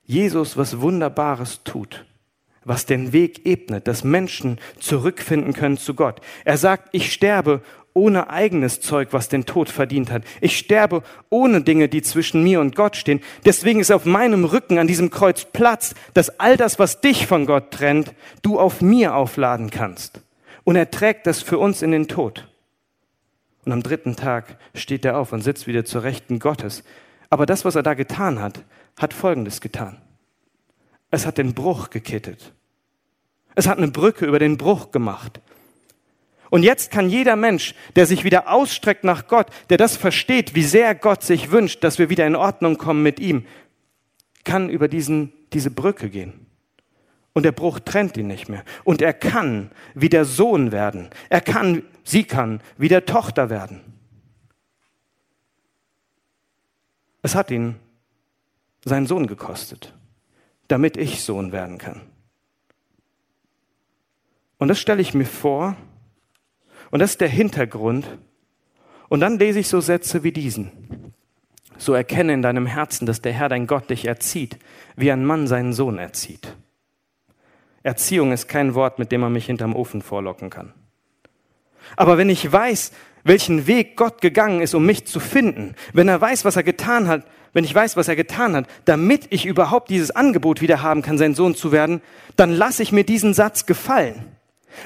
Jesus 0.04 0.58
was 0.58 0.80
Wunderbares 0.82 1.64
tut, 1.64 2.06
was 2.64 2.86
den 2.86 3.12
Weg 3.14 3.46
ebnet, 3.46 3.88
dass 3.88 4.04
Menschen 4.04 4.60
zurückfinden 4.80 5.54
können 5.54 5.78
zu 5.78 5.94
Gott. 5.94 6.22
Er 6.46 6.58
sagt, 6.58 6.90
ich 6.92 7.12
sterbe 7.12 7.62
ohne 7.96 8.30
eigenes 8.30 8.82
Zeug, 8.82 9.10
was 9.12 9.30
den 9.30 9.46
Tod 9.46 9.70
verdient 9.70 10.12
hat. 10.12 10.24
Ich 10.42 10.58
sterbe 10.58 11.02
ohne 11.30 11.62
Dinge, 11.62 11.88
die 11.88 12.02
zwischen 12.02 12.44
mir 12.44 12.60
und 12.60 12.76
Gott 12.76 12.98
stehen. 12.98 13.22
Deswegen 13.46 13.80
ist 13.80 13.92
auf 13.92 14.06
meinem 14.06 14.44
Rücken 14.44 14.78
an 14.78 14.86
diesem 14.86 15.10
Kreuz 15.10 15.46
Platz, 15.46 15.96
dass 16.14 16.40
all 16.40 16.58
das, 16.58 16.78
was 16.78 17.00
dich 17.00 17.26
von 17.26 17.46
Gott 17.46 17.72
trennt, 17.72 18.14
du 18.42 18.60
auf 18.60 18.82
mir 18.82 19.16
aufladen 19.16 19.70
kannst. 19.70 20.22
Und 20.66 20.76
er 20.76 20.92
trägt 20.92 21.26
das 21.26 21.42
für 21.42 21.58
uns 21.58 21.82
in 21.82 21.92
den 21.92 22.10
Tod. 22.10 22.48
Und 23.64 23.72
am 23.72 23.82
dritten 23.82 24.18
Tag 24.18 24.58
steht 24.76 25.06
er 25.06 25.18
auf 25.18 25.32
und 25.32 25.42
sitzt 25.42 25.66
wieder 25.66 25.86
zur 25.86 26.04
Rechten 26.04 26.40
Gottes. 26.40 26.84
Aber 27.30 27.46
das, 27.46 27.64
was 27.64 27.76
er 27.76 27.84
da 27.84 27.94
getan 27.94 28.42
hat, 28.42 28.64
hat 28.98 29.14
Folgendes 29.14 29.62
getan. 29.62 30.02
Es 31.12 31.26
hat 31.26 31.38
den 31.38 31.54
Bruch 31.54 31.92
gekittet. 31.92 32.52
Es 33.56 33.68
hat 33.68 33.78
eine 33.78 33.88
Brücke 33.88 34.26
über 34.26 34.38
den 34.38 34.58
Bruch 34.58 34.92
gemacht. 34.92 35.40
Und 36.50 36.64
jetzt 36.64 36.92
kann 36.92 37.10
jeder 37.10 37.36
Mensch, 37.36 37.76
der 37.96 38.06
sich 38.06 38.24
wieder 38.24 38.52
ausstreckt 38.52 39.04
nach 39.04 39.28
Gott, 39.28 39.48
der 39.70 39.78
das 39.78 39.98
versteht, 39.98 40.56
wie 40.56 40.64
sehr 40.64 40.96
Gott 40.96 41.24
sich 41.24 41.52
wünscht, 41.52 41.84
dass 41.84 42.00
wir 42.00 42.10
wieder 42.10 42.28
in 42.28 42.36
Ordnung 42.36 42.78
kommen 42.78 43.04
mit 43.04 43.20
ihm, 43.20 43.46
kann 44.44 44.70
über 44.70 44.88
diesen, 44.88 45.34
diese 45.54 45.72
Brücke 45.72 46.10
gehen. 46.10 46.46
Und 47.34 47.44
der 47.44 47.52
Bruch 47.52 47.80
trennt 47.80 48.16
ihn 48.16 48.28
nicht 48.28 48.48
mehr. 48.48 48.64
Und 48.86 49.02
er 49.02 49.14
kann 49.14 49.72
wieder 49.94 50.24
Sohn 50.24 50.72
werden. 50.72 51.10
Er 51.30 51.42
kann, 51.42 51.84
sie 52.04 52.24
kann 52.24 52.62
wieder 52.78 53.06
Tochter 53.06 53.50
werden. 53.50 53.82
Es 57.22 57.36
hat 57.36 57.52
ihn 57.52 57.76
seinen 58.86 59.08
Sohn 59.08 59.28
gekostet, 59.28 59.94
damit 60.68 60.96
ich 60.96 61.24
Sohn 61.24 61.52
werden 61.52 61.78
kann. 61.80 62.02
Und 64.58 64.70
das 64.70 64.80
stelle 64.80 65.02
ich 65.02 65.14
mir 65.14 65.26
vor, 65.26 65.76
und 66.92 67.00
das 67.00 67.12
ist 67.12 67.22
der 67.22 67.30
Hintergrund. 67.30 68.06
Und 69.08 69.20
dann 69.20 69.38
lese 69.38 69.60
ich 69.60 69.68
so 69.68 69.82
Sätze 69.82 70.24
wie 70.24 70.32
diesen. 70.32 70.72
So 71.78 71.94
erkenne 71.94 72.34
in 72.34 72.42
deinem 72.42 72.66
Herzen, 72.66 73.06
dass 73.06 73.22
der 73.22 73.34
Herr 73.34 73.50
dein 73.50 73.68
Gott 73.68 73.90
dich 73.90 74.06
erzieht, 74.06 74.58
wie 74.96 75.12
ein 75.12 75.26
Mann 75.26 75.48
seinen 75.48 75.74
Sohn 75.74 75.98
erzieht. 75.98 76.56
Erziehung 77.84 78.32
ist 78.32 78.48
kein 78.48 78.74
Wort, 78.74 78.98
mit 78.98 79.12
dem 79.12 79.22
man 79.22 79.34
mich 79.34 79.46
hinterm 79.46 79.76
Ofen 79.76 80.02
vorlocken 80.02 80.50
kann. 80.50 80.74
Aber 81.96 82.18
wenn 82.18 82.30
ich 82.30 82.52
weiß, 82.52 82.92
welchen 83.24 83.68
Weg 83.68 83.96
Gott 83.96 84.22
gegangen 84.22 84.62
ist, 84.62 84.74
um 84.74 84.86
mich 84.86 85.06
zu 85.06 85.20
finden, 85.20 85.76
wenn 85.94 86.08
er 86.08 86.20
weiß, 86.20 86.46
was 86.46 86.56
er 86.56 86.64
getan 86.64 87.08
hat, 87.08 87.26
wenn 87.54 87.64
ich 87.64 87.74
weiß, 87.74 87.96
was 87.96 88.08
er 88.08 88.16
getan 88.16 88.56
hat, 88.56 88.68
damit 88.86 89.28
ich 89.30 89.46
überhaupt 89.46 89.90
dieses 89.90 90.12
Angebot 90.12 90.62
wieder 90.62 90.82
haben 90.82 91.02
kann, 91.02 91.18
sein 91.18 91.36
Sohn 91.36 91.56
zu 91.56 91.72
werden, 91.72 92.02
dann 92.36 92.52
lasse 92.52 92.84
ich 92.84 92.92
mir 92.92 93.04
diesen 93.04 93.34
Satz 93.34 93.66
gefallen. 93.66 94.35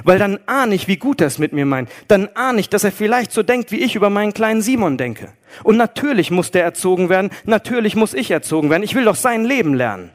Weil 0.03 0.19
dann 0.19 0.39
ahne 0.45 0.75
ich, 0.75 0.87
wie 0.87 0.97
gut 0.97 1.21
er 1.21 1.27
es 1.27 1.37
mit 1.39 1.53
mir 1.53 1.65
meint. 1.65 1.89
Dann 2.07 2.29
ahne 2.35 2.59
ich, 2.59 2.69
dass 2.69 2.83
er 2.83 2.91
vielleicht 2.91 3.31
so 3.31 3.43
denkt, 3.43 3.71
wie 3.71 3.81
ich 3.81 3.95
über 3.95 4.09
meinen 4.09 4.33
kleinen 4.33 4.61
Simon 4.61 4.97
denke. 4.97 5.33
Und 5.63 5.77
natürlich 5.77 6.31
muss 6.31 6.51
der 6.51 6.63
erzogen 6.63 7.09
werden, 7.09 7.31
natürlich 7.45 7.95
muss 7.95 8.13
ich 8.13 8.31
erzogen 8.31 8.69
werden. 8.69 8.83
Ich 8.83 8.95
will 8.95 9.05
doch 9.05 9.15
sein 9.15 9.45
Leben 9.45 9.73
lernen. 9.73 10.11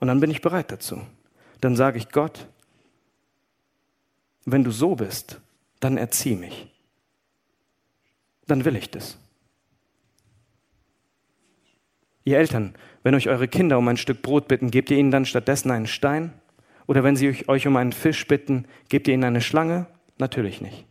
Und 0.00 0.08
dann 0.08 0.20
bin 0.20 0.30
ich 0.30 0.40
bereit 0.40 0.70
dazu. 0.70 1.00
Dann 1.60 1.74
sage 1.74 1.98
ich 1.98 2.10
Gott, 2.10 2.46
wenn 4.44 4.64
du 4.64 4.70
so 4.70 4.94
bist, 4.94 5.40
dann 5.80 5.96
erzieh 5.96 6.36
mich. 6.36 6.68
Dann 8.46 8.64
will 8.64 8.76
ich 8.76 8.90
das. 8.90 9.18
Ihr 12.24 12.38
Eltern, 12.38 12.74
wenn 13.02 13.14
euch 13.14 13.28
eure 13.28 13.48
Kinder 13.48 13.78
um 13.78 13.88
ein 13.88 13.96
Stück 13.96 14.22
Brot 14.22 14.48
bitten, 14.48 14.70
gebt 14.70 14.90
ihr 14.90 14.98
ihnen 14.98 15.10
dann 15.10 15.24
stattdessen 15.24 15.70
einen 15.70 15.86
Stein? 15.86 16.32
Oder 16.88 17.04
wenn 17.04 17.16
sie 17.16 17.44
euch 17.46 17.66
um 17.66 17.76
einen 17.76 17.92
Fisch 17.92 18.26
bitten, 18.26 18.64
gebt 18.88 19.06
ihr 19.06 19.14
ihnen 19.14 19.24
eine 19.24 19.42
Schlange? 19.42 19.86
Natürlich 20.18 20.60
nicht. 20.60 20.86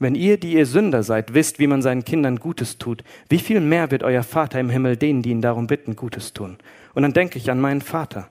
Wenn 0.00 0.16
ihr, 0.16 0.38
die 0.38 0.54
ihr 0.54 0.66
Sünder 0.66 1.04
seid, 1.04 1.34
wisst, 1.34 1.60
wie 1.60 1.68
man 1.68 1.80
seinen 1.80 2.04
Kindern 2.04 2.40
Gutes 2.40 2.76
tut, 2.76 3.04
wie 3.28 3.38
viel 3.38 3.60
mehr 3.60 3.92
wird 3.92 4.02
euer 4.02 4.24
Vater 4.24 4.58
im 4.58 4.70
Himmel 4.70 4.96
denen, 4.96 5.22
die 5.22 5.30
ihn 5.30 5.40
darum 5.40 5.68
bitten, 5.68 5.94
Gutes 5.94 6.32
tun? 6.32 6.58
Und 6.94 7.02
dann 7.02 7.12
denke 7.12 7.38
ich 7.38 7.48
an 7.48 7.60
meinen 7.60 7.80
Vater 7.80 8.28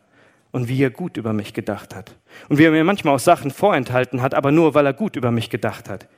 und 0.51 0.67
wie 0.67 0.83
er 0.83 0.91
gut 0.91 1.15
über 1.15 1.31
mich 1.31 1.53
gedacht 1.53 1.95
hat. 1.95 2.15
Und 2.49 2.57
wie 2.57 2.65
er 2.65 2.71
mir 2.71 2.83
manchmal 2.83 3.15
auch 3.15 3.19
Sachen 3.19 3.49
vorenthalten 3.49 4.21
hat, 4.21 4.33
aber 4.33 4.51
nur, 4.51 4.75
weil 4.75 4.85
er 4.85 4.93
gut 4.93 5.15
über 5.15 5.31
mich 5.31 5.49
gedacht 5.49 5.89
hat. 5.89 6.09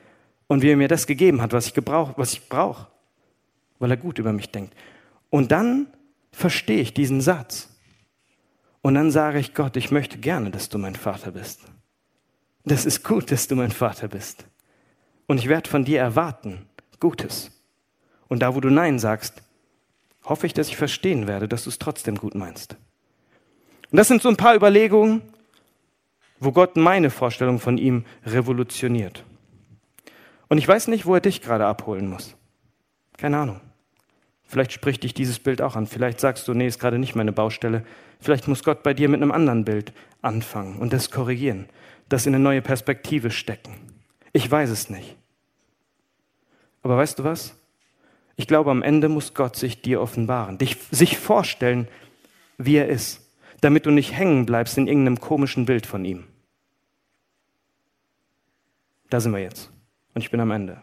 Und 0.48 0.62
wie 0.62 0.70
er 0.70 0.76
mir 0.76 0.88
das 0.88 1.06
gegeben 1.06 1.40
hat, 1.40 1.52
was 1.52 1.68
ich, 1.68 1.76
ich 1.76 2.48
brauche, 2.48 2.88
weil 3.78 3.90
er 3.92 3.96
gut 3.96 4.18
über 4.18 4.32
mich 4.32 4.50
denkt. 4.50 4.74
Und 5.30 5.52
dann 5.52 5.86
verstehe 6.32 6.80
ich 6.80 6.92
diesen 6.92 7.20
Satz. 7.20 7.75
Und 8.86 8.94
dann 8.94 9.10
sage 9.10 9.40
ich 9.40 9.52
Gott, 9.52 9.76
ich 9.76 9.90
möchte 9.90 10.16
gerne, 10.16 10.52
dass 10.52 10.68
du 10.68 10.78
mein 10.78 10.94
Vater 10.94 11.32
bist. 11.32 11.58
Das 12.64 12.86
ist 12.86 13.02
gut, 13.02 13.32
dass 13.32 13.48
du 13.48 13.56
mein 13.56 13.72
Vater 13.72 14.06
bist. 14.06 14.44
Und 15.26 15.38
ich 15.38 15.48
werde 15.48 15.68
von 15.68 15.84
dir 15.84 15.98
erwarten 15.98 16.66
Gutes. 17.00 17.50
Und 18.28 18.42
da, 18.42 18.54
wo 18.54 18.60
du 18.60 18.70
Nein 18.70 19.00
sagst, 19.00 19.42
hoffe 20.22 20.46
ich, 20.46 20.54
dass 20.54 20.68
ich 20.68 20.76
verstehen 20.76 21.26
werde, 21.26 21.48
dass 21.48 21.64
du 21.64 21.70
es 21.70 21.80
trotzdem 21.80 22.14
gut 22.14 22.36
meinst. 22.36 22.76
Und 23.90 23.96
das 23.96 24.06
sind 24.06 24.22
so 24.22 24.28
ein 24.28 24.36
paar 24.36 24.54
Überlegungen, 24.54 25.20
wo 26.38 26.52
Gott 26.52 26.76
meine 26.76 27.10
Vorstellung 27.10 27.58
von 27.58 27.78
ihm 27.78 28.04
revolutioniert. 28.24 29.24
Und 30.46 30.58
ich 30.58 30.68
weiß 30.68 30.86
nicht, 30.86 31.06
wo 31.06 31.14
er 31.14 31.20
dich 31.20 31.42
gerade 31.42 31.66
abholen 31.66 32.08
muss. 32.08 32.36
Keine 33.16 33.38
Ahnung. 33.38 33.60
Vielleicht 34.46 34.72
spricht 34.72 35.02
dich 35.02 35.12
dieses 35.12 35.38
Bild 35.38 35.60
auch 35.60 35.76
an. 35.76 35.86
Vielleicht 35.86 36.20
sagst 36.20 36.46
du, 36.46 36.54
nee, 36.54 36.66
ist 36.66 36.78
gerade 36.78 36.98
nicht 36.98 37.14
meine 37.14 37.32
Baustelle. 37.32 37.84
Vielleicht 38.20 38.48
muss 38.48 38.62
Gott 38.62 38.82
bei 38.82 38.94
dir 38.94 39.08
mit 39.08 39.20
einem 39.20 39.32
anderen 39.32 39.64
Bild 39.64 39.92
anfangen 40.22 40.78
und 40.78 40.92
das 40.92 41.10
korrigieren, 41.10 41.68
das 42.08 42.26
in 42.26 42.34
eine 42.34 42.42
neue 42.42 42.62
Perspektive 42.62 43.30
stecken. 43.30 43.74
Ich 44.32 44.50
weiß 44.50 44.70
es 44.70 44.88
nicht. 44.88 45.16
Aber 46.82 46.96
weißt 46.96 47.18
du 47.18 47.24
was? 47.24 47.56
Ich 48.36 48.46
glaube, 48.46 48.70
am 48.70 48.82
Ende 48.82 49.08
muss 49.08 49.34
Gott 49.34 49.56
sich 49.56 49.82
dir 49.82 50.00
offenbaren, 50.00 50.58
dich, 50.58 50.76
sich 50.90 51.18
vorstellen, 51.18 51.88
wie 52.58 52.76
er 52.76 52.88
ist, 52.88 53.28
damit 53.60 53.86
du 53.86 53.90
nicht 53.90 54.12
hängen 54.12 54.46
bleibst 54.46 54.78
in 54.78 54.86
irgendeinem 54.86 55.20
komischen 55.20 55.66
Bild 55.66 55.86
von 55.86 56.04
ihm. 56.04 56.24
Da 59.10 59.20
sind 59.20 59.32
wir 59.32 59.40
jetzt. 59.40 59.70
Und 60.14 60.22
ich 60.22 60.30
bin 60.30 60.40
am 60.40 60.50
Ende. 60.50 60.82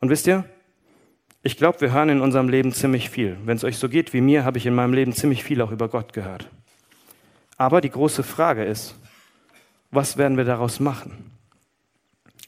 Und 0.00 0.08
wisst 0.08 0.26
ihr, 0.26 0.44
ich 1.42 1.56
glaube, 1.56 1.80
wir 1.80 1.92
hören 1.92 2.08
in 2.08 2.20
unserem 2.20 2.48
Leben 2.48 2.72
ziemlich 2.72 3.10
viel. 3.10 3.36
Wenn 3.44 3.56
es 3.56 3.64
euch 3.64 3.76
so 3.76 3.88
geht 3.88 4.12
wie 4.12 4.20
mir, 4.20 4.44
habe 4.44 4.58
ich 4.58 4.66
in 4.66 4.74
meinem 4.74 4.94
Leben 4.94 5.12
ziemlich 5.12 5.42
viel 5.42 5.60
auch 5.60 5.72
über 5.72 5.88
Gott 5.88 6.12
gehört. 6.12 6.48
Aber 7.56 7.80
die 7.80 7.90
große 7.90 8.22
Frage 8.22 8.64
ist, 8.64 8.94
was 9.90 10.16
werden 10.16 10.36
wir 10.36 10.44
daraus 10.44 10.78
machen? 10.80 11.32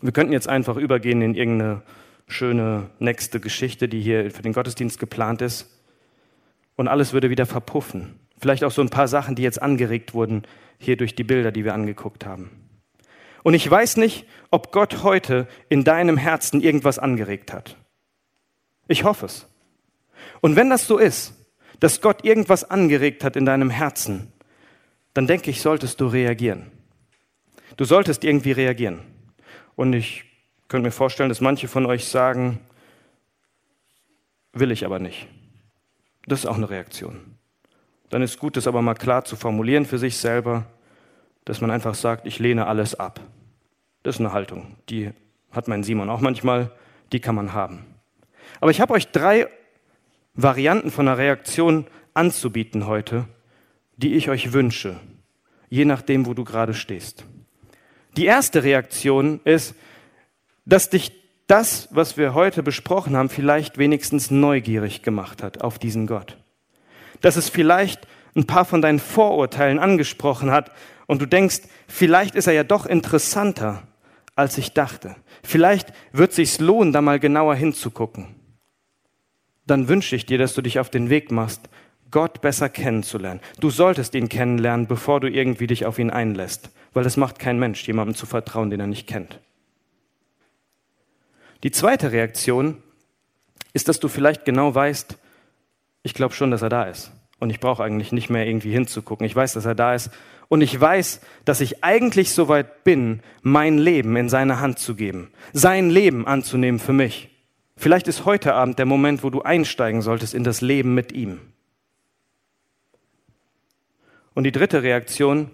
Wir 0.01 0.12
könnten 0.12 0.32
jetzt 0.32 0.49
einfach 0.49 0.76
übergehen 0.76 1.22
in 1.22 1.34
irgendeine 1.34 1.82
schöne 2.26 2.90
nächste 2.99 3.40
Geschichte, 3.40 3.88
die 3.88 4.01
hier 4.01 4.30
für 4.30 4.42
den 4.42 4.53
Gottesdienst 4.53 4.99
geplant 4.99 5.42
ist. 5.42 5.70
Und 6.76 6.88
alles 6.88 7.12
würde 7.12 7.30
wieder 7.30 7.47
verpuffen. 7.47 8.18
Vielleicht 8.38 8.64
auch 8.64 8.70
so 8.70 8.82
ein 8.82 8.90
paar 8.90 9.09
Sachen, 9.09 9.34
die 9.34 9.42
jetzt 9.42 9.61
angeregt 9.61 10.14
wurden, 10.14 10.42
hier 10.78 10.97
durch 10.97 11.14
die 11.14 11.24
Bilder, 11.24 11.53
die 11.53 11.64
wir 11.64 11.74
angeguckt 11.74 12.26
haben. 12.26 12.51
Und 13.42 13.55
ich 13.55 13.68
weiß 13.68 13.97
nicht, 13.99 14.26
ob 14.51 14.72
Gott 14.72 15.03
heute 15.03 15.49
in 15.68 15.84
deinem 15.84 16.16
Herzen 16.16 16.61
irgendwas 16.61 16.99
angeregt 16.99 17.53
hat. 17.53 17.76
Ich 18.89 19.05
hoffe 19.05 19.26
es. 19.26 19.47
Und 20.41 20.57
wenn 20.57 20.70
das 20.70 20.87
so 20.87 20.99
ist, 20.99 21.35
dass 21.80 22.01
Gott 22.01 22.24
irgendwas 22.24 22.68
angeregt 22.70 23.24
hat 23.24 23.37
in 23.37 23.47
deinem 23.47 23.70
Herzen, 23.70 24.32
dann 25.12 25.26
denke 25.26 25.51
ich, 25.51 25.61
solltest 25.61 26.01
du 26.01 26.07
reagieren. 26.07 26.70
Du 27.76 27.85
solltest 27.85 28.24
irgendwie 28.24 28.53
reagieren. 28.53 29.01
Und 29.76 29.93
ich 29.93 30.24
könnte 30.68 30.87
mir 30.87 30.93
vorstellen, 30.93 31.28
dass 31.28 31.41
manche 31.41 31.68
von 31.68 31.87
euch 31.87 32.07
sagen, 32.07 32.61
will 34.53 34.70
ich 34.70 34.85
aber 34.85 34.99
nicht. 34.99 35.28
Das 36.26 36.41
ist 36.41 36.47
auch 36.47 36.57
eine 36.57 36.70
Reaktion. 36.70 37.37
Dann 38.11 38.22
ist 38.22 38.39
gut, 38.39 38.57
das 38.57 38.66
aber 38.66 38.82
mal 38.82 38.95
klar 38.95 39.24
zu 39.24 39.37
formulieren 39.37 39.87
für 39.87 39.99
sich 39.99 40.16
selber, 40.16 40.66
dass 41.45 41.61
man 41.61 41.70
einfach 41.70 41.95
sagt, 41.95 42.26
ich 42.26 42.39
lehne 42.39 42.66
alles 42.66 42.95
ab. 42.95 43.20
Das 44.03 44.16
ist 44.16 44.20
eine 44.20 44.32
Haltung, 44.32 44.76
die 44.89 45.11
hat 45.51 45.68
mein 45.68 45.82
Simon 45.82 46.11
auch 46.11 46.20
manchmal, 46.20 46.70
die 47.12 47.20
kann 47.20 47.35
man 47.35 47.53
haben. 47.53 47.85
Aber 48.61 48.70
ich 48.70 48.80
habe 48.80 48.95
euch 48.95 49.09
drei 49.09 49.49
Varianten 50.34 50.90
von 50.90 51.09
einer 51.09 51.18
Reaktion 51.18 51.86
anzubieten 52.12 52.86
heute, 52.86 53.26
die 53.97 54.14
ich 54.14 54.28
euch 54.28 54.53
wünsche, 54.53 54.99
je 55.68 55.84
nachdem, 55.84 56.26
wo 56.26 56.34
du 56.34 56.45
gerade 56.45 56.74
stehst. 56.74 57.24
Die 58.16 58.26
erste 58.26 58.62
Reaktion 58.62 59.40
ist, 59.45 59.74
dass 60.64 60.90
dich 60.90 61.12
das, 61.47 61.88
was 61.90 62.16
wir 62.16 62.34
heute 62.34 62.62
besprochen 62.62 63.16
haben, 63.16 63.28
vielleicht 63.28 63.76
wenigstens 63.76 64.30
neugierig 64.30 65.03
gemacht 65.03 65.42
hat 65.42 65.62
auf 65.62 65.78
diesen 65.78 66.07
Gott. 66.07 66.38
Dass 67.20 67.36
es 67.36 67.49
vielleicht 67.49 68.07
ein 68.34 68.47
paar 68.47 68.64
von 68.64 68.82
deinen 68.82 68.99
Vorurteilen 68.99 69.78
angesprochen 69.78 70.51
hat 70.51 70.70
und 71.07 71.20
du 71.20 71.26
denkst, 71.26 71.62
vielleicht 71.86 72.34
ist 72.34 72.47
er 72.47 72.55
ja 72.55 72.64
doch 72.64 72.86
interessanter, 72.86 73.82
als 74.34 74.59
ich 74.59 74.72
dachte. 74.72 75.16
Vielleicht 75.45 75.92
wird 76.12 76.30
es 76.30 76.36
sich 76.36 76.59
lohnen, 76.59 76.92
da 76.92 77.01
mal 77.01 77.20
genauer 77.20 77.55
hinzugucken 77.55 78.34
dann 79.66 79.88
wünsche 79.88 80.16
ich 80.16 80.26
dir, 80.26 80.38
dass 80.38 80.55
du 80.55 80.62
dich 80.62 80.78
auf 80.78 80.90
den 80.90 81.11
Weg 81.11 81.30
machst, 81.30 81.68
Gott 82.11 82.40
besser 82.40 82.68
kennenzulernen. 82.68 83.40
Du 83.61 83.70
solltest 83.70 84.14
ihn 84.14 84.28
kennenlernen, 84.28 84.86
bevor 84.86 85.20
du 85.20 85.28
irgendwie 85.28 85.66
dich 85.66 85.84
auf 85.84 85.99
ihn 85.99 86.11
einlässt, 86.11 86.70
weil 86.92 87.07
es 87.07 87.16
macht 87.16 87.38
kein 87.38 87.59
Mensch, 87.59 87.86
jemandem 87.86 88.14
zu 88.14 88.26
vertrauen, 88.26 88.70
den 88.70 88.80
er 88.80 88.86
nicht 88.86 89.09
kennt. 89.09 89.40
Die 91.62 91.70
zweite 91.70 92.12
Reaktion 92.12 92.82
ist, 93.72 93.88
dass 93.88 93.99
du 93.99 94.09
vielleicht 94.09 94.45
genau 94.45 94.74
weißt, 94.74 95.18
ich 96.03 96.14
glaube 96.14 96.34
schon, 96.34 96.51
dass 96.51 96.62
er 96.62 96.68
da 96.68 96.84
ist. 96.84 97.11
Und 97.45 97.51
ich 97.51 97.61
brauche 97.61 97.84
eigentlich 97.84 98.11
nicht 98.11 98.30
mehr 98.30 98.47
irgendwie 98.47 98.72
hinzugucken. 98.72 99.26
Ich 99.26 99.36
weiß, 99.36 99.53
dass 99.53 99.66
er 99.66 99.74
da 99.74 99.95
ist. 99.95 100.09
Und 100.49 100.62
ich 100.62 100.80
weiß, 100.80 101.20
dass 101.45 101.61
ich 101.61 101.84
eigentlich 101.84 102.30
so 102.30 102.49
weit 102.49 102.84
bin, 102.84 103.20
mein 103.42 103.76
Leben 103.76 104.16
in 104.16 104.30
seine 104.30 104.61
Hand 104.61 104.78
zu 104.78 104.95
geben, 104.95 105.30
sein 105.53 105.90
Leben 105.90 106.26
anzunehmen 106.26 106.80
für 106.80 106.95
mich. 106.95 107.28
Vielleicht 107.76 108.09
ist 108.09 108.24
heute 108.24 108.55
Abend 108.55 108.78
der 108.78 108.86
Moment, 108.86 109.22
wo 109.22 109.28
du 109.28 109.42
einsteigen 109.42 110.01
solltest 110.01 110.32
in 110.32 110.42
das 110.42 110.62
Leben 110.62 110.95
mit 110.95 111.12
ihm. 111.12 111.38
Und 114.32 114.45
die 114.45 114.53
dritte 114.53 114.82
Reaktion 114.82 115.51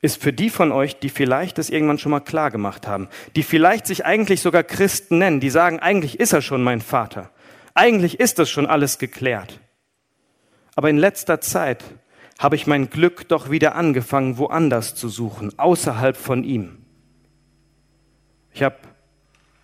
ist 0.00 0.20
für 0.20 0.32
die 0.32 0.50
von 0.50 0.72
euch, 0.72 0.98
die 0.98 1.08
vielleicht 1.08 1.58
das 1.58 1.70
irgendwann 1.70 2.00
schon 2.00 2.10
mal 2.10 2.18
klar 2.18 2.50
gemacht 2.50 2.88
haben, 2.88 3.06
die 3.36 3.44
vielleicht 3.44 3.86
sich 3.86 4.04
eigentlich 4.04 4.40
sogar 4.40 4.64
Christen 4.64 5.18
nennen, 5.18 5.38
die 5.38 5.50
sagen, 5.50 5.78
eigentlich 5.78 6.18
ist 6.18 6.32
er 6.32 6.42
schon 6.42 6.64
mein 6.64 6.80
Vater, 6.80 7.30
eigentlich 7.74 8.18
ist 8.18 8.40
das 8.40 8.50
schon 8.50 8.66
alles 8.66 8.98
geklärt. 8.98 9.60
Aber 10.76 10.90
in 10.90 10.98
letzter 10.98 11.40
Zeit 11.40 11.84
habe 12.38 12.54
ich 12.54 12.66
mein 12.66 12.90
Glück 12.90 13.26
doch 13.28 13.50
wieder 13.50 13.74
angefangen, 13.74 14.36
woanders 14.38 14.94
zu 14.94 15.08
suchen, 15.08 15.58
außerhalb 15.58 16.16
von 16.16 16.44
ihm. 16.44 16.78
Ich 18.52 18.62
habe 18.62 18.76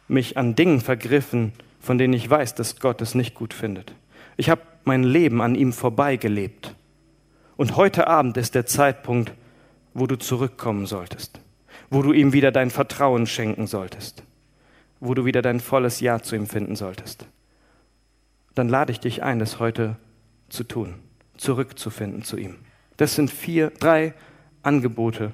mich 0.09 0.37
an 0.37 0.55
Dingen 0.55 0.81
vergriffen, 0.81 1.53
von 1.81 1.99
denen 1.99 2.15
ich 2.15 2.29
weiß, 2.29 2.55
dass 2.55 2.81
Gott 2.81 3.03
es 3.03 3.15
nicht 3.15 3.35
gut 3.35 3.53
findet. 3.53 3.95
Ich 4.37 4.49
habe 4.49 4.63
mein 4.85 5.03
Leben 5.03 5.43
an 5.43 5.55
ihm 5.55 5.73
vorbeigelebt. 5.73 6.75
Und 7.57 7.77
heute 7.77 8.07
Abend 8.07 8.37
ist 8.39 8.55
der 8.55 8.67
Zeitpunkt, 8.67 9.33
wo 9.93 10.07
du 10.07 10.17
zurückkommen 10.17 10.87
solltest, 10.87 11.41
wo 11.91 12.03
du 12.03 12.13
ihm 12.13 12.33
wieder 12.33 12.53
dein 12.53 12.71
Vertrauen 12.71 13.27
schenken 13.27 13.67
solltest, 13.67 14.23
wo 15.01 15.13
du 15.13 15.27
wieder 15.27 15.43
dein 15.43 15.61
volles 15.61 16.01
Ja 16.01 16.23
zu 16.23 16.37
ihm 16.37 16.47
finden 16.47 16.75
solltest. 16.75 17.27
Dann 18.55 18.71
lade 18.71 18.93
ich 18.93 19.01
dich 19.01 19.23
ein, 19.23 19.39
das 19.39 19.59
heute 19.59 19.97
zu 20.53 20.65
tun, 20.65 20.95
zurückzufinden 21.37 22.23
zu 22.23 22.37
ihm. 22.37 22.57
Das 22.99 23.15
sind 23.15 23.31
vier, 23.31 23.71
drei 23.71 24.15
Angebote 24.63 25.33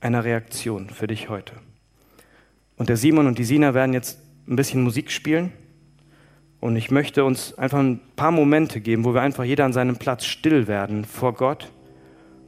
einer 0.00 0.24
Reaktion 0.24 0.90
für 0.90 1.06
dich 1.06 1.28
heute. 1.28 1.54
Und 2.76 2.88
der 2.88 2.96
Simon 2.96 3.26
und 3.26 3.38
die 3.38 3.44
Sina 3.44 3.74
werden 3.74 3.94
jetzt 3.94 4.20
ein 4.46 4.56
bisschen 4.56 4.82
Musik 4.82 5.10
spielen. 5.10 5.52
Und 6.60 6.76
ich 6.76 6.90
möchte 6.90 7.24
uns 7.24 7.56
einfach 7.56 7.78
ein 7.78 8.00
paar 8.14 8.30
Momente 8.30 8.80
geben, 8.80 9.04
wo 9.04 9.14
wir 9.14 9.22
einfach 9.22 9.44
jeder 9.44 9.64
an 9.64 9.72
seinem 9.72 9.96
Platz 9.96 10.26
still 10.26 10.68
werden 10.68 11.04
vor 11.04 11.34
Gott 11.34 11.72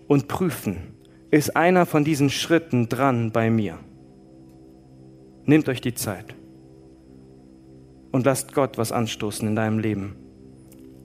und 0.09 0.29
prüfen, 0.29 0.95
ist 1.31 1.57
einer 1.57 1.87
von 1.87 2.05
diesen 2.05 2.29
Schritten 2.29 2.89
dran 2.89 3.31
bei 3.31 3.51
mir? 3.51 3.79
Nehmt 5.45 5.69
euch 5.69 5.81
die 5.81 5.95
Zeit 5.95 6.35
und 8.11 8.27
lasst 8.27 8.53
Gott 8.53 8.79
was 8.79 8.93
anstoßen 8.93 9.47
in 9.49 9.55
deinem 9.55 9.79
Leben 9.79 10.20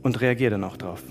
und 0.06 0.22
reagiert 0.22 0.54
dann 0.54 0.64
auch 0.64 0.78
drauf. 0.78 1.02